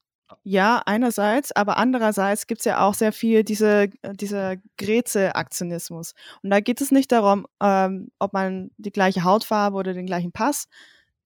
Ja, 0.45 0.83
einerseits, 0.87 1.53
aber 1.53 1.77
andererseits 1.77 2.47
gibt 2.47 2.61
es 2.61 2.65
ja 2.65 2.81
auch 2.81 2.95
sehr 2.95 3.13
viel 3.13 3.45
diese, 3.45 3.91
dieser 4.15 4.57
Greze-Aktionismus. 4.79 6.15
Und 6.43 6.51
da 6.51 6.61
geht 6.61 6.81
es 6.81 6.91
nicht 6.91 7.13
darum, 7.13 7.47
ähm, 7.63 8.09
ob 8.19 8.33
man 8.33 8.71
die 8.79 8.93
gleiche 8.93 9.25
Hautfarbe 9.25 9.77
oder 9.77 9.93
den 9.93 10.07
gleichen 10.07 10.33
Pass 10.33 10.69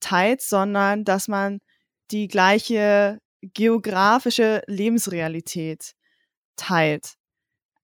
teilt, 0.00 0.42
sondern 0.42 1.04
dass 1.04 1.28
man 1.28 1.60
die 2.10 2.28
gleiche 2.28 3.20
geografische 3.54 4.62
Lebensrealität 4.66 5.92
teilt. 6.56 7.14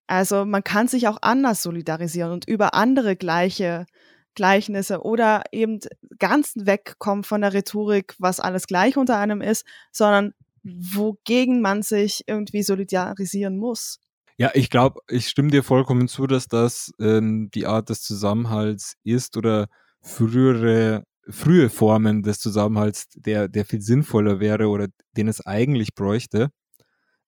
Also 0.06 0.44
man 0.44 0.64
kann 0.64 0.88
sich 0.88 1.08
auch 1.08 1.18
anders 1.22 1.62
solidarisieren 1.62 2.32
und 2.32 2.48
über 2.48 2.74
andere 2.74 3.16
gleiche 3.16 3.86
Gleichnisse 4.34 5.02
oder 5.02 5.44
eben 5.52 5.80
ganz 6.18 6.54
wegkommen 6.56 7.24
von 7.24 7.42
der 7.42 7.52
Rhetorik, 7.52 8.14
was 8.18 8.40
alles 8.40 8.66
gleich 8.66 8.96
unter 8.96 9.18
einem 9.18 9.40
ist, 9.40 9.66
sondern 9.90 10.32
wogegen 10.62 11.60
man 11.60 11.82
sich 11.82 12.22
irgendwie 12.26 12.62
solidarisieren 12.62 13.56
muss. 13.58 13.98
Ja, 14.38 14.50
ich 14.54 14.70
glaube, 14.70 15.00
ich 15.08 15.28
stimme 15.28 15.50
dir 15.50 15.62
vollkommen 15.62 16.08
zu, 16.08 16.26
dass 16.26 16.48
das 16.48 16.92
ähm, 16.98 17.50
die 17.54 17.66
Art 17.66 17.90
des 17.90 18.02
Zusammenhalts 18.02 18.94
ist 19.04 19.36
oder 19.36 19.68
frühere, 20.00 21.04
frühe 21.28 21.70
Formen 21.70 22.22
des 22.22 22.40
Zusammenhalts, 22.40 23.08
der, 23.14 23.48
der 23.48 23.64
viel 23.64 23.80
sinnvoller 23.80 24.40
wäre 24.40 24.68
oder 24.68 24.88
den 25.16 25.28
es 25.28 25.44
eigentlich 25.44 25.94
bräuchte. 25.94 26.50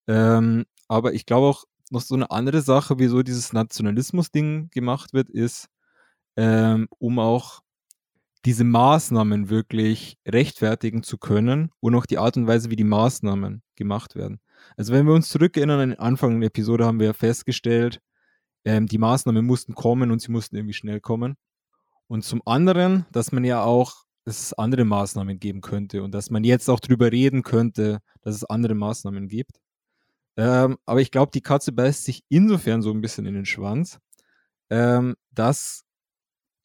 Ähm, 0.08 0.64
aber 0.88 1.14
ich 1.14 1.26
glaube 1.26 1.46
auch, 1.46 1.64
noch 1.90 2.00
so 2.00 2.14
eine 2.14 2.30
andere 2.30 2.62
Sache, 2.62 2.98
wieso 2.98 3.22
dieses 3.22 3.52
Nationalismus-Ding 3.52 4.70
gemacht 4.70 5.12
wird, 5.12 5.30
ist, 5.30 5.68
ähm, 6.36 6.88
um 6.98 7.18
auch 7.18 7.60
diese 8.44 8.64
Maßnahmen 8.64 9.48
wirklich 9.48 10.18
rechtfertigen 10.26 11.02
zu 11.02 11.16
können 11.18 11.70
und 11.80 11.94
auch 11.94 12.06
die 12.06 12.18
Art 12.18 12.36
und 12.36 12.46
Weise, 12.46 12.70
wie 12.70 12.76
die 12.76 12.84
Maßnahmen 12.84 13.62
gemacht 13.76 14.16
werden. 14.16 14.40
Also 14.76 14.92
wenn 14.92 15.06
wir 15.06 15.14
uns 15.14 15.28
zurückerinnern 15.30 15.80
an 15.80 15.90
den 15.90 15.98
Anfang 15.98 16.40
der 16.40 16.48
Episode, 16.48 16.84
haben 16.84 17.00
wir 17.00 17.14
festgestellt, 17.14 18.00
ähm, 18.64 18.86
die 18.86 18.98
Maßnahmen 18.98 19.44
mussten 19.44 19.74
kommen 19.74 20.10
und 20.10 20.20
sie 20.20 20.32
mussten 20.32 20.56
irgendwie 20.56 20.74
schnell 20.74 21.00
kommen. 21.00 21.36
Und 22.14 22.22
zum 22.22 22.42
anderen, 22.44 23.06
dass 23.10 23.32
man 23.32 23.42
ja 23.42 23.64
auch, 23.64 24.04
es 24.24 24.52
andere 24.52 24.84
Maßnahmen 24.84 25.40
geben 25.40 25.62
könnte 25.62 26.04
und 26.04 26.12
dass 26.12 26.30
man 26.30 26.44
jetzt 26.44 26.70
auch 26.70 26.78
drüber 26.78 27.10
reden 27.10 27.42
könnte, 27.42 27.98
dass 28.20 28.36
es 28.36 28.44
andere 28.44 28.76
Maßnahmen 28.76 29.26
gibt. 29.26 29.58
Ähm, 30.36 30.78
aber 30.86 31.00
ich 31.00 31.10
glaube, 31.10 31.32
die 31.34 31.40
Katze 31.40 31.72
beißt 31.72 32.04
sich 32.04 32.22
insofern 32.28 32.82
so 32.82 32.92
ein 32.92 33.00
bisschen 33.00 33.26
in 33.26 33.34
den 33.34 33.46
Schwanz, 33.46 33.98
ähm, 34.70 35.16
dass 35.32 35.82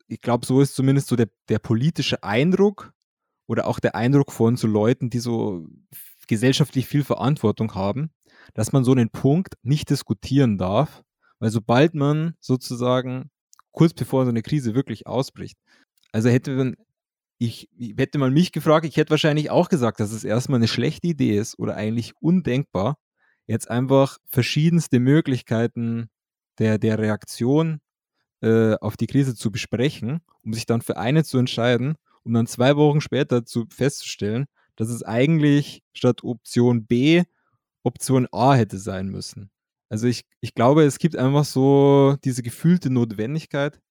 ich 0.06 0.22
glaube, 0.22 0.46
so 0.46 0.62
ist 0.62 0.76
zumindest 0.76 1.08
so 1.08 1.16
der, 1.16 1.30
der 1.48 1.58
politische 1.58 2.22
Eindruck 2.22 2.94
oder 3.48 3.66
auch 3.66 3.80
der 3.80 3.96
Eindruck 3.96 4.32
von 4.32 4.56
so 4.56 4.68
Leuten, 4.68 5.10
die 5.10 5.18
so 5.18 5.66
gesellschaftlich 6.28 6.86
viel 6.86 7.04
Verantwortung 7.04 7.74
haben, 7.74 8.12
dass 8.54 8.72
man 8.72 8.84
so 8.84 8.92
einen 8.92 9.10
Punkt 9.10 9.56
nicht 9.64 9.90
diskutieren 9.90 10.60
darf, 10.60 11.02
weil 11.40 11.50
sobald 11.50 11.96
man 11.96 12.36
sozusagen 12.40 13.32
kurz 13.72 13.94
bevor 13.94 14.26
so 14.26 14.30
eine 14.30 14.42
Krise 14.42 14.76
wirklich 14.76 15.08
ausbricht, 15.08 15.58
also 16.12 16.30
hätte 16.30 16.56
man, 16.56 16.76
ich, 17.38 17.70
hätte 17.98 18.18
man 18.18 18.34
mich 18.34 18.52
gefragt, 18.52 18.86
ich 18.86 18.98
hätte 18.98 19.12
wahrscheinlich 19.12 19.50
auch 19.50 19.70
gesagt, 19.70 20.00
dass 20.00 20.12
es 20.12 20.24
erstmal 20.24 20.58
eine 20.58 20.68
schlechte 20.68 21.08
Idee 21.08 21.38
ist 21.38 21.58
oder 21.60 21.76
eigentlich 21.76 22.14
undenkbar, 22.20 22.98
jetzt 23.48 23.70
einfach 23.70 24.18
verschiedenste 24.26 25.00
Möglichkeiten 25.00 26.10
der, 26.60 26.78
der 26.78 27.00
Reaktion 27.00 27.80
äh, 28.42 28.76
auf 28.76 28.98
die 28.98 29.08
Krise 29.08 29.36
zu 29.36 29.52
besprechen, 29.52 30.22
um 30.44 30.54
sich 30.54 30.66
dann 30.66 30.82
für 30.82 30.98
eine 30.98 31.24
zu 31.24 31.38
entscheiden, 31.38 31.96
um 32.24 32.34
dann 32.34 32.48
zwei 32.48 32.76
Wochen 32.76 33.02
später 33.02 33.46
zu 33.46 33.66
festzustellen, 33.70 34.46
dass 34.76 34.90
es 34.90 35.04
eigentlich 35.04 35.84
statt 35.94 36.24
Option 36.24 36.86
B 36.86 37.24
Option 37.84 38.28
A 38.32 38.54
hätte 38.54 38.78
sein 38.78 39.08
müssen. 39.08 39.50
Also 39.90 40.08
ich, 40.08 40.24
ich 40.40 40.54
glaube, 40.54 40.84
es 40.84 41.00
gibt 41.00 41.16
einfach 41.16 41.46
so 41.46 42.16
diese 42.24 42.44
gefühlte 42.44 42.90
Notwendigkeit, 42.90 43.82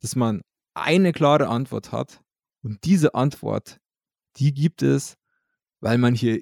dass 0.00 0.16
man 0.16 0.42
eine 0.74 1.12
klare 1.12 1.48
Antwort 1.48 1.92
hat 1.92 2.20
und 2.62 2.84
diese 2.84 3.14
Antwort, 3.14 3.78
die 4.36 4.52
gibt 4.52 4.82
es, 4.82 5.16
weil 5.80 5.98
man 5.98 6.14
hier 6.14 6.40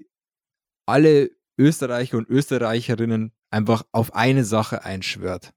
alle 0.86 1.30
Österreicher 1.58 2.16
und 2.16 2.28
Österreicherinnen 2.28 3.32
einfach 3.50 3.84
auf 3.92 4.14
eine 4.14 4.44
Sache 4.44 4.84
einschwört. 4.84 5.52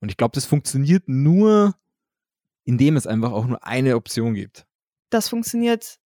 Und 0.00 0.10
ich 0.10 0.16
glaube, 0.16 0.34
das 0.34 0.44
funktioniert 0.44 1.08
nur, 1.08 1.74
indem 2.64 2.96
es 2.96 3.06
einfach 3.06 3.32
auch 3.32 3.46
nur 3.46 3.64
eine 3.64 3.96
Option 3.96 4.34
gibt. 4.34 4.66
Das 5.08 5.28
funktioniert 5.28 5.98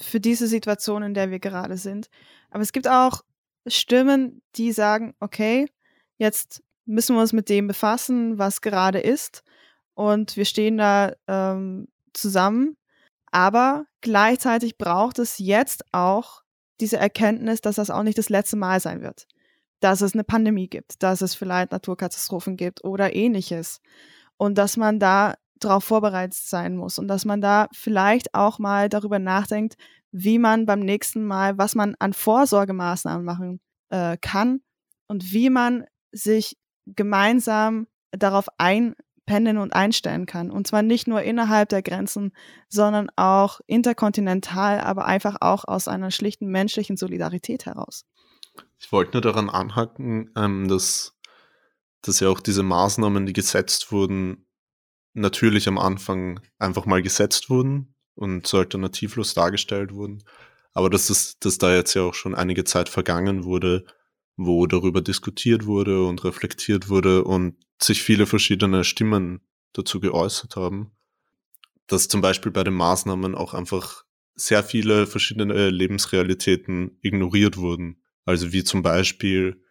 für 0.00 0.20
diese 0.20 0.46
Situation, 0.46 1.02
in 1.02 1.14
der 1.14 1.30
wir 1.30 1.38
gerade 1.38 1.76
sind. 1.76 2.08
Aber 2.50 2.62
es 2.62 2.72
gibt 2.72 2.88
auch 2.88 3.22
Stimmen, 3.66 4.42
die 4.56 4.72
sagen, 4.72 5.14
okay, 5.20 5.68
jetzt 6.24 6.62
müssen 6.86 7.16
wir 7.16 7.20
uns 7.20 7.32
mit 7.32 7.48
dem 7.48 7.66
befassen, 7.66 8.38
was 8.38 8.60
gerade 8.60 8.98
ist. 9.00 9.42
Und 9.94 10.36
wir 10.36 10.44
stehen 10.44 10.78
da 10.78 11.12
ähm, 11.28 11.88
zusammen. 12.12 12.76
Aber 13.30 13.86
gleichzeitig 14.00 14.76
braucht 14.76 15.18
es 15.18 15.38
jetzt 15.38 15.84
auch 15.92 16.42
diese 16.80 16.96
Erkenntnis, 16.96 17.60
dass 17.60 17.76
das 17.76 17.90
auch 17.90 18.02
nicht 18.02 18.18
das 18.18 18.28
letzte 18.28 18.56
Mal 18.56 18.80
sein 18.80 19.02
wird 19.02 19.26
dass 19.84 20.00
es 20.00 20.14
eine 20.14 20.24
Pandemie 20.24 20.66
gibt, 20.68 21.02
dass 21.02 21.20
es 21.20 21.34
vielleicht 21.34 21.70
Naturkatastrophen 21.70 22.56
gibt 22.56 22.82
oder 22.84 23.14
ähnliches. 23.14 23.82
Und 24.38 24.56
dass 24.56 24.78
man 24.78 24.98
da 24.98 25.34
darauf 25.60 25.84
vorbereitet 25.84 26.34
sein 26.34 26.76
muss 26.76 26.98
und 26.98 27.06
dass 27.06 27.26
man 27.26 27.42
da 27.42 27.68
vielleicht 27.72 28.34
auch 28.34 28.58
mal 28.58 28.88
darüber 28.88 29.18
nachdenkt, 29.18 29.74
wie 30.10 30.38
man 30.38 30.64
beim 30.64 30.80
nächsten 30.80 31.24
Mal, 31.24 31.58
was 31.58 31.74
man 31.74 31.94
an 31.98 32.14
Vorsorgemaßnahmen 32.14 33.24
machen 33.24 33.60
äh, 33.90 34.16
kann 34.20 34.62
und 35.06 35.32
wie 35.34 35.50
man 35.50 35.84
sich 36.14 36.56
gemeinsam 36.86 37.86
darauf 38.12 38.46
einpendeln 38.58 39.58
und 39.58 39.72
einstellen 39.74 40.26
kann. 40.26 40.50
Und 40.50 40.66
zwar 40.66 40.82
nicht 40.82 41.06
nur 41.06 41.22
innerhalb 41.22 41.68
der 41.68 41.82
Grenzen, 41.82 42.32
sondern 42.68 43.10
auch 43.16 43.60
interkontinental, 43.66 44.80
aber 44.80 45.04
einfach 45.04 45.36
auch 45.40 45.64
aus 45.66 45.88
einer 45.88 46.10
schlichten 46.10 46.46
menschlichen 46.46 46.96
Solidarität 46.96 47.66
heraus. 47.66 48.04
Ich 48.78 48.92
wollte 48.92 49.12
nur 49.12 49.22
daran 49.22 49.50
anhaken, 49.50 50.30
ähm, 50.36 50.68
dass, 50.68 51.16
dass 52.02 52.20
ja 52.20 52.28
auch 52.28 52.40
diese 52.40 52.62
Maßnahmen, 52.62 53.26
die 53.26 53.32
gesetzt 53.32 53.90
wurden, 53.90 54.46
natürlich 55.14 55.68
am 55.68 55.78
Anfang 55.78 56.40
einfach 56.58 56.86
mal 56.86 57.02
gesetzt 57.02 57.50
wurden 57.50 57.94
und 58.14 58.46
so 58.46 58.58
alternativlos 58.58 59.34
dargestellt 59.34 59.92
wurden. 59.92 60.22
Aber 60.72 60.90
dass, 60.90 61.06
das, 61.06 61.38
dass 61.38 61.58
da 61.58 61.74
jetzt 61.74 61.94
ja 61.94 62.02
auch 62.02 62.14
schon 62.14 62.34
einige 62.34 62.64
Zeit 62.64 62.88
vergangen 62.88 63.44
wurde, 63.44 63.84
wo 64.36 64.66
darüber 64.66 65.00
diskutiert 65.00 65.66
wurde 65.66 66.04
und 66.04 66.24
reflektiert 66.24 66.88
wurde 66.88 67.24
und 67.24 67.56
sich 67.80 68.02
viele 68.02 68.26
verschiedene 68.26 68.84
Stimmen 68.84 69.40
dazu 69.72 70.00
geäußert 70.00 70.56
haben. 70.56 70.92
Dass 71.86 72.08
zum 72.08 72.20
Beispiel 72.20 72.52
bei 72.52 72.64
den 72.64 72.74
Maßnahmen 72.74 73.34
auch 73.34 73.54
einfach 73.54 74.04
sehr 74.34 74.64
viele 74.64 75.06
verschiedene 75.06 75.70
Lebensrealitäten 75.70 76.98
ignoriert 77.02 77.56
wurden. 77.56 78.02
Also 78.24 78.52
wie 78.52 78.64
zum 78.64 78.82
Beispiel, 78.82 79.62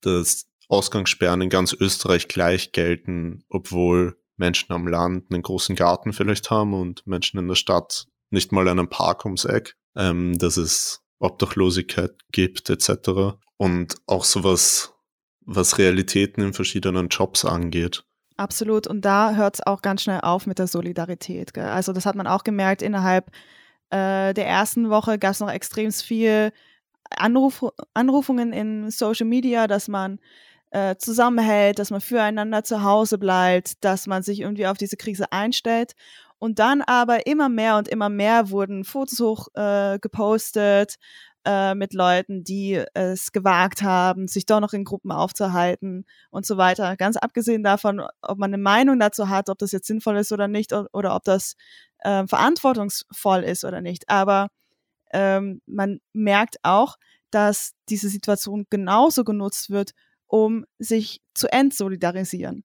dass 0.00 0.46
Ausgangssperren 0.68 1.40
in 1.40 1.48
ganz 1.48 1.72
Österreich 1.72 2.28
gleich 2.28 2.72
gelten, 2.72 3.44
obwohl 3.48 4.16
Menschen 4.36 4.72
am 4.72 4.86
Land 4.86 5.30
einen 5.30 5.42
großen 5.42 5.76
Garten 5.76 6.12
vielleicht 6.12 6.50
haben 6.50 6.74
und 6.74 7.06
Menschen 7.06 7.38
in 7.38 7.48
der 7.48 7.54
Stadt 7.54 8.06
nicht 8.30 8.52
mal 8.52 8.68
einen 8.68 8.88
Park 8.88 9.24
ums 9.24 9.44
Eck, 9.44 9.76
ähm, 9.96 10.38
dass 10.38 10.56
es 10.56 11.02
Obdachlosigkeit 11.18 12.12
gibt 12.32 12.68
etc. 12.70 13.38
Und 13.56 13.96
auch 14.06 14.24
sowas, 14.24 14.92
was 15.40 15.78
Realitäten 15.78 16.42
in 16.42 16.52
verschiedenen 16.52 17.08
Jobs 17.08 17.44
angeht. 17.44 18.04
Absolut. 18.36 18.86
Und 18.86 19.04
da 19.04 19.34
hört 19.34 19.54
es 19.54 19.66
auch 19.66 19.80
ganz 19.80 20.02
schnell 20.02 20.20
auf 20.22 20.46
mit 20.46 20.58
der 20.58 20.66
Solidarität. 20.66 21.54
Gell? 21.54 21.64
Also 21.64 21.92
das 21.92 22.04
hat 22.04 22.16
man 22.16 22.26
auch 22.26 22.42
gemerkt, 22.42 22.82
innerhalb 22.82 23.30
äh, 23.90 24.34
der 24.34 24.46
ersten 24.46 24.90
Woche 24.90 25.18
gab 25.18 25.32
es 25.32 25.40
noch 25.40 25.50
extrem 25.50 25.92
viel 25.92 26.52
Anruf, 27.10 27.64
Anrufungen 27.92 28.52
in 28.52 28.90
Social 28.90 29.26
Media, 29.26 29.68
dass 29.68 29.86
man 29.86 30.18
äh, 30.72 30.96
zusammenhält, 30.96 31.78
dass 31.78 31.90
man 31.90 32.00
füreinander 32.00 32.64
zu 32.64 32.82
Hause 32.82 33.18
bleibt, 33.18 33.84
dass 33.84 34.08
man 34.08 34.24
sich 34.24 34.40
irgendwie 34.40 34.66
auf 34.66 34.78
diese 34.78 34.96
Krise 34.96 35.30
einstellt. 35.30 35.92
Und 36.40 36.58
dann 36.58 36.82
aber 36.82 37.26
immer 37.28 37.48
mehr 37.48 37.76
und 37.76 37.86
immer 37.86 38.08
mehr 38.08 38.50
wurden 38.50 38.84
Fotos 38.84 39.20
hoch 39.20 39.48
äh, 39.54 39.98
äh, 41.44 41.74
mit 41.74 41.92
Leuten, 41.94 42.44
die 42.44 42.82
es 42.94 43.32
gewagt 43.32 43.82
haben, 43.82 44.28
sich 44.28 44.46
doch 44.46 44.60
noch 44.60 44.72
in 44.72 44.84
Gruppen 44.84 45.12
aufzuhalten 45.12 46.06
und 46.30 46.46
so 46.46 46.56
weiter. 46.56 46.96
Ganz 46.96 47.16
abgesehen 47.16 47.62
davon, 47.62 48.02
ob 48.22 48.38
man 48.38 48.50
eine 48.50 48.62
Meinung 48.62 48.98
dazu 48.98 49.28
hat, 49.28 49.48
ob 49.48 49.58
das 49.58 49.72
jetzt 49.72 49.86
sinnvoll 49.86 50.16
ist 50.16 50.32
oder 50.32 50.48
nicht, 50.48 50.72
oder, 50.72 50.88
oder 50.92 51.14
ob 51.14 51.24
das 51.24 51.54
äh, 51.98 52.26
verantwortungsvoll 52.26 53.42
ist 53.44 53.64
oder 53.64 53.80
nicht. 53.80 54.08
Aber 54.08 54.48
ähm, 55.12 55.60
man 55.66 56.00
merkt 56.12 56.56
auch, 56.62 56.96
dass 57.30 57.72
diese 57.88 58.08
Situation 58.08 58.66
genauso 58.70 59.24
genutzt 59.24 59.70
wird, 59.70 59.92
um 60.26 60.64
sich 60.78 61.20
zu 61.34 61.52
entsolidarisieren, 61.52 62.64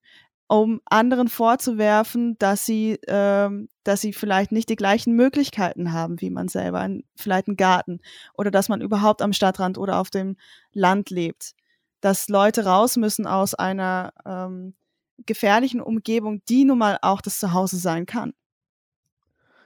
um 0.50 0.82
anderen 0.86 1.28
vorzuwerfen, 1.28 2.36
dass 2.40 2.66
sie, 2.66 3.00
ähm, 3.08 3.70
dass 3.84 4.02
sie 4.02 4.14
vielleicht 4.14 4.52
nicht 4.52 4.68
die 4.70 4.76
gleichen 4.76 5.16
Möglichkeiten 5.16 5.94
haben 5.94 6.20
wie 6.22 6.32
man 6.32 6.48
selber, 6.48 6.80
ein, 6.80 7.04
vielleicht 7.16 7.48
einen 7.48 7.56
Garten 7.56 8.00
oder 8.34 8.50
dass 8.50 8.68
man 8.68 8.82
überhaupt 8.82 9.22
am 9.22 9.32
Stadtrand 9.32 9.78
oder 9.78 10.00
auf 10.00 10.10
dem 10.10 10.38
Land 10.74 11.12
lebt, 11.12 11.54
dass 12.02 12.30
Leute 12.30 12.66
raus 12.66 12.98
müssen 12.98 13.28
aus 13.28 13.54
einer 13.54 14.12
ähm, 14.26 14.74
gefährlichen 15.28 15.82
Umgebung, 15.82 16.42
die 16.50 16.66
nun 16.66 16.80
mal 16.80 16.98
auch 17.04 17.22
das 17.22 17.40
Zuhause 17.40 17.78
sein 17.78 18.08
kann. 18.08 18.34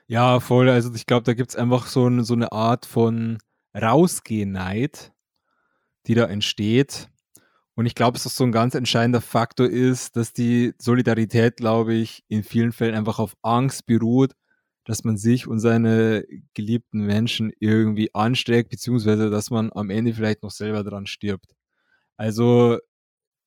Ja, 0.07 0.41
voll. 0.41 0.69
Also 0.69 0.93
ich 0.93 1.05
glaube, 1.05 1.23
da 1.23 1.33
gibt 1.33 1.51
es 1.51 1.55
einfach 1.55 1.87
so, 1.87 2.09
ein, 2.09 2.25
so 2.25 2.33
eine 2.33 2.51
Art 2.51 2.85
von 2.85 3.37
Rausgehen-Neid, 3.73 5.13
die 6.07 6.13
da 6.13 6.25
entsteht. 6.25 7.09
Und 7.75 7.85
ich 7.87 7.95
glaube, 7.95 8.13
dass 8.13 8.23
das 8.23 8.35
so 8.35 8.43
ein 8.43 8.51
ganz 8.51 8.75
entscheidender 8.75 9.21
Faktor 9.21 9.67
ist, 9.67 10.15
dass 10.15 10.33
die 10.33 10.73
Solidarität, 10.77 11.57
glaube 11.57 11.95
ich, 11.95 12.23
in 12.27 12.43
vielen 12.43 12.71
Fällen 12.71 12.95
einfach 12.95 13.19
auf 13.19 13.35
Angst 13.41 13.85
beruht, 13.87 14.33
dass 14.85 15.03
man 15.03 15.17
sich 15.17 15.47
und 15.47 15.59
seine 15.59 16.25
geliebten 16.53 16.99
Menschen 17.05 17.51
irgendwie 17.59 18.13
ansteckt, 18.13 18.69
beziehungsweise 18.69 19.29
dass 19.29 19.49
man 19.49 19.71
am 19.73 19.89
Ende 19.89 20.13
vielleicht 20.13 20.43
noch 20.43 20.51
selber 20.51 20.83
dran 20.83 21.07
stirbt. 21.07 21.55
Also 22.17 22.79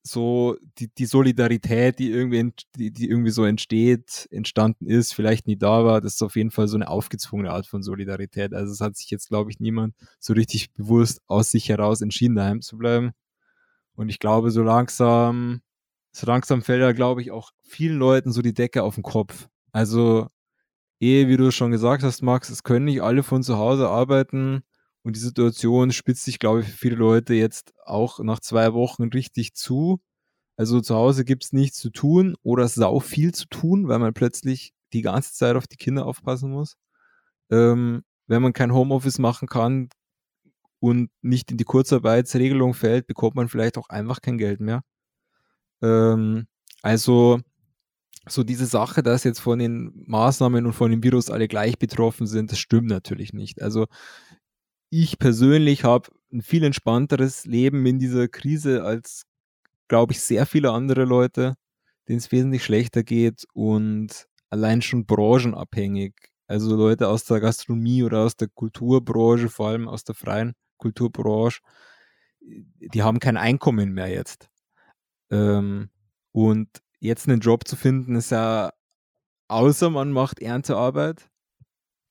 so 0.03 0.57
die, 0.79 0.89
die 0.95 1.07
Solidarität, 1.07 1.99
die 1.99 2.11
irgendwie, 2.11 2.53
die, 2.77 2.93
die 2.93 3.09
irgendwie 3.11 3.31
so 3.31 3.45
entsteht, 3.45 4.29
entstanden 4.31 4.87
ist, 4.87 5.15
vielleicht 5.15 5.47
nie 5.49 5.57
da 5.59 5.85
war, 5.85 6.01
das 6.01 6.15
ist 6.15 6.23
auf 6.23 6.37
jeden 6.37 6.51
Fall 6.53 6.69
so 6.69 6.77
eine 6.77 6.89
aufgezwungene 6.89 7.51
Art 7.51 7.67
von 7.67 7.83
Solidarität. 7.83 8.55
Also 8.55 8.73
es 8.73 8.81
hat 8.81 8.97
sich 8.97 9.11
jetzt, 9.11 9.29
glaube 9.29 9.51
ich, 9.51 9.61
niemand 9.61 9.95
so 10.21 10.33
richtig 10.33 10.73
bewusst 10.75 11.21
aus 11.27 11.51
sich 11.51 11.69
heraus 11.69 12.03
entschieden, 12.03 12.37
daheim 12.37 12.63
zu 12.63 12.79
bleiben. 12.79 13.13
Und 13.97 14.09
ich 14.11 14.19
glaube, 14.19 14.51
so 14.51 14.63
langsam, 14.63 15.63
so 16.13 16.27
langsam 16.27 16.63
fällt 16.63 16.83
da, 16.83 16.93
glaube 16.93 17.23
ich, 17.23 17.31
auch 17.31 17.51
vielen 17.65 17.99
Leuten 17.99 18.33
so 18.33 18.43
die 18.43 18.55
Decke 18.55 18.83
auf 18.83 18.95
den 18.95 19.03
Kopf. 19.03 19.49
Also, 19.73 20.29
ehe, 21.01 21.29
wie 21.29 21.37
du 21.37 21.51
schon 21.51 21.71
gesagt 21.71 22.03
hast, 22.03 22.23
Max, 22.23 22.51
es 22.51 22.63
können 22.63 22.87
nicht 22.87 23.03
alle 23.03 23.23
von 23.23 23.43
zu 23.43 23.59
Hause 23.59 23.89
arbeiten. 23.89 24.63
Und 25.03 25.17
die 25.17 25.21
Situation 25.21 25.93
spitzt 25.93 26.25
sich, 26.25 26.39
glaube 26.39 26.61
ich, 26.61 26.69
für 26.69 26.77
viele 26.77 26.97
Leute 26.97 27.35
jetzt 27.35 27.73
auch 27.85 28.19
nach 28.21 28.41
zwei 28.41 28.73
Wochen 28.75 29.05
richtig 29.05 29.55
zu. 29.55 30.01
Also 30.57 30.81
zu 30.81 30.97
Hause 30.97 31.25
gibt 31.25 31.45
es 31.45 31.53
nichts 31.53 31.79
zu 31.79 31.91
tun 31.91 32.35
oder 32.43 32.67
sau 32.69 33.01
viel 33.01 33.33
zu 33.33 33.47
tun, 33.47 33.89
weil 33.89 33.99
man 33.99 34.15
plötzlich 34.15 34.73
die 34.93 35.03
ganze 35.03 35.35
Zeit 35.35 35.57
auf 35.57 35.67
die 35.67 35.77
Kinder 35.77 36.07
aufpassen 36.07 36.51
muss. 36.51 36.77
Ähm, 37.51 38.05
wenn 38.27 38.43
man 38.43 38.53
kein 38.53 38.73
Homeoffice 38.73 39.19
machen 39.19 39.49
kann 39.49 39.91
und 40.81 41.11
nicht 41.23 41.51
in 41.51 41.57
die 41.57 41.65
Kurzarbeitsregelung 41.65 42.75
fällt, 42.75 43.07
bekommt 43.07 43.35
man 43.37 43.49
vielleicht 43.49 43.79
auch 43.79 43.89
einfach 43.89 44.21
kein 44.21 44.39
Geld 44.39 44.61
mehr. 44.61 44.83
Ähm, 45.83 46.47
also 46.83 47.41
so 48.29 48.43
diese 48.45 48.67
Sache, 48.67 49.03
dass 49.03 49.25
jetzt 49.25 49.41
von 49.41 49.59
den 49.59 49.93
Maßnahmen 50.07 50.67
und 50.67 50.73
von 50.73 50.91
dem 50.91 51.03
Virus 51.03 51.31
alle 51.31 51.49
gleich 51.49 51.79
betroffen 51.79 52.27
sind, 52.27 52.53
das 52.53 52.59
stimmt 52.59 52.89
natürlich 52.89 53.33
nicht. 53.33 53.63
Also 53.63 53.87
ich 54.91 55.19
persönlich 55.19 55.85
habe 55.85 56.11
ein 56.33 56.43
viel 56.43 56.65
entspannteres 56.65 57.45
Leben 57.45 57.87
in 57.87 57.99
dieser 57.99 58.29
Krise 58.29 58.83
als, 58.85 59.23
glaube 59.89 60.13
ich, 60.13 60.21
sehr 60.21 60.47
viele 60.47 60.73
andere 60.73 61.05
Leute, 61.05 61.55
denen 62.09 62.19
es 62.19 62.33
wesentlich 62.33 62.65
schlechter 62.65 63.03
geht 63.03 63.47
und 63.53 64.27
allein 64.51 64.83
schon 64.83 65.07
branchenabhängig. 65.07 66.15
Also 66.49 66.77
Leute 66.77 67.09
aus 67.09 67.25
der 67.25 67.41
Gastronomie 67.41 68.05
oder 68.05 68.21
aus 68.21 68.37
der 68.37 68.49
Kulturbranche, 68.49 69.49
vor 69.49 69.69
allem 69.69 69.89
aus 69.89 70.05
der 70.05 70.15
freien 70.15 70.55
Kulturbranche, 70.79 71.61
die 72.41 73.03
haben 73.03 73.19
kein 73.19 73.37
Einkommen 73.37 73.93
mehr 73.93 74.09
jetzt. 74.09 74.49
Ähm, 75.31 75.91
und 76.33 76.69
jetzt 77.01 77.29
einen 77.29 77.41
Job 77.41 77.67
zu 77.67 77.77
finden, 77.77 78.17
ist 78.17 78.31
ja, 78.31 78.73
außer 79.49 79.91
man 79.91 80.13
macht 80.13 80.41
Erntearbeit, 80.41 81.29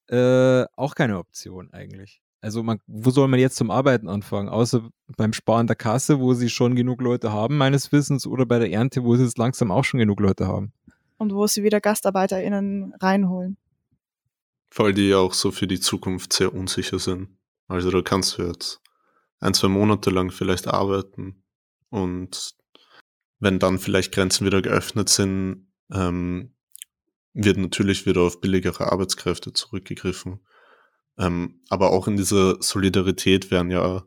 äh, 0.07 0.65
auch 0.75 0.95
keine 0.95 1.17
Option 1.17 1.71
eigentlich. 1.71 2.21
Also 2.41 2.61
man, 2.61 2.79
wo 2.85 3.09
soll 3.09 3.27
man 3.27 3.39
jetzt 3.39 3.55
zum 3.55 3.71
Arbeiten 3.71 4.07
anfangen? 4.07 4.49
Außer 4.49 4.87
beim 5.17 5.33
Sparen 5.33 5.65
der 5.65 5.75
Kasse, 5.75 6.19
wo 6.19 6.35
sie 6.35 6.49
schon 6.49 6.75
genug 6.75 7.01
Leute 7.01 7.31
haben, 7.31 7.57
meines 7.57 7.91
Wissens, 7.91 8.27
oder 8.27 8.45
bei 8.45 8.59
der 8.59 8.71
Ernte, 8.71 9.03
wo 9.03 9.15
sie 9.15 9.23
es 9.23 9.37
langsam 9.37 9.71
auch 9.71 9.83
schon 9.83 9.99
genug 9.99 10.19
Leute 10.19 10.47
haben. 10.47 10.71
Und 11.17 11.33
wo 11.33 11.47
sie 11.47 11.63
wieder 11.63 11.81
GastarbeiterInnen 11.81 12.93
reinholen. 13.01 13.57
Weil 14.75 14.93
die 14.93 15.09
ja 15.09 15.17
auch 15.17 15.33
so 15.33 15.51
für 15.51 15.65
die 15.65 15.79
Zukunft 15.79 16.33
sehr 16.33 16.53
unsicher 16.53 16.99
sind. 16.99 17.29
Also 17.67 17.91
da 17.91 18.01
kannst 18.01 18.37
du 18.37 18.43
jetzt 18.43 18.81
ein, 19.39 19.53
zwei 19.53 19.67
Monate 19.67 20.09
lang 20.09 20.31
vielleicht 20.31 20.67
arbeiten 20.67 21.43
und 21.89 22.55
wenn 23.39 23.59
dann 23.59 23.79
vielleicht 23.79 24.13
Grenzen 24.13 24.45
wieder 24.45 24.61
geöffnet 24.61 25.09
sind, 25.09 25.71
ähm, 25.91 26.55
wird 27.33 27.57
natürlich 27.57 28.05
wieder 28.05 28.21
auf 28.21 28.39
billigere 28.39 28.91
Arbeitskräfte 28.91 29.51
zurückgegriffen. 29.53 30.39
Ähm, 31.17 31.61
aber 31.69 31.91
auch 31.91 32.07
in 32.07 32.17
dieser 32.17 32.61
Solidarität 32.61 33.51
werden 33.51 33.71
ja, 33.71 34.05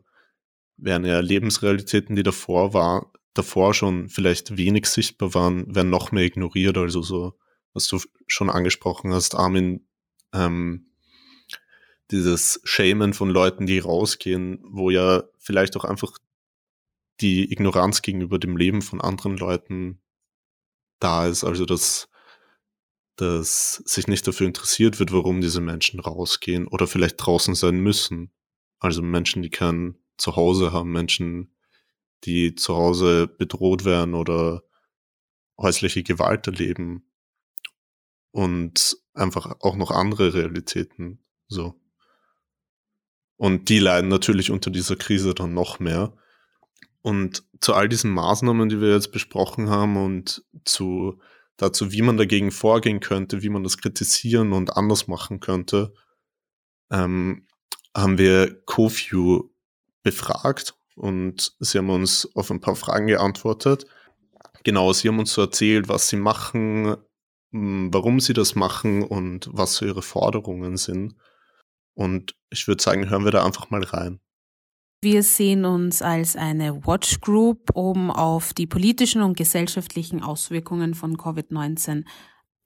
werden 0.77 1.05
ja 1.05 1.19
Lebensrealitäten, 1.19 2.15
die 2.15 2.23
davor 2.23 2.73
war, 2.73 3.11
davor 3.33 3.73
schon 3.73 4.09
vielleicht 4.09 4.57
wenig 4.57 4.87
sichtbar 4.87 5.33
waren, 5.33 5.73
werden 5.73 5.89
noch 5.89 6.11
mehr 6.11 6.25
ignoriert. 6.25 6.77
Also 6.77 7.01
so, 7.01 7.39
was 7.73 7.87
du 7.87 7.99
schon 8.27 8.49
angesprochen 8.49 9.13
hast, 9.13 9.35
Armin, 9.35 9.87
ähm, 10.33 10.88
dieses 12.11 12.59
Shamen 12.63 13.13
von 13.13 13.29
Leuten, 13.29 13.65
die 13.65 13.79
rausgehen, 13.79 14.59
wo 14.63 14.89
ja 14.89 15.23
vielleicht 15.37 15.77
auch 15.77 15.85
einfach 15.85 16.17
die 17.21 17.51
Ignoranz 17.51 18.01
gegenüber 18.01 18.39
dem 18.39 18.57
Leben 18.57 18.81
von 18.81 19.01
anderen 19.01 19.37
Leuten 19.37 20.01
da 20.99 21.27
ist. 21.27 21.43
Also 21.43 21.65
das 21.65 22.09
dass 23.19 23.75
sich 23.85 24.07
nicht 24.07 24.25
dafür 24.25 24.47
interessiert 24.47 24.99
wird, 24.99 25.11
warum 25.11 25.41
diese 25.41 25.59
Menschen 25.59 25.99
rausgehen 25.99 26.67
oder 26.67 26.87
vielleicht 26.87 27.15
draußen 27.17 27.53
sein 27.53 27.77
müssen. 27.81 28.31
Also 28.79 29.01
Menschen, 29.01 29.41
die 29.41 29.49
kein 29.49 29.97
Zuhause 30.17 30.71
haben, 30.71 30.93
Menschen, 30.93 31.53
die 32.23 32.55
zu 32.55 32.77
Hause 32.77 33.27
bedroht 33.27 33.83
werden 33.83 34.13
oder 34.13 34.63
häusliche 35.57 36.01
Gewalt 36.01 36.47
erleben 36.47 37.11
und 38.31 38.97
einfach 39.13 39.59
auch 39.59 39.75
noch 39.75 39.91
andere 39.91 40.33
Realitäten 40.33 41.19
so. 41.47 41.75
Und 43.39 43.69
die 43.69 43.79
leiden 43.79 44.09
natürlich 44.09 44.51
unter 44.51 44.69
dieser 44.69 44.97
Krise 44.97 45.33
dann 45.33 45.53
noch 45.53 45.79
mehr. 45.79 46.11
Und 47.01 47.45
zu 47.61 47.73
all 47.73 47.87
diesen 47.87 48.11
Maßnahmen, 48.11 48.67
die 48.67 48.81
wir 48.81 48.91
jetzt 48.91 49.13
besprochen 49.13 49.69
haben 49.69 49.95
und 49.95 50.43
zu 50.65 51.21
dazu, 51.55 51.93
wie 51.93 52.01
man 52.01 52.17
dagegen 52.17 52.51
vorgehen 52.51 52.99
könnte, 52.99 53.41
wie 53.41 53.47
man 53.47 53.63
das 53.63 53.77
kritisieren 53.77 54.51
und 54.51 54.75
anders 54.75 55.07
machen 55.07 55.39
könnte, 55.39 55.93
ähm, 56.91 57.47
haben 57.95 58.17
wir 58.17 58.61
CoView 58.65 59.49
befragt 60.03 60.75
und 60.95 61.55
sie 61.59 61.77
haben 61.77 61.89
uns 61.89 62.29
auf 62.35 62.51
ein 62.51 62.59
paar 62.59 62.75
Fragen 62.75 63.07
geantwortet. 63.07 63.85
Genau, 64.65 64.91
sie 64.91 65.07
haben 65.07 65.19
uns 65.19 65.31
so 65.31 65.43
erzählt, 65.43 65.87
was 65.87 66.09
sie 66.09 66.17
machen, 66.17 66.97
warum 67.51 68.19
sie 68.19 68.33
das 68.33 68.55
machen 68.55 69.01
und 69.01 69.49
was 69.53 69.75
so 69.75 69.85
ihre 69.85 70.01
Forderungen 70.01 70.75
sind. 70.75 71.15
Und 71.99 72.33
ich 72.49 72.65
würde 72.65 72.81
sagen, 72.81 73.09
hören 73.09 73.25
wir 73.25 73.31
da 73.31 73.45
einfach 73.45 73.69
mal 73.71 73.83
rein. 73.83 74.21
Wir 75.01 75.21
sehen 75.21 75.65
uns 75.65 76.01
als 76.01 76.37
eine 76.37 76.85
Watch 76.87 77.19
Group, 77.19 77.71
um 77.73 78.09
auf 78.09 78.53
die 78.53 78.67
politischen 78.67 79.21
und 79.21 79.35
gesellschaftlichen 79.35 80.23
Auswirkungen 80.23 80.93
von 80.93 81.17
Covid-19 81.17 82.05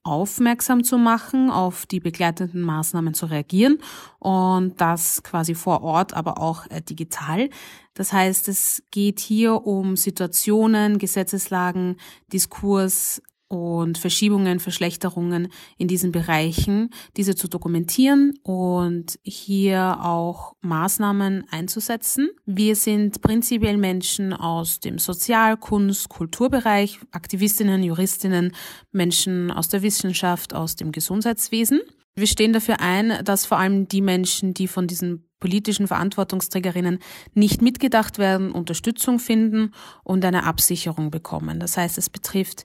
aufmerksam 0.04 0.84
zu 0.84 0.98
machen, 0.98 1.50
auf 1.50 1.84
die 1.84 1.98
begleitenden 1.98 2.62
Maßnahmen 2.62 3.14
zu 3.14 3.26
reagieren 3.26 3.78
und 4.20 4.80
das 4.80 5.24
quasi 5.24 5.56
vor 5.56 5.82
Ort, 5.82 6.14
aber 6.14 6.38
auch 6.38 6.70
äh, 6.70 6.80
digital. 6.80 7.50
Das 7.94 8.12
heißt, 8.12 8.46
es 8.48 8.84
geht 8.92 9.18
hier 9.18 9.66
um 9.66 9.96
Situationen, 9.96 10.98
Gesetzeslagen, 10.98 11.96
Diskurs, 12.32 13.20
und 13.48 13.98
Verschiebungen, 13.98 14.60
Verschlechterungen 14.60 15.48
in 15.78 15.88
diesen 15.88 16.12
Bereichen, 16.12 16.90
diese 17.16 17.34
zu 17.34 17.48
dokumentieren 17.48 18.34
und 18.42 19.18
hier 19.22 19.98
auch 20.02 20.54
Maßnahmen 20.62 21.44
einzusetzen. 21.50 22.30
Wir 22.46 22.76
sind 22.76 23.20
prinzipiell 23.20 23.76
Menschen 23.76 24.32
aus 24.32 24.80
dem 24.80 24.98
Sozial-, 24.98 25.56
Kunst-, 25.56 26.08
Kulturbereich, 26.08 26.98
Aktivistinnen, 27.12 27.82
Juristinnen, 27.82 28.52
Menschen 28.92 29.50
aus 29.50 29.68
der 29.68 29.82
Wissenschaft, 29.82 30.54
aus 30.54 30.76
dem 30.76 30.92
Gesundheitswesen. 30.92 31.80
Wir 32.16 32.28
stehen 32.28 32.52
dafür 32.52 32.80
ein, 32.80 33.24
dass 33.24 33.44
vor 33.44 33.58
allem 33.58 33.88
die 33.88 34.00
Menschen, 34.00 34.54
die 34.54 34.68
von 34.68 34.86
diesen 34.86 35.28
politischen 35.40 35.88
Verantwortungsträgerinnen 35.88 37.00
nicht 37.34 37.60
mitgedacht 37.60 38.18
werden, 38.18 38.52
Unterstützung 38.52 39.18
finden 39.18 39.72
und 40.02 40.24
eine 40.24 40.44
Absicherung 40.44 41.10
bekommen. 41.10 41.60
Das 41.60 41.76
heißt, 41.76 41.98
es 41.98 42.08
betrifft 42.08 42.64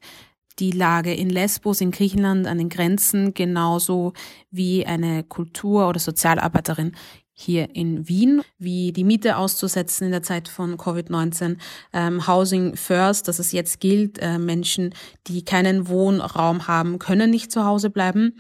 die 0.59 0.71
Lage 0.71 1.13
in 1.13 1.29
Lesbos 1.29 1.81
in 1.81 1.91
Griechenland 1.91 2.47
an 2.47 2.57
den 2.57 2.69
Grenzen 2.69 3.33
genauso 3.33 4.13
wie 4.51 4.85
eine 4.85 5.23
Kultur- 5.23 5.87
oder 5.87 5.99
Sozialarbeiterin 5.99 6.93
hier 7.41 7.73
in 7.73 8.09
Wien, 8.09 8.41
wie 8.57 8.91
die 8.91 9.05
Miete 9.05 9.37
auszusetzen 9.37 10.05
in 10.05 10.11
der 10.11 10.23
Zeit 10.23 10.49
von 10.49 10.75
Covid-19, 10.75 11.55
ähm, 11.93 12.27
Housing 12.27 12.75
First, 12.75 13.29
dass 13.29 13.39
es 13.39 13.53
jetzt 13.53 13.79
gilt, 13.79 14.19
äh, 14.19 14.37
Menschen, 14.37 14.93
die 15.27 15.45
keinen 15.45 15.87
Wohnraum 15.87 16.67
haben, 16.67 16.99
können 16.99 17.29
nicht 17.29 17.51
zu 17.51 17.63
Hause 17.63 17.89
bleiben. 17.89 18.35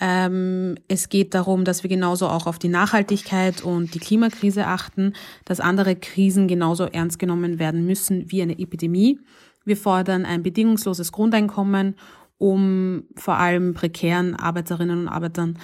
Ähm, 0.00 0.76
es 0.88 1.08
geht 1.08 1.32
darum, 1.32 1.64
dass 1.64 1.82
wir 1.82 1.88
genauso 1.88 2.28
auch 2.28 2.46
auf 2.46 2.58
die 2.58 2.68
Nachhaltigkeit 2.68 3.62
und 3.62 3.94
die 3.94 4.00
Klimakrise 4.00 4.66
achten, 4.66 5.14
dass 5.46 5.60
andere 5.60 5.96
Krisen 5.96 6.46
genauso 6.46 6.84
ernst 6.84 7.18
genommen 7.18 7.58
werden 7.58 7.86
müssen 7.86 8.30
wie 8.30 8.42
eine 8.42 8.58
Epidemie. 8.58 9.18
Wir 9.64 9.76
fordern 9.76 10.24
ein 10.24 10.42
bedingungsloses 10.42 11.12
Grundeinkommen, 11.12 11.96
um 12.38 13.04
vor 13.16 13.36
allem 13.36 13.74
prekären 13.74 14.34
Arbeiterinnen 14.34 15.00
und 15.00 15.08
Arbeitern 15.08 15.58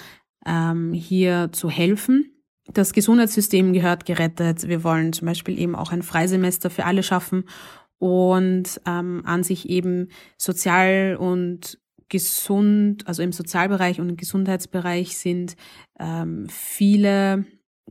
ähm, 0.47 0.93
hier 0.93 1.51
zu 1.53 1.71
helfen. 1.71 2.33
Das 2.73 2.93
Gesundheitssystem 2.93 3.73
gehört 3.73 4.05
gerettet. 4.05 4.69
Wir 4.69 4.85
wollen 4.85 5.13
zum 5.13 5.27
Beispiel 5.27 5.59
eben 5.59 5.75
auch 5.75 5.91
ein 5.91 6.03
Freisemester 6.03 6.71
für 6.71 6.85
alle 6.85 7.03
schaffen 7.03 7.45
und 7.99 8.81
ähm, 8.87 9.23
an 9.25 9.43
sich 9.43 9.69
eben 9.69 10.09
sozial 10.37 11.17
und 11.19 11.79
gesund, 12.09 13.07
also 13.07 13.23
im 13.23 13.33
Sozialbereich 13.33 14.01
und 14.01 14.09
im 14.09 14.17
Gesundheitsbereich 14.17 15.17
sind 15.17 15.57
ähm, 15.99 16.47
viele 16.49 17.45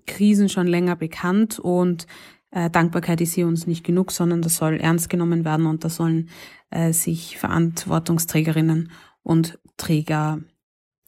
Krisen 0.06 0.50
schon 0.50 0.68
länger 0.68 0.96
bekannt 0.96 1.60
und 1.60 2.08
äh, 2.52 2.70
Dankbarkeit 2.70 3.22
ist 3.22 3.34
hier 3.34 3.48
uns 3.48 3.68
nicht 3.68 3.84
genug, 3.84 4.12
sondern 4.12 4.42
das 4.42 4.56
soll 4.56 4.78
ernst 4.78 5.10
genommen 5.10 5.46
werden 5.46 5.66
und 5.66 5.84
da 5.84 5.90
sollen 5.90 6.30
äh, 6.70 6.94
sich 6.94 7.38
Verantwortungsträgerinnen 7.38 8.92
und 9.24 9.60
Träger 9.78 10.40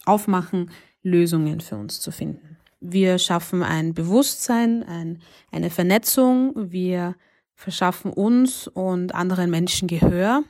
aufmachen, 0.06 0.72
Lösungen 1.02 1.62
für 1.62 1.78
uns 1.78 2.00
zu 2.02 2.12
finden. 2.12 2.58
Wir 2.82 3.18
schaffen 3.18 3.64
ein 3.64 3.94
Bewusstsein, 3.94 4.84
ein, 4.84 5.22
eine 5.52 5.70
Vernetzung. 5.70 6.54
Wir 6.72 7.16
verschaffen 7.54 8.12
uns 8.12 8.68
und 8.68 9.14
anderen 9.14 9.50
Menschen 9.50 9.88
Gehör. 9.88 10.44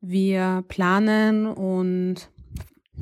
Wir 0.00 0.64
planen 0.68 1.46
und 1.46 2.30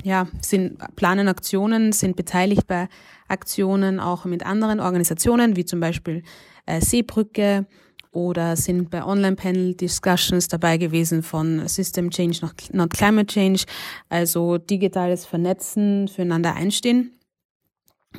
ja, 0.03 0.27
sind, 0.41 0.77
planen 0.95 1.29
Aktionen, 1.29 1.93
sind 1.93 2.17
beteiligt 2.17 2.67
bei 2.67 2.89
Aktionen 3.27 3.99
auch 3.99 4.25
mit 4.25 4.45
anderen 4.45 4.79
Organisationen, 4.79 5.55
wie 5.55 5.65
zum 5.65 5.79
Beispiel 5.79 6.23
äh, 6.65 6.81
Seebrücke 6.81 7.65
oder 8.11 8.55
sind 8.55 8.89
bei 8.89 9.03
Online-Panel-Discussions 9.03 10.47
dabei 10.47 10.77
gewesen 10.77 11.21
von 11.21 11.67
System 11.67 12.09
Change, 12.09 12.49
not 12.71 12.93
Climate 12.93 13.27
Change, 13.27 13.65
also 14.09 14.57
digitales 14.57 15.25
Vernetzen, 15.25 16.07
füreinander 16.07 16.55
einstehen 16.55 17.19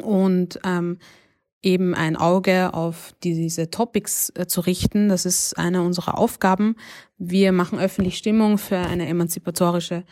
und 0.03 0.61
ähm, 0.65 0.99
eben 1.63 1.95
ein 1.95 2.17
Auge 2.17 2.75
auf 2.75 3.13
diese 3.25 3.71
Topics 3.71 4.31
äh, 4.37 4.47
zu 4.47 4.61
richten. 4.61 5.09
Das 5.09 5.25
ist 5.25 5.59
eine 5.59 5.83
unserer 5.83 6.19
Aufgaben. 6.19 6.77
Wir 7.19 7.53
machen 7.53 7.79
öffentlich 7.79 8.19
Stimmung 8.19 8.59
für 8.59 8.79
eine 8.79 9.09
emanzipatorische 9.09 10.05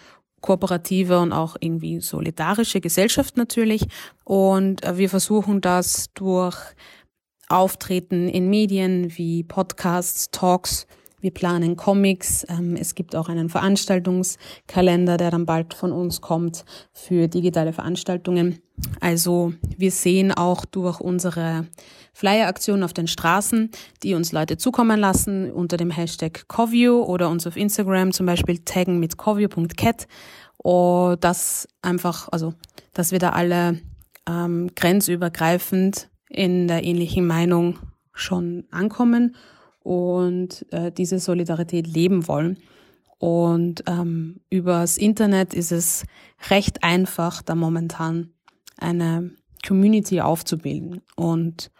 kooperative 0.44 1.20
und 1.20 1.32
auch 1.32 1.56
irgendwie 1.58 2.00
solidarische 2.00 2.82
Gesellschaft 2.82 3.38
natürlich. 3.38 3.86
Und 4.24 4.84
äh, 4.84 4.98
wir 4.98 5.08
versuchen 5.08 5.62
das 5.62 6.10
durch 6.12 6.58
Auftreten 7.48 8.28
in 8.28 8.50
Medien 8.50 9.16
wie 9.16 9.42
Podcasts, 9.42 10.30
Talks, 10.30 10.86
wir 11.22 11.30
planen 11.30 11.76
Comics. 11.76 12.44
Ähm, 12.50 12.76
es 12.76 12.94
gibt 12.94 13.16
auch 13.16 13.30
einen 13.30 13.48
Veranstaltungskalender, 13.48 15.16
der 15.16 15.30
dann 15.30 15.46
bald 15.46 15.72
von 15.72 15.92
uns 15.92 16.20
kommt 16.20 16.66
für 16.92 17.26
digitale 17.26 17.72
Veranstaltungen. 17.72 18.58
Also 19.00 19.54
wir 19.78 19.90
sehen 19.90 20.30
auch 20.30 20.66
durch 20.66 21.00
unsere 21.00 21.66
Flyer-Aktionen 22.14 22.84
auf 22.84 22.92
den 22.92 23.08
Straßen, 23.08 23.70
die 24.02 24.14
uns 24.14 24.32
Leute 24.32 24.56
zukommen 24.56 24.98
lassen 24.98 25.50
unter 25.50 25.76
dem 25.76 25.90
Hashtag 25.90 26.48
Coview 26.48 27.02
oder 27.02 27.28
uns 27.28 27.46
auf 27.46 27.56
Instagram 27.56 28.12
zum 28.12 28.26
Beispiel 28.26 28.60
taggen 28.60 29.00
mit 29.00 29.18
coview.cat. 29.18 30.06
Oh, 30.58 31.16
das 31.20 31.68
einfach, 31.82 32.28
also, 32.30 32.54
dass 32.94 33.12
wir 33.12 33.18
da 33.18 33.30
alle 33.30 33.80
ähm, 34.28 34.70
grenzübergreifend 34.74 36.08
in 36.28 36.68
der 36.68 36.84
ähnlichen 36.84 37.26
Meinung 37.26 37.78
schon 38.12 38.64
ankommen 38.70 39.36
und 39.80 40.64
äh, 40.72 40.92
diese 40.92 41.18
Solidarität 41.18 41.86
leben 41.86 42.28
wollen. 42.28 42.58
Und 43.18 43.84
ähm, 43.86 44.40
übers 44.50 44.98
Internet 44.98 45.54
ist 45.54 45.72
es 45.72 46.04
recht 46.50 46.82
einfach, 46.82 47.42
da 47.42 47.54
momentan 47.54 48.30
eine 48.76 49.32
Community 49.66 50.20
aufzubilden 50.20 51.00
und 51.16 51.70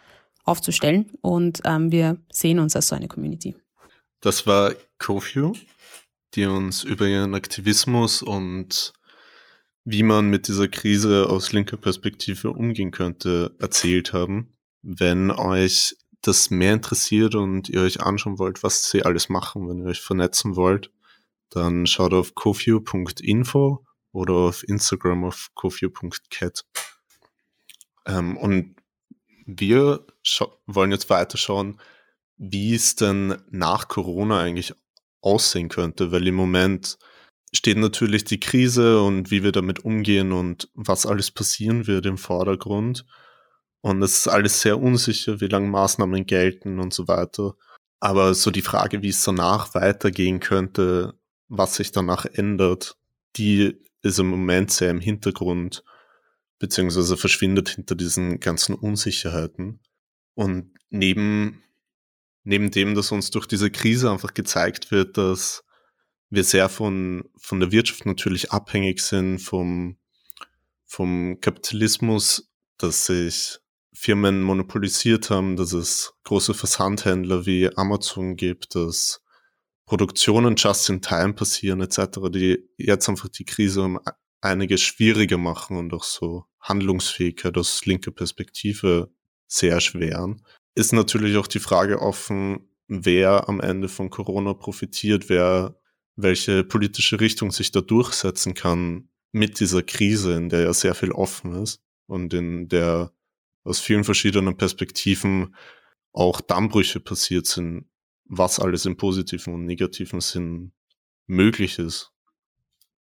aufzustellen. 0.45 1.11
Und 1.21 1.61
ähm, 1.65 1.91
wir 1.91 2.17
sehen 2.31 2.59
uns 2.59 2.75
als 2.75 2.87
so 2.87 2.95
eine 2.95 3.07
Community. 3.07 3.55
Das 4.21 4.47
war 4.47 4.73
Kofio, 4.97 5.53
die 6.33 6.45
uns 6.45 6.83
über 6.83 7.07
ihren 7.07 7.35
Aktivismus 7.35 8.21
und 8.21 8.93
wie 9.83 10.03
man 10.03 10.29
mit 10.29 10.47
dieser 10.47 10.67
Krise 10.67 11.29
aus 11.29 11.51
linker 11.51 11.77
Perspektive 11.77 12.51
umgehen 12.51 12.91
könnte, 12.91 13.55
erzählt 13.59 14.13
haben. 14.13 14.57
Wenn 14.81 15.29
euch 15.29 15.95
das 16.21 16.49
mehr 16.49 16.73
interessiert 16.73 17.35
und 17.35 17.69
ihr 17.69 17.81
euch 17.81 18.01
anschauen 18.01 18.39
wollt, 18.39 18.63
was 18.63 18.89
sie 18.89 19.03
alles 19.03 19.29
machen, 19.29 19.69
wenn 19.69 19.79
ihr 19.79 19.85
euch 19.85 20.01
vernetzen 20.01 20.55
wollt, 20.55 20.91
dann 21.49 21.85
schaut 21.85 22.13
auf 22.13 22.33
kofio.info 22.33 23.85
oder 24.11 24.33
auf 24.33 24.67
Instagram 24.67 25.25
auf 25.25 25.49
kofio.cat. 25.53 26.65
Ähm, 28.07 28.37
und 28.37 28.74
wir 29.45 30.05
wollen 30.65 30.91
jetzt 30.91 31.09
weiterschauen, 31.09 31.79
wie 32.37 32.75
es 32.75 32.95
denn 32.95 33.37
nach 33.49 33.87
Corona 33.87 34.41
eigentlich 34.41 34.73
aussehen 35.21 35.69
könnte, 35.69 36.11
weil 36.11 36.27
im 36.27 36.35
Moment 36.35 36.97
steht 37.53 37.77
natürlich 37.77 38.25
die 38.25 38.39
Krise 38.39 39.01
und 39.01 39.31
wie 39.31 39.43
wir 39.43 39.51
damit 39.51 39.85
umgehen 39.85 40.31
und 40.31 40.69
was 40.73 41.05
alles 41.05 41.31
passieren 41.31 41.87
wird 41.87 42.05
im 42.05 42.17
Vordergrund. 42.17 43.05
Und 43.81 44.01
es 44.01 44.19
ist 44.19 44.27
alles 44.27 44.61
sehr 44.61 44.79
unsicher, 44.79 45.39
wie 45.41 45.47
lange 45.47 45.67
Maßnahmen 45.67 46.25
gelten 46.25 46.79
und 46.79 46.93
so 46.93 47.07
weiter. 47.07 47.53
Aber 47.99 48.33
so 48.33 48.51
die 48.51 48.61
Frage, 48.61 49.01
wie 49.01 49.09
es 49.09 49.23
danach 49.23 49.73
weitergehen 49.73 50.39
könnte, 50.39 51.13
was 51.47 51.75
sich 51.75 51.91
danach 51.91 52.25
ändert, 52.25 52.97
die 53.37 53.79
ist 54.01 54.19
im 54.19 54.27
Moment 54.27 54.71
sehr 54.71 54.91
im 54.91 54.99
Hintergrund, 54.99 55.83
beziehungsweise 56.59 57.17
verschwindet 57.17 57.69
hinter 57.69 57.95
diesen 57.95 58.39
ganzen 58.39 58.75
Unsicherheiten. 58.75 59.79
Und 60.33 60.73
neben, 60.89 61.63
neben 62.43 62.71
dem, 62.71 62.95
dass 62.95 63.11
uns 63.11 63.31
durch 63.31 63.45
diese 63.45 63.71
Krise 63.71 64.11
einfach 64.11 64.33
gezeigt 64.33 64.91
wird, 64.91 65.17
dass 65.17 65.63
wir 66.29 66.43
sehr 66.43 66.69
von, 66.69 67.23
von 67.37 67.59
der 67.59 67.71
Wirtschaft 67.71 68.05
natürlich 68.05 68.51
abhängig 68.51 69.01
sind, 69.01 69.39
vom, 69.39 69.97
vom 70.85 71.39
Kapitalismus, 71.41 72.51
dass 72.77 73.05
sich 73.05 73.59
Firmen 73.93 74.41
monopolisiert 74.41 75.29
haben, 75.29 75.55
dass 75.55 75.71
es 75.71 76.13
große 76.25 76.53
Versandhändler 76.53 77.45
wie 77.45 77.75
Amazon 77.77 78.35
gibt, 78.35 78.75
dass 78.75 79.21
Produktionen 79.85 80.55
just 80.57 80.89
in 80.89 81.01
time 81.01 81.33
passieren 81.33 81.81
etc., 81.81 82.19
die 82.29 82.67
jetzt 82.77 83.07
einfach 83.07 83.29
die 83.29 83.45
Krise 83.45 83.83
um 83.83 83.99
einiges 84.45 84.81
schwieriger 84.81 85.37
machen 85.37 85.77
und 85.77 85.93
auch 85.93 86.03
so 86.03 86.45
Handlungsfähigkeit 86.59 87.57
aus 87.57 87.85
linker 87.85 88.11
Perspektive 88.11 89.11
sehr 89.47 89.73
erschweren. 89.73 90.41
Ist 90.75 90.93
natürlich 90.93 91.37
auch 91.37 91.47
die 91.47 91.59
Frage 91.59 92.01
offen, 92.01 92.69
wer 92.87 93.49
am 93.49 93.59
Ende 93.59 93.89
von 93.89 94.09
Corona 94.09 94.53
profitiert, 94.53 95.29
wer 95.29 95.79
welche 96.15 96.63
politische 96.63 97.19
Richtung 97.19 97.51
sich 97.51 97.71
da 97.71 97.81
durchsetzen 97.81 98.53
kann 98.53 99.09
mit 99.31 99.59
dieser 99.59 99.83
Krise, 99.83 100.33
in 100.35 100.49
der 100.49 100.61
ja 100.61 100.73
sehr 100.73 100.95
viel 100.95 101.11
offen 101.11 101.61
ist 101.61 101.81
und 102.07 102.33
in 102.33 102.69
der 102.69 103.11
aus 103.63 103.79
vielen 103.79 104.03
verschiedenen 104.03 104.55
Perspektiven 104.55 105.55
auch 106.13 106.39
Dammbrüche 106.39 106.99
passiert 106.99 107.47
sind, 107.47 107.89
was 108.25 108.59
alles 108.59 108.85
im 108.85 108.95
positiven 108.95 109.53
und 109.53 109.65
negativen 109.65 110.21
Sinn 110.21 110.71
möglich 111.27 111.79
ist. 111.79 112.11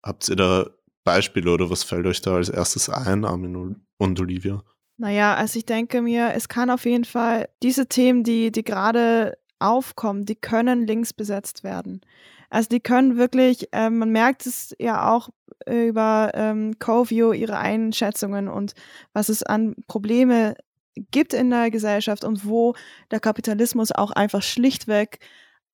Habt 0.04 0.30
ihr 0.30 0.36
da 0.36 0.70
Beispiele 1.04 1.52
oder 1.52 1.70
was 1.70 1.84
fällt 1.84 2.06
euch 2.06 2.22
da 2.22 2.36
als 2.36 2.50
erstes 2.50 2.90
ein, 2.90 3.26
Armin 3.26 3.76
und 3.98 4.20
Olivia? 4.20 4.64
Naja, 4.98 5.36
also 5.36 5.58
ich 5.58 5.66
denke 5.66 6.02
mir, 6.02 6.34
es 6.34 6.50
kann 6.50 6.70
auf 6.70 6.86
jeden 6.86 7.06
Fall 7.06 7.48
diese 7.64 7.88
Themen, 7.88 8.24
die, 8.24 8.52
die 8.52 8.64
gerade 8.64 9.38
aufkommen, 9.60 10.26
die 10.26 10.36
können 10.36 10.86
links 10.86 11.14
besetzt 11.14 11.64
werden. 11.64 12.02
Also 12.50 12.70
die 12.70 12.80
können 12.80 13.18
wirklich, 13.18 13.72
äh, 13.72 13.90
man 13.90 14.10
merkt 14.10 14.46
es 14.46 14.76
ja 14.80 15.12
auch 15.14 15.30
über 15.68 16.32
ähm, 16.34 16.80
Covio, 16.80 17.32
ihre 17.32 17.58
Einschätzungen 17.58 18.48
und 18.48 18.74
was 19.14 19.30
es 19.30 19.44
an 19.44 19.76
Probleme 19.88 20.56
gibt 21.12 21.34
in 21.34 21.50
der 21.50 21.72
Gesellschaft 21.72 22.24
und 22.24 22.46
wo 22.46 22.76
der 23.12 23.20
Kapitalismus 23.20 23.92
auch 23.92 24.12
einfach 24.12 24.42
schlichtweg 24.42 25.20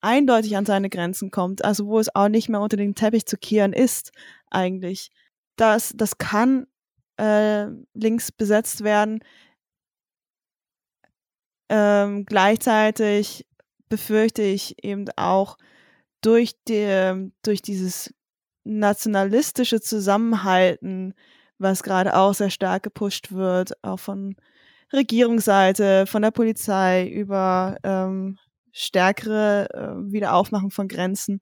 eindeutig 0.02 0.56
an 0.56 0.66
seine 0.66 0.90
Grenzen 0.90 1.32
kommt, 1.32 1.66
also 1.66 1.88
wo 1.88 2.00
es 2.00 2.14
auch 2.14 2.30
nicht 2.30 2.50
mehr 2.50 2.62
unter 2.62 2.78
den 2.78 2.94
Teppich 2.94 3.26
zu 3.26 3.38
kehren 3.38 3.74
ist, 3.74 4.12
eigentlich. 4.56 5.12
Das, 5.56 5.94
das 5.96 6.18
kann 6.18 6.68
äh, 7.18 7.68
links 7.94 8.32
besetzt 8.32 8.84
werden. 8.84 9.20
Ähm, 11.70 12.26
gleichzeitig 12.26 13.46
befürchte 13.90 14.42
ich 14.42 14.84
eben 14.84 15.06
auch 15.16 15.58
durch, 16.22 16.56
die, 16.68 17.32
durch 17.44 17.62
dieses 17.62 18.14
nationalistische 18.64 19.80
Zusammenhalten, 19.80 21.14
was 21.58 21.84
gerade 21.84 22.16
auch 22.16 22.34
sehr 22.34 22.50
stark 22.50 22.84
gepusht 22.84 23.32
wird, 23.32 23.84
auch 23.84 24.00
von 24.00 24.36
Regierungsseite, 24.92 26.06
von 26.08 26.22
der 26.22 26.32
Polizei 26.32 27.08
über 27.08 27.78
ähm, 27.84 28.38
stärkere 28.72 29.68
äh, 29.74 30.12
Wiederaufmachung 30.12 30.72
von 30.72 30.88
Grenzen, 30.88 31.42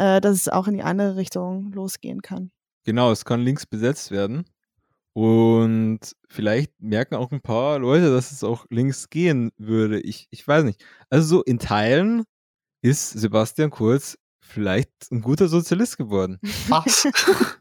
äh, 0.00 0.20
dass 0.22 0.36
es 0.36 0.48
auch 0.48 0.66
in 0.66 0.74
die 0.74 0.82
andere 0.82 1.16
Richtung 1.16 1.72
losgehen 1.72 2.22
kann. 2.22 2.50
Genau, 2.84 3.12
es 3.12 3.26
kann 3.26 3.42
links 3.42 3.66
besetzt 3.66 4.10
werden. 4.10 4.46
Und 5.12 6.00
vielleicht 6.28 6.72
merken 6.80 7.16
auch 7.16 7.30
ein 7.32 7.42
paar 7.42 7.78
Leute, 7.78 8.10
dass 8.10 8.32
es 8.32 8.42
auch 8.42 8.64
links 8.70 9.10
gehen 9.10 9.50
würde. 9.58 10.00
Ich, 10.00 10.26
ich 10.30 10.46
weiß 10.46 10.64
nicht. 10.64 10.82
Also 11.10 11.26
so 11.26 11.42
in 11.42 11.58
Teilen 11.58 12.24
ist 12.80 13.10
Sebastian 13.10 13.70
Kurz 13.70 14.16
vielleicht 14.40 14.90
ein 15.10 15.20
guter 15.20 15.48
Sozialist 15.48 15.98
geworden. 15.98 16.38
Was? 16.68 17.06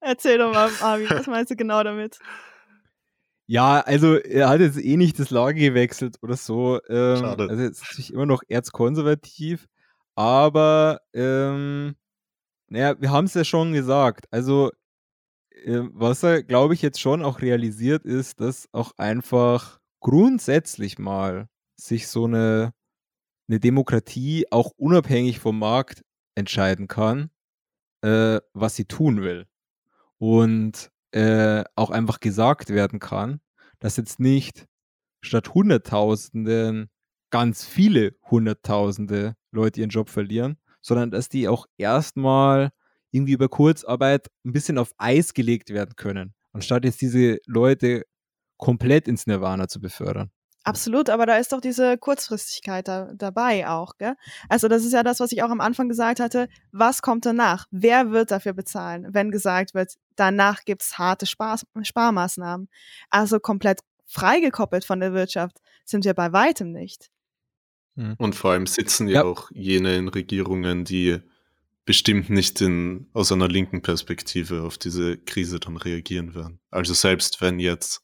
Erzähl 0.00 0.38
doch 0.38 0.52
mal, 0.52 0.70
Armin, 0.80 1.10
was 1.10 1.26
meinst 1.26 1.50
du 1.50 1.56
genau 1.56 1.82
damit? 1.82 2.18
Ja, 3.46 3.80
also 3.80 4.14
er 4.14 4.48
hat 4.48 4.60
jetzt 4.60 4.78
eh 4.78 4.96
nicht 4.96 5.18
das 5.18 5.30
Lager 5.30 5.54
gewechselt 5.54 6.18
oder 6.22 6.36
so. 6.36 6.78
Ähm, 6.88 7.16
Schade. 7.16 7.48
Also 7.48 7.62
er 7.62 7.70
ist 7.70 7.82
natürlich 7.82 8.12
immer 8.12 8.26
noch 8.26 8.42
erzkonservativ, 8.46 9.66
aber 10.20 11.00
ähm, 11.14 11.96
naja, 12.68 13.00
wir 13.00 13.10
haben 13.10 13.24
es 13.24 13.32
ja 13.32 13.42
schon 13.42 13.72
gesagt. 13.72 14.26
Also 14.30 14.70
äh, 15.64 15.80
was 15.92 16.22
er, 16.22 16.42
glaube 16.42 16.74
ich, 16.74 16.82
jetzt 16.82 17.00
schon 17.00 17.24
auch 17.24 17.40
realisiert 17.40 18.04
ist, 18.04 18.38
dass 18.40 18.68
auch 18.72 18.92
einfach 18.98 19.80
grundsätzlich 20.00 20.98
mal 20.98 21.48
sich 21.76 22.08
so 22.08 22.26
eine, 22.26 22.74
eine 23.48 23.60
Demokratie 23.60 24.44
auch 24.50 24.72
unabhängig 24.76 25.40
vom 25.40 25.58
Markt 25.58 26.02
entscheiden 26.34 26.86
kann, 26.86 27.30
äh, 28.02 28.40
was 28.52 28.76
sie 28.76 28.84
tun 28.84 29.22
will. 29.22 29.46
Und 30.18 30.90
äh, 31.12 31.64
auch 31.76 31.88
einfach 31.88 32.20
gesagt 32.20 32.68
werden 32.68 32.98
kann, 32.98 33.40
dass 33.78 33.96
jetzt 33.96 34.20
nicht 34.20 34.66
statt 35.22 35.54
Hunderttausenden 35.54 36.90
ganz 37.30 37.64
viele 37.64 38.14
Hunderttausende 38.30 39.36
Leute 39.52 39.80
ihren 39.80 39.90
Job 39.90 40.08
verlieren, 40.08 40.58
sondern 40.80 41.10
dass 41.10 41.28
die 41.28 41.48
auch 41.48 41.66
erstmal 41.76 42.70
irgendwie 43.10 43.32
über 43.32 43.48
Kurzarbeit 43.48 44.28
ein 44.44 44.52
bisschen 44.52 44.78
auf 44.78 44.92
Eis 44.98 45.34
gelegt 45.34 45.70
werden 45.70 45.96
können, 45.96 46.34
anstatt 46.52 46.84
jetzt 46.84 47.00
diese 47.00 47.38
Leute 47.46 48.04
komplett 48.56 49.08
ins 49.08 49.26
Nirvana 49.26 49.68
zu 49.68 49.80
befördern. 49.80 50.30
Absolut, 50.62 51.08
aber 51.08 51.24
da 51.24 51.36
ist 51.36 51.52
doch 51.52 51.60
diese 51.62 51.96
Kurzfristigkeit 51.96 52.86
da, 52.86 53.10
dabei 53.14 53.66
auch, 53.66 53.96
gell? 53.96 54.14
Also 54.50 54.68
das 54.68 54.84
ist 54.84 54.92
ja 54.92 55.02
das, 55.02 55.18
was 55.18 55.32
ich 55.32 55.42
auch 55.42 55.48
am 55.48 55.60
Anfang 55.60 55.88
gesagt 55.88 56.20
hatte. 56.20 56.48
Was 56.70 57.00
kommt 57.00 57.24
danach? 57.24 57.66
Wer 57.70 58.10
wird 58.10 58.30
dafür 58.30 58.52
bezahlen, 58.52 59.06
wenn 59.10 59.30
gesagt 59.30 59.72
wird, 59.72 59.94
danach 60.16 60.64
gibt's 60.66 60.98
harte 60.98 61.24
Spar 61.24 61.58
Sparmaßnahmen? 61.80 62.68
Also 63.08 63.40
komplett 63.40 63.80
freigekoppelt 64.04 64.84
von 64.84 65.00
der 65.00 65.14
Wirtschaft 65.14 65.60
sind 65.86 66.04
wir 66.04 66.12
bei 66.12 66.32
weitem 66.32 66.72
nicht. 66.72 67.10
Hm. 67.96 68.14
Und 68.18 68.34
vor 68.34 68.52
allem 68.52 68.66
sitzen 68.66 69.08
ja, 69.08 69.14
Ja. 69.16 69.24
auch 69.24 69.50
jene 69.52 69.96
in 69.96 70.08
Regierungen, 70.08 70.84
die 70.84 71.18
bestimmt 71.84 72.30
nicht 72.30 72.60
in, 72.60 73.08
aus 73.12 73.32
einer 73.32 73.48
linken 73.48 73.82
Perspektive 73.82 74.62
auf 74.62 74.78
diese 74.78 75.18
Krise 75.18 75.58
dann 75.60 75.76
reagieren 75.76 76.34
werden. 76.34 76.60
Also 76.70 76.94
selbst 76.94 77.40
wenn 77.40 77.58
jetzt 77.58 78.02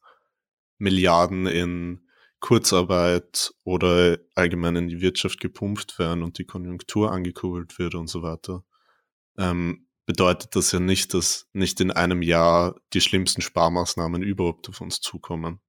Milliarden 0.79 1.47
in 1.47 2.01
Kurzarbeit 2.41 3.55
oder 3.65 4.19
allgemein 4.35 4.77
in 4.77 4.89
die 4.89 5.01
Wirtschaft 5.01 5.41
gepumpt 5.41 5.99
werden 5.99 6.23
und 6.23 6.39
die 6.39 6.45
Konjunktur 6.45 7.13
angekurbelt 7.13 7.79
wird 7.79 7.95
und 7.95 8.09
so 8.09 8.23
weiter, 8.23 8.65
ähm, 9.39 9.87
bedeutet 10.07 10.55
das 10.57 10.73
ja 10.73 10.81
nicht, 10.81 11.15
dass 11.15 11.49
nicht 11.53 11.81
in 11.81 11.91
einem 11.91 12.23
Jahr 12.23 12.77
die 12.93 13.01
schlimmsten 13.01 13.43
Sparmaßnahmen 13.43 14.23
überhaupt 14.23 14.69
auf 14.69 14.81
uns 14.81 15.01
zukommen. 15.01 15.61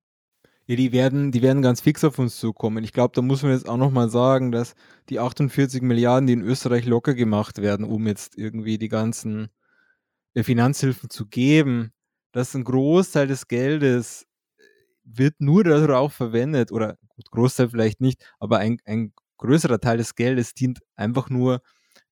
Ja, 0.70 0.76
die 0.76 0.91
werden, 0.91 1.32
die 1.32 1.41
werden 1.41 1.61
ganz 1.61 1.80
fix 1.80 2.03
auf 2.03 2.20
uns 2.20 2.38
zukommen. 2.39 2.84
Ich 2.84 2.91
glaube, 2.91 3.13
da 3.15 3.22
muss 3.22 3.41
man 3.41 3.53
jetzt 3.53 3.70
auch 3.70 3.78
nochmal 3.78 4.09
sagen, 4.09 4.51
dass 4.51 4.76
die 5.07 5.20
48 5.20 5.82
Milliarden, 5.82 6.28
die 6.28 6.34
in 6.34 6.41
Österreich 6.41 6.86
locker 6.86 7.13
gemacht 7.13 7.59
werden, 7.61 7.86
um 7.86 8.05
jetzt 8.05 8.38
irgendwie 8.38 8.78
die 8.78 8.89
ganzen 8.89 9.47
äh, 10.36 10.43
Finanzhilfen 10.43 11.09
zu 11.09 11.28
geben, 11.28 11.93
dass 12.34 12.53
ein 12.55 12.65
Großteil 12.65 13.28
des 13.28 13.47
Geldes 13.47 14.28
äh, 14.59 14.63
wird 15.05 15.36
nur 15.39 15.63
darauf 15.63 16.13
verwendet, 16.13 16.72
oder 16.72 16.97
gut, 17.15 17.32
Großteil 17.32 17.70
vielleicht 17.70 18.01
nicht, 18.01 18.26
aber 18.39 18.59
ein, 18.59 18.80
ein 18.86 19.13
größerer 19.38 19.80
Teil 19.80 19.97
des 19.97 20.15
Geldes 20.15 20.53
dient 20.53 20.80
einfach 20.95 21.30
nur 21.30 21.61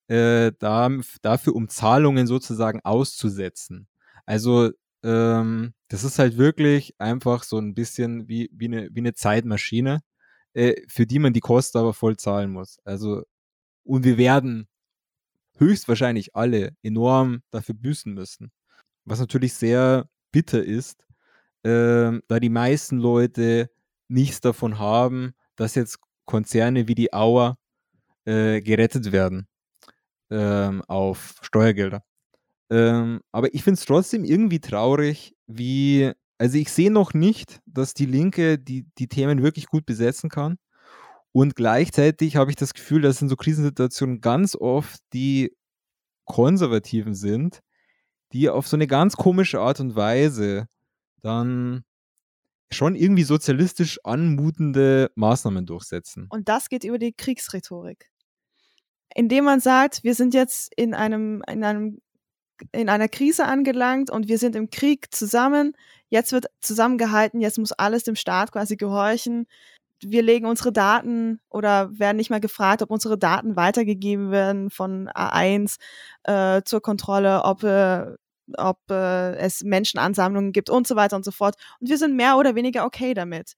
äh, 0.08 0.52
da, 0.60 0.90
dafür, 1.22 1.56
um 1.56 1.70
Zahlungen 1.70 2.28
sozusagen 2.28 2.82
auszusetzen. 2.84 3.88
Also 4.26 4.72
ähm, 5.06 5.74
das 5.90 6.04
ist 6.04 6.20
halt 6.20 6.38
wirklich 6.38 6.96
einfach 7.00 7.44
so 7.44 7.60
ein 7.60 7.76
bisschen 7.76 8.28
wie, 8.28 8.50
wie, 8.52 8.66
eine, 8.66 8.90
wie 8.92 9.00
eine 9.02 9.14
Zeitmaschine, 9.14 10.02
äh, 10.54 10.82
für 10.88 11.06
die 11.06 11.20
man 11.20 11.34
die 11.34 11.42
Kosten 11.42 11.78
aber 11.78 11.94
voll 11.94 12.18
zahlen 12.18 12.52
muss. 12.52 12.80
Also, 12.86 13.24
und 13.84 14.04
wir 14.04 14.18
werden 14.18 14.68
höchstwahrscheinlich 15.58 16.36
alle 16.36 16.76
enorm 16.84 17.44
dafür 17.52 17.76
büßen 17.76 18.14
müssen. 18.14 18.52
Was 19.06 19.20
natürlich 19.20 19.54
sehr 19.54 20.10
bitter 20.32 20.64
ist, 20.64 21.06
ähm, 21.64 22.24
da 22.28 22.40
die 22.40 22.50
meisten 22.50 22.98
Leute 22.98 23.70
nichts 24.08 24.42
davon 24.42 24.80
haben, 24.80 25.36
dass 25.56 25.76
jetzt 25.76 26.00
Konzerne 26.26 26.88
wie 26.88 26.96
die 26.96 27.14
Auer 27.14 27.58
äh, 28.26 28.62
gerettet 28.62 29.12
werden 29.12 29.48
ähm, 30.32 30.82
auf 30.88 31.36
Steuergelder. 31.44 32.04
Ähm, 32.70 33.22
aber 33.32 33.54
ich 33.54 33.64
finde 33.64 33.80
es 33.80 33.86
trotzdem 33.86 34.24
irgendwie 34.24 34.60
traurig, 34.60 35.36
wie, 35.48 36.12
also 36.38 36.58
ich 36.58 36.72
sehe 36.72 36.92
noch 36.92 37.14
nicht, 37.14 37.60
dass 37.66 37.94
die 37.94 38.06
Linke 38.06 38.58
die, 38.58 38.88
die 38.98 39.08
Themen 39.08 39.44
wirklich 39.44 39.68
gut 39.68 39.86
besetzen 39.86 40.30
kann. 40.30 40.58
Und 41.32 41.56
gleichzeitig 41.56 42.38
habe 42.38 42.50
ich 42.50 42.56
das 42.56 42.74
Gefühl, 42.74 43.02
dass 43.02 43.22
in 43.22 43.30
so 43.30 43.36
Krisensituationen 43.36 44.22
ganz 44.22 44.56
oft 44.56 45.02
die 45.14 45.56
Konservativen 46.24 47.14
sind, 47.14 47.60
die 48.32 48.50
auf 48.50 48.68
so 48.68 48.78
eine 48.78 48.88
ganz 48.88 49.16
komische 49.16 49.60
Art 49.60 49.80
und 49.80 49.96
Weise 49.96 50.68
dann 51.22 51.84
schon 52.72 52.96
irgendwie 52.96 53.24
sozialistisch 53.24 54.00
anmutende 54.04 55.12
Maßnahmen 55.16 55.66
durchsetzen. 55.66 56.28
Und 56.30 56.50
das 56.50 56.70
geht 56.70 56.84
über 56.84 56.98
die 56.98 57.14
Kriegsrhetorik. 57.14 58.10
Indem 59.14 59.46
man 59.46 59.60
sagt, 59.60 60.04
wir 60.04 60.16
sind 60.16 60.34
jetzt 60.34 60.72
in 60.76 60.94
einem, 60.94 61.42
in 61.48 61.64
einem 61.64 62.02
in 62.72 62.90
einer 62.90 63.08
Krise 63.08 63.46
angelangt 63.46 64.10
und 64.10 64.28
wir 64.28 64.38
sind 64.38 64.56
im 64.56 64.70
Krieg 64.70 65.14
zusammen. 65.14 65.74
Jetzt 66.10 66.32
wird 66.32 66.46
zusammengehalten, 66.62 67.42
jetzt 67.42 67.58
muss 67.58 67.72
alles 67.72 68.04
dem 68.04 68.16
Staat 68.16 68.52
quasi 68.52 68.78
gehorchen. 68.78 69.48
Wir 70.02 70.22
legen 70.22 70.46
unsere 70.46 70.72
Daten 70.72 71.40
oder 71.50 71.98
werden 71.98 72.18
nicht 72.18 72.30
mal 72.30 72.40
gefragt, 72.40 72.82
ob 72.82 72.92
unsere 72.92 73.18
Daten 73.18 73.56
weitergegeben 73.56 74.32
werden 74.32 74.70
von 74.70 75.10
A1 75.10 75.78
äh, 76.24 76.62
zur 76.64 76.82
Kontrolle, 76.82 77.44
ob, 77.44 77.64
äh, 77.64 78.06
ob 78.58 78.80
äh, 78.92 79.36
es 79.38 79.64
Menschenansammlungen 79.64 80.52
gibt 80.52 80.70
und 80.70 80.88
so 80.88 80.96
weiter 80.96 81.16
und 81.16 81.26
so 81.26 81.32
fort. 81.32 81.56
Und 81.80 81.90
wir 81.90 81.98
sind 81.98 82.16
mehr 82.16 82.38
oder 82.38 82.56
weniger 82.56 82.86
okay 82.86 83.14
damit. 83.14 83.54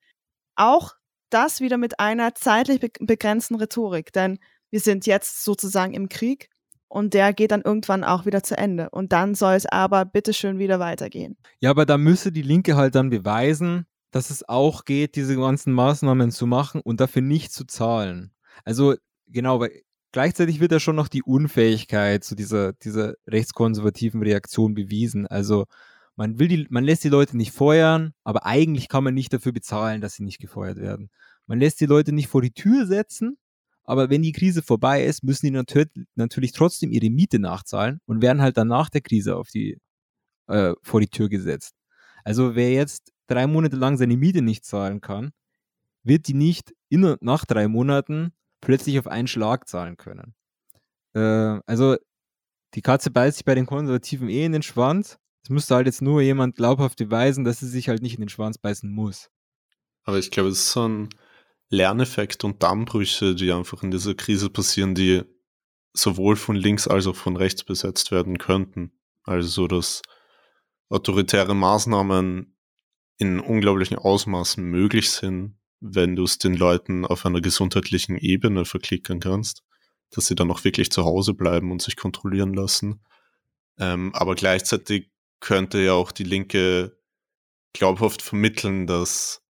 Auch 0.56 0.93
das 1.30 1.60
wieder 1.60 1.78
mit 1.78 2.00
einer 2.00 2.36
zeitlich 2.36 2.80
be 2.80 2.89
begrenzten 3.00 3.56
Rhetorik, 3.56 4.14
denn 4.14 4.39
wir 4.70 4.80
sind 4.80 5.06
jetzt 5.06 5.43
sozusagen 5.43 5.93
im 5.93 6.10
Krieg 6.10 6.50
und 6.88 7.13
der 7.13 7.33
geht 7.33 7.51
dann 7.51 7.61
irgendwann 7.61 8.03
auch 8.03 8.25
wieder 8.25 8.43
zu 8.43 8.57
Ende. 8.57 8.89
Und 8.89 9.11
dann 9.11 9.35
soll 9.35 9.55
es 9.55 9.65
aber 9.65 10.05
bitteschön 10.05 10.59
wieder 10.59 10.79
weitergehen. 10.79 11.38
Ja, 11.59 11.69
aber 11.71 11.85
da 11.85 11.97
müsse 11.97 12.31
die 12.31 12.41
Linke 12.41 12.75
halt 12.75 12.95
dann 12.95 13.09
beweisen, 13.09 13.85
dass 14.11 14.29
es 14.29 14.47
auch 14.47 14.85
geht, 14.85 15.15
diese 15.15 15.35
ganzen 15.35 15.73
Maßnahmen 15.73 16.31
zu 16.31 16.47
machen 16.47 16.81
und 16.81 16.99
dafür 16.99 17.21
nicht 17.21 17.51
zu 17.51 17.65
zahlen. 17.65 18.31
Also 18.63 18.95
genau, 19.27 19.59
weil 19.59 19.81
gleichzeitig 20.11 20.59
wird 20.59 20.71
ja 20.71 20.79
schon 20.79 20.95
noch 20.95 21.09
die 21.09 21.23
Unfähigkeit 21.23 22.23
zu 22.23 22.35
dieser, 22.35 22.73
dieser 22.73 23.15
rechtskonservativen 23.27 24.23
Reaktion 24.23 24.73
bewiesen. 24.73 25.27
Also 25.27 25.65
man 26.15 26.39
will 26.39 26.47
die, 26.47 26.67
man 26.69 26.83
lässt 26.83 27.03
die 27.03 27.09
Leute 27.09 27.38
nicht 27.38 27.51
feuern, 27.51 28.13
aber 28.23 28.45
eigentlich 28.45 28.89
kann 28.89 29.03
man 29.03 29.13
nicht 29.13 29.33
dafür 29.33 29.51
bezahlen, 29.51 30.01
dass 30.01 30.15
sie 30.15 30.23
nicht 30.23 30.39
gefeuert 30.39 30.77
werden. 30.77 31.09
Man 31.45 31.59
lässt 31.59 31.79
die 31.79 31.85
Leute 31.85 32.13
nicht 32.13 32.27
vor 32.27 32.41
die 32.41 32.51
Tür 32.51 32.88
setzen, 32.88 33.38
aber 33.88 34.09
wenn 34.09 34.21
die 34.21 34.33
Krise 34.33 34.61
vorbei 34.61 35.05
ist, 35.05 35.23
müssen 35.23 35.45
die 35.45 35.51
natür 35.51 35.85
natürlich 36.15 36.51
trotzdem 36.51 36.91
ihre 36.91 37.09
Miete 37.09 37.39
nachzahlen 37.39 38.01
und 38.05 38.21
werden 38.21 38.41
halt 38.41 38.57
dann 38.57 38.67
nach 38.67 38.89
der 38.89 39.01
Krise 39.01 39.38
auf 39.38 39.49
die, 39.49 39.79
äh, 40.47 40.73
vor 40.83 40.99
die 40.99 41.07
Tür 41.07 41.29
gesetzt. 41.29 41.73
Also 42.25 42.55
wer 42.55 42.73
jetzt 42.73 43.13
drei 43.27 43.47
Monate 43.47 43.77
lang 43.77 43.97
seine 43.97 44.17
Miete 44.17 44.41
nicht 44.41 44.65
zahlen 44.65 44.99
kann, 44.99 45.31
wird 46.03 46.27
die 46.27 46.33
nicht 46.33 46.73
in, 46.89 47.15
nach 47.21 47.45
drei 47.45 47.69
Monaten 47.69 48.33
plötzlich 48.59 48.99
auf 48.99 49.07
einen 49.07 49.29
Schlag 49.29 49.69
zahlen 49.69 49.95
können. 49.95 50.35
Äh, 51.13 51.61
also 51.65 51.95
die 52.73 52.81
Katze 52.81 53.09
beißt 53.09 53.38
sich 53.38 53.45
bei 53.45 53.55
den 53.55 53.65
Konservativen 53.65 54.27
eh 54.27 54.43
in 54.43 54.51
den 54.51 54.63
Schwanz. 54.63 55.17
Es 55.43 55.49
müsste 55.49 55.75
halt 55.75 55.88
jetzt 55.88 56.01
nur 56.01 56.21
jemand 56.21 56.57
glaubhaft 56.57 56.97
beweisen, 56.97 57.45
dass 57.45 57.61
sie 57.61 57.67
sich 57.67 57.88
halt 57.88 58.01
nicht 58.01 58.15
in 58.15 58.21
den 58.21 58.29
Schwanz 58.29 58.57
beißen 58.57 58.91
muss. 58.91 59.29
Aber 60.03 60.19
ich 60.19 60.29
glaube, 60.29 60.49
es 60.49 60.59
ist 60.59 60.71
so 60.71 60.89
ein 60.89 61.09
Lerneffekt 61.70 62.43
und 62.43 62.63
Dammbrüche, 62.63 63.36
die 63.36 63.51
einfach 63.51 63.84
in 63.84 63.91
dieser 63.91 64.15
Krise 64.15 64.49
passieren, 64.49 64.95
die 64.95 65.24
sowohl 65.93 66.36
von 66.36 66.55
links 66.55 66.88
als 66.88 67.07
auch 67.07 67.15
von 67.15 67.36
rechts 67.36 67.63
besetzt 67.63 68.11
werden 68.11 68.38
könnten. 68.38 68.91
Also 69.24 69.47
so, 69.49 69.68
dass 69.68 70.01
autoritäre 70.89 71.55
Maßnahmen 71.55 72.55
in 73.18 73.39
unglaublichen 73.39 73.97
Ausmaßen 73.97 74.63
möglich 74.63 75.09
sind, 75.09 75.57
wenn 75.80 76.15
du 76.15 76.24
es 76.24 76.38
den 76.38 76.55
Leuten 76.55 77.05
auf 77.05 77.26
einer 77.26 77.41
gesundheitlichen 77.41 78.18
Ebene 78.18 78.65
verklickern 78.65 79.20
kannst, 79.20 79.63
dass 80.11 80.28
sie 80.28 80.36
dann 80.36 80.51
auch 80.51 80.63
wirklich 80.63 80.91
zu 80.91 81.03
Hause 81.03 81.34
bleiben 81.34 81.72
und 81.72 81.82
sich 81.82 81.95
kontrollieren 81.95 82.53
lassen. 82.53 83.03
Ähm, 83.78 84.13
aber 84.13 84.36
gleichzeitig 84.36 85.11
könnte 85.39 85.80
ja 85.80 85.93
auch 85.93 86.11
die 86.11 86.24
Linke 86.24 86.97
glaubhaft 87.74 88.22
vermitteln, 88.22 88.88
dass 88.88 89.43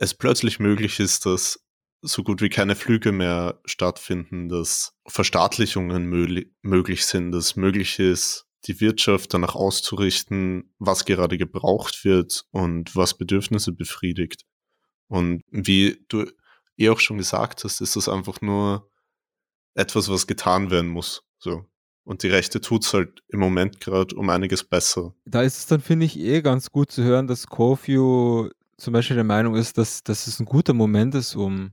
es 0.00 0.14
plötzlich 0.14 0.58
möglich 0.58 0.98
ist, 0.98 1.26
dass 1.26 1.62
so 2.02 2.24
gut 2.24 2.40
wie 2.40 2.48
keine 2.48 2.74
Flüge 2.74 3.12
mehr 3.12 3.60
stattfinden, 3.66 4.48
dass 4.48 4.94
Verstaatlichungen 5.06 6.08
möglich 6.62 7.04
sind, 7.04 7.32
dass 7.32 7.54
möglich 7.54 7.98
ist, 7.98 8.46
die 8.66 8.80
Wirtschaft 8.80 9.34
danach 9.34 9.54
auszurichten, 9.54 10.74
was 10.78 11.04
gerade 11.04 11.36
gebraucht 11.36 12.04
wird 12.04 12.46
und 12.50 12.96
was 12.96 13.16
Bedürfnisse 13.16 13.72
befriedigt. 13.72 14.46
Und 15.08 15.42
wie 15.50 16.02
du 16.08 16.24
eh 16.78 16.88
auch 16.88 17.00
schon 17.00 17.18
gesagt 17.18 17.64
hast, 17.64 17.82
ist 17.82 17.96
das 17.96 18.08
einfach 18.08 18.40
nur 18.40 18.90
etwas, 19.74 20.08
was 20.08 20.26
getan 20.26 20.70
werden 20.70 20.88
muss. 20.88 21.22
So. 21.38 21.66
Und 22.04 22.22
die 22.22 22.28
Rechte 22.28 22.62
tut 22.62 22.86
es 22.86 22.94
halt 22.94 23.22
im 23.28 23.40
Moment 23.40 23.80
gerade 23.80 24.16
um 24.16 24.30
einiges 24.30 24.64
besser. 24.64 25.14
Da 25.26 25.42
ist 25.42 25.58
es 25.58 25.66
dann, 25.66 25.82
finde 25.82 26.06
ich, 26.06 26.18
eh 26.18 26.40
ganz 26.40 26.70
gut 26.70 26.90
zu 26.90 27.02
hören, 27.02 27.26
dass 27.26 27.46
Kofio 27.46 28.50
zum 28.80 28.92
Beispiel 28.92 29.16
der 29.16 29.24
Meinung 29.24 29.54
ist, 29.54 29.78
dass, 29.78 30.02
dass 30.02 30.26
es 30.26 30.40
ein 30.40 30.46
guter 30.46 30.72
Moment 30.72 31.14
ist, 31.14 31.36
um, 31.36 31.72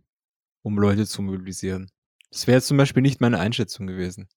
um 0.62 0.78
Leute 0.78 1.06
zu 1.08 1.22
mobilisieren. 1.22 1.90
Das 2.30 2.48
wäre 2.48 2.62
zum 2.62 2.78
Beispiel 2.78 3.02
nicht 3.02 3.22
meine 3.22 3.40
Einschätzung 3.40 3.88
gewesen. 3.88 4.28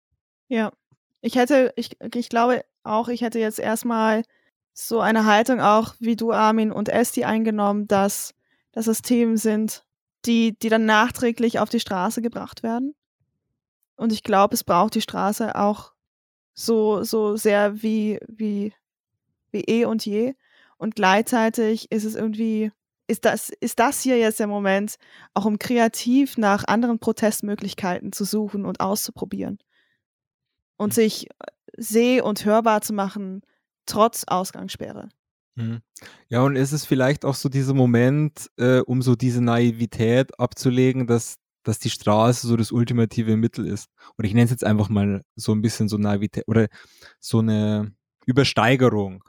Ja, 0.49 0.73
ich 1.21 1.35
hätte, 1.37 1.73
ich, 1.77 1.97
ich 2.15 2.29
glaube 2.29 2.65
auch, 2.83 3.09
ich 3.09 3.21
hätte 3.21 3.39
jetzt 3.39 3.59
erstmal 3.59 4.23
so 4.73 5.01
eine 5.01 5.27
Haltung 5.27 5.61
auch 5.61 5.95
wie 5.99 6.17
du, 6.17 6.33
Armin 6.33 6.73
und 6.73 6.89
Esti 6.89 7.25
eingenommen, 7.25 7.87
dass, 7.89 8.35
dass 8.73 8.87
es 8.87 9.03
Themen 9.03 9.37
sind, 9.37 9.85
die, 10.25 10.57
die 10.59 10.69
dann 10.69 10.87
nachträglich 10.87 11.59
auf 11.59 11.69
die 11.69 11.81
Straße 11.81 12.23
gebracht 12.23 12.63
werden. 12.63 12.95
Und 13.97 14.13
ich 14.13 14.23
glaube, 14.23 14.55
es 14.55 14.65
braucht 14.65 14.95
die 14.95 15.03
Straße 15.03 15.57
auch 15.57 15.93
so, 16.55 17.03
so 17.03 17.37
sehr 17.37 17.83
wie, 17.83 18.19
wie, 18.29 18.73
wie 19.51 19.63
eh 19.63 19.85
und 19.85 20.07
je. 20.07 20.35
Und 20.81 20.97
gleichzeitig 20.97 21.93
ist 21.93 22.05
es 22.05 22.15
irgendwie, 22.15 22.73
ist 23.07 23.27
das, 23.27 23.51
ist 23.61 23.79
das 23.79 24.01
hier 24.01 24.17
jetzt 24.17 24.41
der 24.41 24.47
Moment, 24.47 24.97
auch 25.35 25.45
um 25.45 25.59
kreativ 25.59 26.39
nach 26.39 26.65
anderen 26.65 26.99
Protestmöglichkeiten 26.99 28.13
zu 28.13 28.25
suchen 28.25 28.65
und 28.65 28.81
auszuprobieren. 28.81 29.59
Und 30.79 30.93
mhm. 30.93 30.95
sich 30.95 31.29
seh- 31.77 32.23
und 32.23 32.47
hörbar 32.47 32.81
zu 32.81 32.95
machen, 32.95 33.43
trotz 33.85 34.25
Ausgangssperre. 34.27 35.11
Mhm. 35.55 35.83
Ja, 36.31 36.41
und 36.41 36.57
ist 36.57 36.73
es 36.73 36.87
vielleicht 36.87 37.27
auch 37.27 37.35
so 37.35 37.51
dieser 37.51 37.75
Moment, 37.75 38.51
äh, 38.57 38.79
um 38.79 39.03
so 39.03 39.17
diese 39.17 39.43
Naivität 39.43 40.41
abzulegen, 40.41 41.07
dass, 41.07 41.37
dass 41.63 41.79
die 41.79 41.91
Straße 41.91 42.47
so 42.47 42.57
das 42.57 42.73
ultimative 42.73 43.37
Mittel 43.37 43.67
ist. 43.67 43.91
Und 44.17 44.25
ich 44.25 44.33
nenne 44.33 44.47
es 44.47 44.51
jetzt 44.51 44.65
einfach 44.65 44.89
mal 44.89 45.27
so 45.37 45.53
ein 45.53 45.61
bisschen 45.61 45.91
so 45.91 45.99
Naivität 45.99 46.45
oder 46.49 46.69
so 47.19 47.41
eine 47.41 47.93
Übersteigerung 48.25 49.25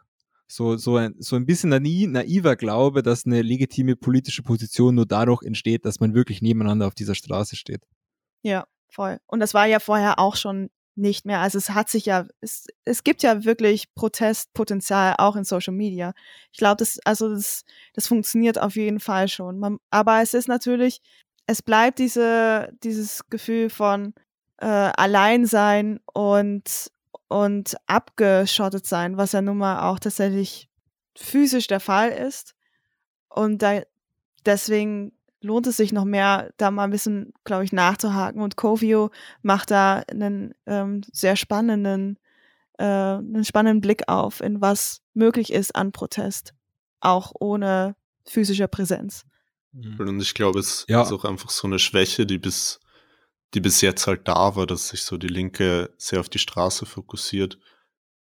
so, 0.52 0.78
so, 0.78 0.97
ein, 0.97 1.16
so 1.20 1.36
ein 1.36 1.45
bisschen 1.45 1.70
naiver 1.70 2.56
Glaube, 2.56 3.04
dass 3.04 3.26
eine 3.26 3.41
legitime 3.41 3.95
politische 3.95 4.43
Position 4.43 4.95
nur 4.95 5.06
dadurch 5.06 5.43
entsteht, 5.43 5.86
dass 5.86 5.99
man 5.99 6.14
wirklich 6.14 6.41
nebeneinander 6.41 6.88
auf 6.88 6.95
dieser 6.95 7.16
Straße 7.16 7.56
steht. 7.56 7.84
Ja, 8.43 8.66
voll. 8.89 9.20
Und 9.28 9.39
das 9.39 9.54
war 9.54 9.66
ja 9.66 9.80
vorher 9.80 10.20
auch 10.20 10.36
schon 10.36 10.70
nicht 10.95 11.26
mehr. 11.26 11.39
Also 11.39 11.58
es 11.58 11.70
hat 11.70 11.89
sich 11.89 12.06
ja, 12.06 12.28
es, 12.41 12.68
es 12.84 13.04
gibt 13.04 13.24
ja 13.24 13.45
wirklich 13.45 13.93
Protestpotenzial 13.95 15.16
auch 15.18 15.36
in 15.36 15.45
Social 15.45 15.74
Media. 15.74 16.14
Ich 16.52 16.60
glaube, 16.60 16.78
das, 16.78 16.99
also 17.06 17.30
das, 17.34 17.64
das 17.93 18.08
funktioniert 18.08 18.60
auf 18.60 18.76
jeden 18.76 18.99
Fall 18.99 19.30
schon. 19.30 19.58
Man, 19.58 19.78
aber 19.89 20.22
es 20.22 20.34
ist 20.34 20.49
natürlich, 20.49 21.02
es 21.47 21.62
bleibt 21.62 21.99
diese, 21.99 22.74
dieses 22.84 23.22
Gefühl 23.30 23.70
von 23.70 24.14
äh, 24.58 24.66
Alleinsein 24.66 25.99
und 26.14 26.91
und 27.32 27.78
abgeschottet 27.88 28.86
sein, 28.86 29.16
was 29.16 29.32
ja 29.32 29.42
nun 29.42 29.58
mal 29.58 29.90
auch 29.90 30.00
tatsächlich 30.00 30.70
physisch 31.16 31.68
der 31.68 31.80
Fall 31.80 32.10
ist. 32.10 32.56
Und 33.30 33.62
da, 33.62 33.84
deswegen 34.46 35.14
lohnt 35.40 35.66
es 35.66 35.78
sich 35.78 35.94
noch 35.94 36.04
mehr, 36.04 36.52
da 36.58 36.72
mal 36.72 36.84
ein 36.84 36.90
bisschen, 36.90 37.32
glaube 37.46 37.64
ich, 37.64 37.72
nachzuhaken. 37.72 38.42
Und 38.42 38.58
Covio 38.58 39.12
macht 39.44 39.72
da 39.72 40.04
einen 40.12 40.54
ähm, 40.66 41.04
sehr 41.14 41.38
spannenden, 41.38 42.20
äh, 42.78 42.84
einen 42.84 43.46
spannenden 43.46 43.80
Blick 43.80 44.10
auf, 44.10 44.42
in 44.42 44.60
was 44.60 45.02
möglich 45.14 45.54
ist 45.54 45.74
an 45.74 45.94
Protest, 45.94 46.54
auch 47.00 47.32
ohne 47.40 47.96
physischer 48.26 48.68
Präsenz. 48.68 49.24
Mhm. 49.72 49.98
Und 50.02 50.22
ich 50.22 50.34
glaube, 50.34 50.60
es 50.60 50.84
ja. 50.90 51.02
ist 51.02 51.14
auch 51.14 51.24
einfach 51.24 51.50
so 51.50 51.66
eine 51.66 51.80
Schwäche, 51.80 52.26
die 52.26 52.40
bis 52.40 52.81
die 53.54 53.60
bis 53.60 53.82
jetzt 53.82 54.08
halt 54.08 54.28
da 54.28 54.56
war, 54.56 54.66
dass 54.66 54.89
sich 54.89 55.04
so 55.04 55.18
die 55.18 55.28
Linke 55.28 55.93
sehr 55.97 56.20
auf 56.20 56.30
die 56.30 56.39
Straße 56.39 56.86
fokussiert, 56.86 57.58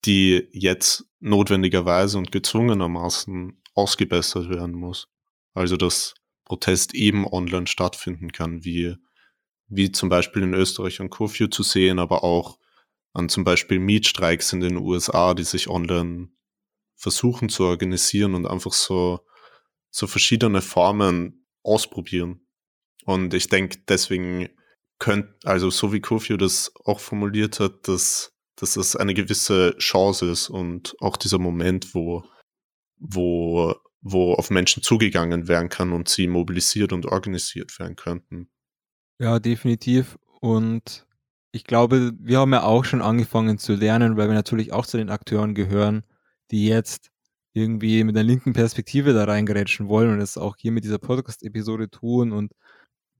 die 0.05 0.47
jetzt 0.51 1.05
notwendigerweise 1.19 2.17
und 2.17 2.31
gezwungenermaßen 2.31 3.61
ausgebessert 3.73 4.49
werden 4.49 4.75
muss. 4.75 5.07
Also 5.53 5.77
dass 5.77 6.15
Protest 6.45 6.93
eben 6.93 7.25
online 7.25 7.67
stattfinden 7.67 8.31
kann, 8.31 8.65
wie, 8.65 8.95
wie 9.67 9.91
zum 9.91 10.09
Beispiel 10.09 10.43
in 10.43 10.53
Österreich 10.53 10.99
und 10.99 11.09
Curfew 11.09 11.47
zu 11.47 11.63
sehen, 11.63 11.99
aber 11.99 12.23
auch 12.23 12.57
an 13.13 13.29
zum 13.29 13.43
Beispiel 13.43 13.79
Mietstreiks 13.79 14.51
in 14.53 14.59
den 14.59 14.77
USA, 14.77 15.33
die 15.33 15.43
sich 15.43 15.69
online 15.69 16.29
versuchen 16.95 17.49
zu 17.49 17.63
organisieren 17.63 18.35
und 18.35 18.45
einfach 18.45 18.73
so, 18.73 19.21
so 19.89 20.07
verschiedene 20.07 20.61
Formen 20.61 21.45
ausprobieren. 21.63 22.45
Und 23.05 23.33
ich 23.33 23.47
denke, 23.47 23.79
deswegen 23.87 24.49
könnt, 25.01 25.27
also 25.45 25.71
so 25.71 25.91
wie 25.91 25.99
Kofio 25.99 26.37
das 26.37 26.71
auch 26.85 26.99
formuliert 26.99 27.59
hat, 27.59 27.87
dass, 27.87 28.33
dass 28.55 28.75
das 28.75 28.95
eine 28.95 29.15
gewisse 29.15 29.75
Chance 29.79 30.29
ist 30.29 30.47
und 30.47 30.95
auch 31.01 31.17
dieser 31.17 31.39
Moment, 31.39 31.95
wo, 31.95 32.23
wo, 32.99 33.75
wo 34.01 34.33
auf 34.35 34.51
Menschen 34.51 34.83
zugegangen 34.83 35.47
werden 35.47 35.69
kann 35.69 35.91
und 35.91 36.07
sie 36.07 36.27
mobilisiert 36.27 36.93
und 36.93 37.07
organisiert 37.07 37.77
werden 37.79 37.95
könnten. 37.95 38.51
Ja, 39.19 39.39
definitiv. 39.39 40.19
Und 40.39 41.07
ich 41.51 41.63
glaube, 41.63 42.11
wir 42.19 42.37
haben 42.37 42.53
ja 42.53 42.63
auch 42.63 42.85
schon 42.85 43.01
angefangen 43.01 43.57
zu 43.57 43.73
lernen, 43.73 44.17
weil 44.17 44.27
wir 44.27 44.35
natürlich 44.35 44.71
auch 44.71 44.85
zu 44.85 44.97
den 44.97 45.09
Akteuren 45.09 45.55
gehören, 45.55 46.03
die 46.51 46.67
jetzt 46.67 47.09
irgendwie 47.53 48.03
mit 48.03 48.15
einer 48.15 48.23
linken 48.23 48.53
Perspektive 48.53 49.13
da 49.13 49.23
reingerätschen 49.23 49.87
wollen 49.87 50.13
und 50.13 50.19
es 50.21 50.37
auch 50.37 50.57
hier 50.57 50.71
mit 50.71 50.83
dieser 50.83 50.99
Podcast-Episode 50.99 51.89
tun 51.89 52.31
und 52.31 52.51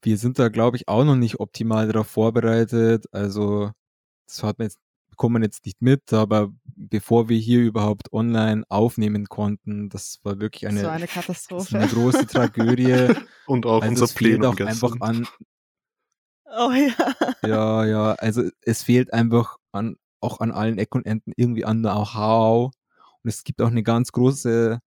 wir 0.01 0.17
sind 0.17 0.39
da, 0.39 0.49
glaube 0.49 0.77
ich, 0.77 0.87
auch 0.87 1.03
noch 1.03 1.15
nicht 1.15 1.39
optimal 1.39 1.87
darauf 1.87 2.07
vorbereitet. 2.07 3.05
Also, 3.11 3.71
das 4.27 4.43
hat 4.43 4.59
man 4.59 4.67
jetzt, 4.67 4.79
bekommt 5.09 5.33
man 5.33 5.43
jetzt 5.43 5.65
nicht 5.65 5.81
mit, 5.81 6.11
aber 6.13 6.51
bevor 6.65 7.29
wir 7.29 7.37
hier 7.37 7.61
überhaupt 7.61 8.11
online 8.11 8.63
aufnehmen 8.69 9.27
konnten, 9.27 9.89
das 9.89 10.19
war 10.23 10.39
wirklich 10.39 10.67
eine, 10.67 10.81
so 10.81 10.87
eine 10.87 11.07
Katastrophe. 11.07 11.77
eine 11.77 11.87
große 11.87 12.27
Tragödie. 12.27 13.13
Und 13.45 13.65
auch 13.65 13.81
also 13.81 13.89
unser 13.89 14.05
es 14.05 14.13
fehlt 14.13 14.39
Plenum 14.39 14.55
auch 14.55 14.59
einfach 14.59 14.99
an. 15.01 15.27
Oh 16.45 16.71
ja. 16.71 16.93
Ja, 17.47 17.85
ja, 17.85 18.11
also 18.13 18.43
es 18.61 18.83
fehlt 18.83 19.13
einfach 19.13 19.57
an, 19.71 19.95
auch 20.19 20.39
an 20.41 20.51
allen 20.51 20.77
Ecken 20.77 20.97
und 20.99 21.05
Enden 21.05 21.31
irgendwie 21.35 21.65
an 21.65 21.79
Know-how. 21.79 22.71
Und 23.23 23.29
es 23.29 23.43
gibt 23.43 23.61
auch 23.61 23.67
eine 23.67 23.83
ganz 23.83 24.11
große 24.11 24.79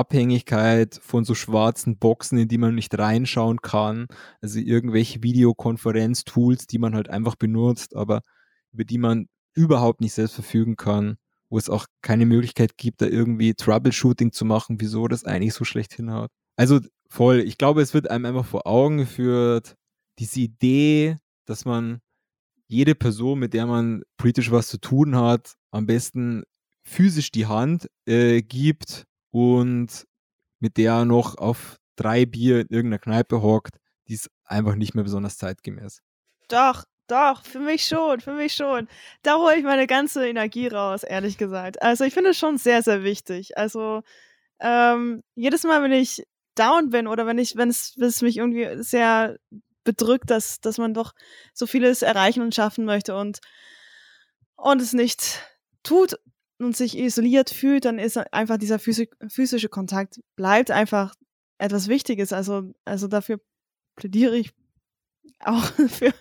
Abhängigkeit 0.00 0.98
von 1.02 1.24
so 1.24 1.34
schwarzen 1.34 1.98
Boxen, 1.98 2.38
in 2.38 2.48
die 2.48 2.58
man 2.58 2.74
nicht 2.74 2.96
reinschauen 2.98 3.60
kann. 3.60 4.06
Also 4.40 4.58
irgendwelche 4.58 5.22
Videokonferenz-Tools, 5.22 6.66
die 6.66 6.78
man 6.78 6.94
halt 6.94 7.10
einfach 7.10 7.36
benutzt, 7.36 7.94
aber 7.94 8.22
über 8.72 8.84
die 8.84 8.98
man 8.98 9.28
überhaupt 9.54 10.00
nicht 10.00 10.14
selbst 10.14 10.34
verfügen 10.34 10.76
kann, 10.76 11.16
wo 11.50 11.58
es 11.58 11.68
auch 11.68 11.86
keine 12.02 12.26
Möglichkeit 12.26 12.76
gibt, 12.78 13.02
da 13.02 13.06
irgendwie 13.06 13.54
Troubleshooting 13.54 14.32
zu 14.32 14.44
machen, 14.44 14.80
wieso 14.80 15.08
das 15.08 15.24
eigentlich 15.24 15.54
so 15.54 15.64
schlecht 15.64 15.92
hinhaut. 15.94 16.30
Also 16.56 16.80
voll, 17.08 17.40
ich 17.40 17.58
glaube, 17.58 17.82
es 17.82 17.92
wird 17.92 18.10
einem 18.10 18.24
einfach 18.24 18.46
vor 18.46 18.66
Augen 18.66 18.98
geführt, 18.98 19.74
diese 20.18 20.40
Idee, 20.40 21.18
dass 21.44 21.64
man 21.64 22.00
jede 22.68 22.94
Person, 22.94 23.40
mit 23.40 23.52
der 23.52 23.66
man 23.66 24.02
politisch 24.16 24.50
was 24.50 24.68
zu 24.68 24.78
tun 24.78 25.16
hat, 25.16 25.54
am 25.72 25.86
besten 25.86 26.44
physisch 26.84 27.32
die 27.32 27.46
Hand 27.46 27.88
äh, 28.06 28.42
gibt 28.42 29.06
und 29.30 30.06
mit 30.58 30.76
der 30.76 30.92
er 30.92 31.04
noch 31.04 31.38
auf 31.38 31.78
drei 31.96 32.26
Bier 32.26 32.60
in 32.60 32.68
irgendeiner 32.68 32.98
Kneipe 32.98 33.42
hockt, 33.42 33.76
die 34.08 34.14
ist 34.14 34.30
einfach 34.44 34.74
nicht 34.74 34.94
mehr 34.94 35.04
besonders 35.04 35.38
zeitgemäß. 35.38 36.02
Doch, 36.48 36.84
doch, 37.06 37.44
für 37.44 37.58
mich 37.58 37.86
schon, 37.86 38.20
für 38.20 38.32
mich 38.32 38.54
schon. 38.54 38.88
Da 39.22 39.36
hole 39.36 39.56
ich 39.56 39.64
meine 39.64 39.86
ganze 39.86 40.28
Energie 40.28 40.68
raus, 40.68 41.02
ehrlich 41.02 41.38
gesagt. 41.38 41.82
Also 41.82 42.04
ich 42.04 42.14
finde 42.14 42.30
es 42.30 42.38
schon 42.38 42.58
sehr, 42.58 42.82
sehr 42.82 43.02
wichtig. 43.02 43.56
Also 43.58 44.02
ähm, 44.60 45.22
jedes 45.34 45.64
Mal, 45.64 45.82
wenn 45.82 45.92
ich 45.92 46.24
down 46.54 46.90
bin 46.90 47.06
oder 47.06 47.26
wenn 47.26 47.38
ich, 47.38 47.56
wenn 47.56 47.68
es, 47.68 47.96
mich 48.22 48.36
irgendwie 48.36 48.82
sehr 48.82 49.38
bedrückt, 49.84 50.30
dass, 50.30 50.60
dass 50.60 50.78
man 50.78 50.94
doch 50.94 51.12
so 51.54 51.66
vieles 51.66 52.02
erreichen 52.02 52.42
und 52.42 52.54
schaffen 52.54 52.84
möchte 52.84 53.16
und, 53.16 53.40
und 54.56 54.80
es 54.80 54.92
nicht 54.92 55.42
tut 55.82 56.16
und 56.64 56.76
sich 56.76 56.98
isoliert 56.98 57.50
fühlt, 57.50 57.84
dann 57.84 57.98
ist 57.98 58.16
einfach 58.32 58.58
dieser 58.58 58.78
physische 58.78 59.68
Kontakt 59.68 60.20
bleibt 60.36 60.70
einfach 60.70 61.14
etwas 61.58 61.88
Wichtiges. 61.88 62.32
Also, 62.32 62.72
also 62.84 63.08
dafür 63.08 63.40
plädiere 63.96 64.36
ich 64.36 64.52
auch 65.40 65.64
für, 65.88 66.12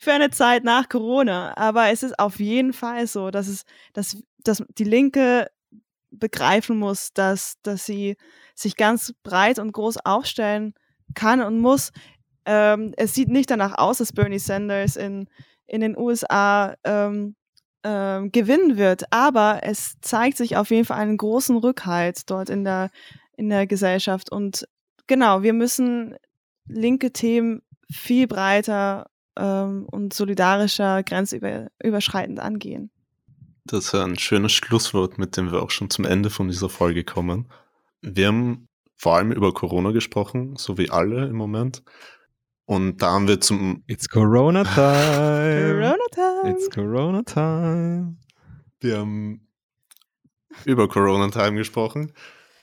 für 0.00 0.12
eine 0.12 0.30
Zeit 0.30 0.64
nach 0.64 0.88
Corona. 0.88 1.56
Aber 1.56 1.90
es 1.90 2.02
ist 2.02 2.18
auf 2.18 2.38
jeden 2.40 2.72
Fall 2.72 3.06
so, 3.06 3.30
dass 3.30 3.48
es, 3.48 3.64
dass, 3.92 4.16
dass 4.44 4.62
die 4.76 4.84
Linke 4.84 5.48
begreifen 6.10 6.78
muss, 6.78 7.12
dass, 7.12 7.56
dass 7.62 7.84
sie 7.86 8.16
sich 8.54 8.76
ganz 8.76 9.14
breit 9.22 9.58
und 9.58 9.72
groß 9.72 9.98
aufstellen 10.04 10.74
kann 11.14 11.42
und 11.42 11.58
muss. 11.58 11.92
Ähm, 12.44 12.94
es 12.96 13.14
sieht 13.14 13.28
nicht 13.28 13.50
danach 13.50 13.76
aus, 13.76 13.98
dass 13.98 14.12
Bernie 14.12 14.38
Sanders 14.38 14.96
in, 14.96 15.28
in 15.66 15.80
den 15.80 15.96
USA 15.98 16.74
ähm, 16.84 17.36
ähm, 17.84 18.32
gewinnen 18.32 18.76
wird, 18.76 19.12
aber 19.12 19.60
es 19.62 19.96
zeigt 20.00 20.36
sich 20.36 20.56
auf 20.56 20.70
jeden 20.70 20.84
Fall 20.84 20.98
einen 20.98 21.16
großen 21.16 21.56
Rückhalt 21.56 22.28
dort 22.30 22.50
in 22.50 22.64
der, 22.64 22.90
in 23.36 23.48
der 23.48 23.66
Gesellschaft. 23.66 24.30
Und 24.32 24.66
genau, 25.06 25.42
wir 25.42 25.52
müssen 25.52 26.16
linke 26.66 27.12
Themen 27.12 27.62
viel 27.90 28.26
breiter 28.26 29.10
ähm, 29.36 29.86
und 29.90 30.12
solidarischer, 30.12 31.02
grenzüberschreitend 31.02 32.40
angehen. 32.40 32.90
Das 33.64 33.86
ist 33.86 33.94
ein 33.94 34.18
schönes 34.18 34.52
Schlusswort, 34.52 35.18
mit 35.18 35.36
dem 35.36 35.52
wir 35.52 35.62
auch 35.62 35.70
schon 35.70 35.90
zum 35.90 36.04
Ende 36.04 36.30
von 36.30 36.48
dieser 36.48 36.68
Folge 36.68 37.04
kommen. 37.04 37.48
Wir 38.00 38.28
haben 38.28 38.66
vor 38.96 39.16
allem 39.16 39.30
über 39.30 39.52
Corona 39.52 39.92
gesprochen, 39.92 40.56
so 40.56 40.78
wie 40.78 40.90
alle 40.90 41.26
im 41.26 41.36
Moment. 41.36 41.82
Und 42.68 43.00
da 43.00 43.12
haben 43.12 43.26
wir 43.26 43.40
zum. 43.40 43.82
It's 43.86 44.10
Corona 44.10 44.62
time. 44.62 45.80
Corona 45.80 46.04
time. 46.12 46.50
It's 46.50 46.68
Corona 46.68 47.22
time. 47.22 48.18
Wir 48.80 48.98
haben 48.98 49.48
über 50.66 50.86
Corona 50.86 51.30
Time 51.30 51.54
gesprochen. 51.56 52.12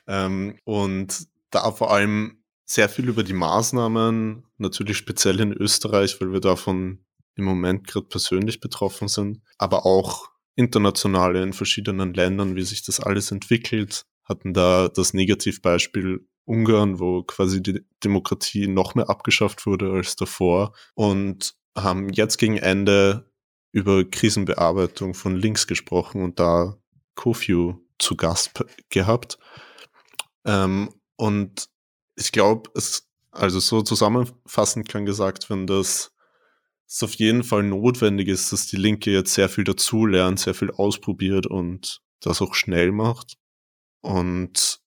Ähm, 0.05 0.59
und 0.63 1.25
da 1.49 1.71
vor 1.71 1.91
allem 1.91 2.37
sehr 2.65 2.87
viel 2.87 3.09
über 3.09 3.23
die 3.23 3.33
Maßnahmen, 3.33 4.43
natürlich 4.59 4.97
speziell 4.97 5.39
in 5.39 5.51
Österreich, 5.51 6.21
weil 6.21 6.31
wir 6.31 6.39
davon 6.39 7.03
im 7.33 7.45
Moment 7.45 7.87
gerade 7.87 8.05
persönlich 8.05 8.59
betroffen 8.59 9.07
sind, 9.07 9.41
aber 9.57 9.87
auch 9.87 10.29
internationale 10.53 11.41
in 11.41 11.53
verschiedenen 11.53 12.13
Ländern, 12.13 12.55
wie 12.55 12.61
sich 12.61 12.85
das 12.85 12.99
alles 12.99 13.31
entwickelt, 13.31 14.05
hatten 14.23 14.53
da 14.53 14.87
das 14.87 15.15
Negativbeispiel 15.15 16.27
Ungarn, 16.45 16.99
wo 16.99 17.23
quasi 17.23 17.61
die 17.61 17.85
Demokratie 18.03 18.67
noch 18.67 18.95
mehr 18.95 19.09
abgeschafft 19.09 19.65
wurde 19.65 19.91
als 19.91 20.15
davor 20.15 20.73
und 20.93 21.55
haben 21.75 22.09
jetzt 22.09 22.37
gegen 22.37 22.57
Ende 22.57 23.31
über 23.71 24.05
Krisenbearbeitung 24.05 25.13
von 25.13 25.35
links 25.35 25.67
gesprochen 25.67 26.21
und 26.21 26.39
da 26.39 26.77
Kofiu 27.15 27.75
zu 27.99 28.15
Gast 28.15 28.63
gehabt. 28.89 29.37
Ähm, 30.45 30.89
und 31.17 31.67
ich 32.15 32.31
glaube, 32.31 32.69
es, 32.75 33.09
also 33.31 33.59
so 33.59 33.81
zusammenfassend 33.81 34.87
kann 34.87 35.05
gesagt 35.05 35.49
werden, 35.49 35.67
dass 35.67 36.13
es 36.87 37.03
auf 37.03 37.15
jeden 37.15 37.43
Fall 37.43 37.63
notwendig 37.63 38.27
ist, 38.27 38.53
dass 38.53 38.67
die 38.67 38.77
Linke 38.77 39.11
jetzt 39.11 39.33
sehr 39.33 39.49
viel 39.49 39.63
dazulernt, 39.63 40.39
sehr 40.39 40.53
viel 40.53 40.71
ausprobiert 40.71 41.47
und 41.47 42.01
das 42.21 42.41
auch 42.41 42.53
schnell 42.53 42.91
macht 42.91 43.37
und 44.01 44.81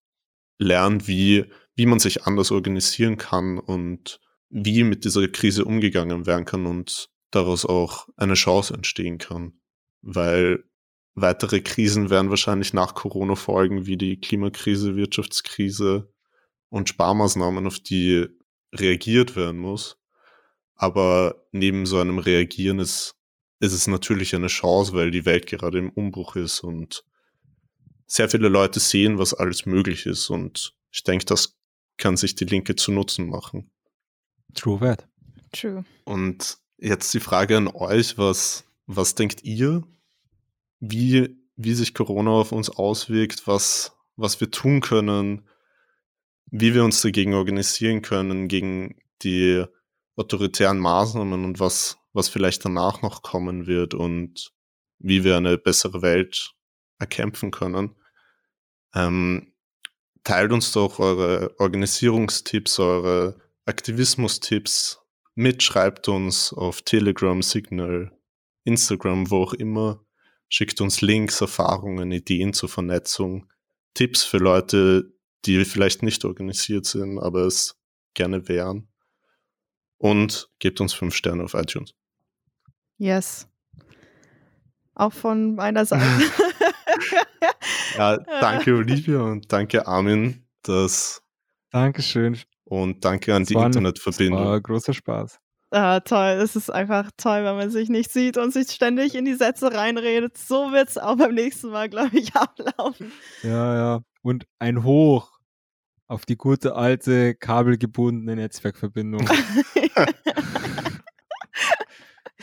lernt, 0.59 1.09
wie, 1.09 1.47
wie 1.75 1.87
man 1.87 1.99
sich 1.99 2.25
anders 2.25 2.51
organisieren 2.51 3.17
kann 3.17 3.59
und 3.59 4.21
wie 4.51 4.83
mit 4.83 5.05
dieser 5.05 5.27
Krise 5.29 5.65
umgegangen 5.65 6.27
werden 6.27 6.45
kann 6.45 6.67
und 6.67 7.09
daraus 7.31 7.65
auch 7.65 8.09
eine 8.17 8.35
Chance 8.35 8.75
entstehen 8.75 9.19
kann. 9.19 9.61
Weil 10.03 10.65
weitere 11.15 11.61
Krisen 11.61 12.11
werden 12.11 12.31
wahrscheinlich 12.31 12.73
nach 12.73 12.95
Corona 12.95 13.35
folgen, 13.35 13.87
wie 13.87 13.97
die 13.97 14.21
Klimakrise, 14.21 14.97
Wirtschaftskrise 14.97 16.13
und 16.71 16.89
Sparmaßnahmen, 16.89 17.67
auf 17.67 17.79
die 17.79 18.27
reagiert 18.75 19.37
werden 19.37 19.59
muss. 19.59 19.99
Aber 20.75 21.47
neben 21.53 21.87
so 21.87 21.99
einem 21.99 22.19
Reagieren 22.19 22.79
ist, 22.79 23.17
ist 23.61 23.73
es 23.73 23.87
natürlich 23.89 24.35
eine 24.35 24.47
Chance, 24.47 24.93
weil 24.93 25.11
die 25.11 25.25
Welt 25.25 25.47
gerade 25.47 25.79
im 25.79 25.91
Umbruch 25.91 26.37
ist 26.37 26.61
und 26.61 27.05
sehr 28.09 28.29
viele 28.29 28.49
Leute 28.49 28.81
sehen, 28.81 29.19
was 29.19 29.35
alles 29.35 29.67
möglich 29.67 30.07
ist. 30.07 30.31
Und 30.31 30.75
ich 30.91 31.05
denke, 31.05 31.27
das 31.27 31.57
kann 31.99 32.17
sich 32.17 32.35
die 32.35 32.47
Linke 32.47 32.75
zu 32.75 32.91
Nutzen 32.91 33.29
machen. 33.29 33.71
True 34.55 34.81
that. 34.81 35.07
True. 35.53 35.85
Und 36.05 36.59
jetzt 36.79 37.13
die 37.15 37.21
Frage 37.21 37.57
an 37.57 37.69
euch, 37.69 38.19
was, 38.19 38.65
was 38.87 39.15
denkt 39.15 39.45
ihr, 39.45 39.85
wie, 40.81 41.37
wie 41.57 41.75
sich 41.75 41.95
Corona 41.95 42.31
auf 42.31 42.53
uns 42.53 42.71
auswirkt, 42.71 43.47
was, 43.47 43.93
was 44.17 44.41
wir 44.41 44.51
tun 44.51 44.81
können, 44.81 45.47
wie 46.51 46.75
wir 46.75 46.85
uns 46.85 47.03
dagegen 47.03 47.35
organisieren 47.35 48.01
können, 48.01 48.49
gegen 48.49 48.97
die 49.23 49.65
autoritären 50.17 50.79
Maßnahmen 50.79 51.45
und 51.45 51.61
was, 51.61 51.99
was 52.13 52.29
vielleicht 52.29 52.65
danach 52.65 53.03
noch 53.03 53.23
kommen 53.23 53.67
wird 53.67 53.93
und 53.93 54.53
wie 54.99 55.25
wir 55.25 55.37
eine 55.37 55.59
bessere 55.59 56.01
Welt 56.01 56.55
erkämpfen 56.99 57.51
können. 57.51 57.95
Ähm, 58.95 59.53
teilt 60.25 60.53
uns 60.53 60.73
doch 60.73 60.99
eure 60.99 61.55
Organisierungstipps, 61.59 62.79
eure 62.79 63.41
Aktivismustipps 63.67 65.01
mit, 65.35 65.63
schreibt 65.63 66.09
uns 66.09 66.53
auf 66.53 66.83
Telegram, 66.83 67.43
Signal, 67.43 68.13
Instagram, 68.65 69.31
wo 69.31 69.43
auch 69.43 69.55
immer. 69.55 70.05
Schickt 70.49 70.81
uns 70.81 71.01
Links, 71.01 71.41
Erfahrungen, 71.41 72.11
Ideen 72.11 72.55
zur 72.55 72.69
Vernetzung, 72.69 73.51
Tipps 73.95 74.25
für 74.25 74.39
Leute, 74.39 75.13
die 75.45 75.65
vielleicht 75.65 76.03
nicht 76.03 76.25
organisiert 76.25 76.87
sind, 76.87 77.19
aber 77.19 77.43
es 77.43 77.79
gerne 78.15 78.49
wären 78.49 78.89
und 79.99 80.51
gebt 80.59 80.81
uns 80.81 80.95
fünf 80.95 81.15
Sterne 81.15 81.45
auf 81.45 81.55
iTunes. 81.55 81.95
Yes. 82.97 83.47
Auch 84.95 85.13
von 85.13 85.55
meiner 85.55 85.85
Seite. 85.85 86.05
ja, 87.97 88.19
danke 88.19 88.77
Olivia 88.77 89.21
und 89.21 89.53
danke 89.53 89.87
Armin. 89.87 90.45
Das 90.63 91.23
Dankeschön. 91.71 92.39
Und 92.65 93.05
danke 93.05 93.35
an 93.35 93.43
das 93.43 93.49
die 93.49 93.55
war 93.55 93.67
Internetverbindung. 93.67 94.39
Das 94.39 94.49
war 94.49 94.61
großer 94.61 94.95
Spaß. 94.95 95.41
Ah, 95.71 96.01
toll. 96.01 96.39
Es 96.43 96.57
ist 96.57 96.71
einfach 96.71 97.11
toll, 97.17 97.45
wenn 97.45 97.57
man 97.57 97.71
sich 97.71 97.91
nicht 97.91 98.11
sieht 98.11 98.37
und 98.39 98.53
sich 98.53 98.71
ständig 98.71 99.15
in 99.15 99.25
die 99.27 99.35
Sätze 99.35 99.73
reinredet. 99.73 100.37
So 100.39 100.73
wird 100.73 100.89
es 100.89 100.99
auch 100.99 101.17
beim 101.17 101.35
nächsten 101.35 101.71
Mal, 101.71 101.89
glaube 101.91 102.19
ich, 102.19 102.35
ablaufen. 102.37 103.13
Ja, 103.43 103.75
ja. 103.75 104.01
Und 104.23 104.47
ein 104.59 104.83
Hoch 104.85 105.39
auf 106.07 106.25
die 106.25 106.37
gute 106.37 106.75
alte 106.75 107.35
kabelgebundene 107.35 108.37
Netzwerkverbindung. 108.37 109.29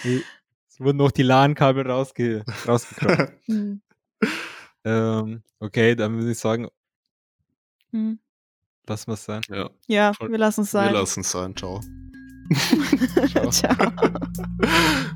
es 0.03 0.80
wurden 0.80 0.97
noch 0.97 1.11
die 1.11 1.23
LAN-Kabel 1.23 1.89
rausge 1.89 2.43
rausgekramt. 2.67 3.31
Hm. 4.86 4.91
ähm, 4.91 5.44
okay, 5.60 5.95
dann 5.95 6.18
würde 6.18 6.32
ich 6.32 6.38
sagen, 6.40 6.68
Hm. 7.91 8.20
lassen 8.88 9.07
wir 9.07 9.14
es 9.16 9.26
sein. 9.26 9.41
Ja, 9.49 9.70
Ja, 9.88 10.14
wir 10.20 10.38
lassen 10.38 10.62
es 10.62 10.72
sein. 10.72 10.94
wir 10.94 10.99
lassen 10.99 11.22
es 11.22 11.32
sein. 11.32 11.56
Ciao. 11.56 11.82
Ciao. 13.32 13.49
Ciao. 13.49 13.76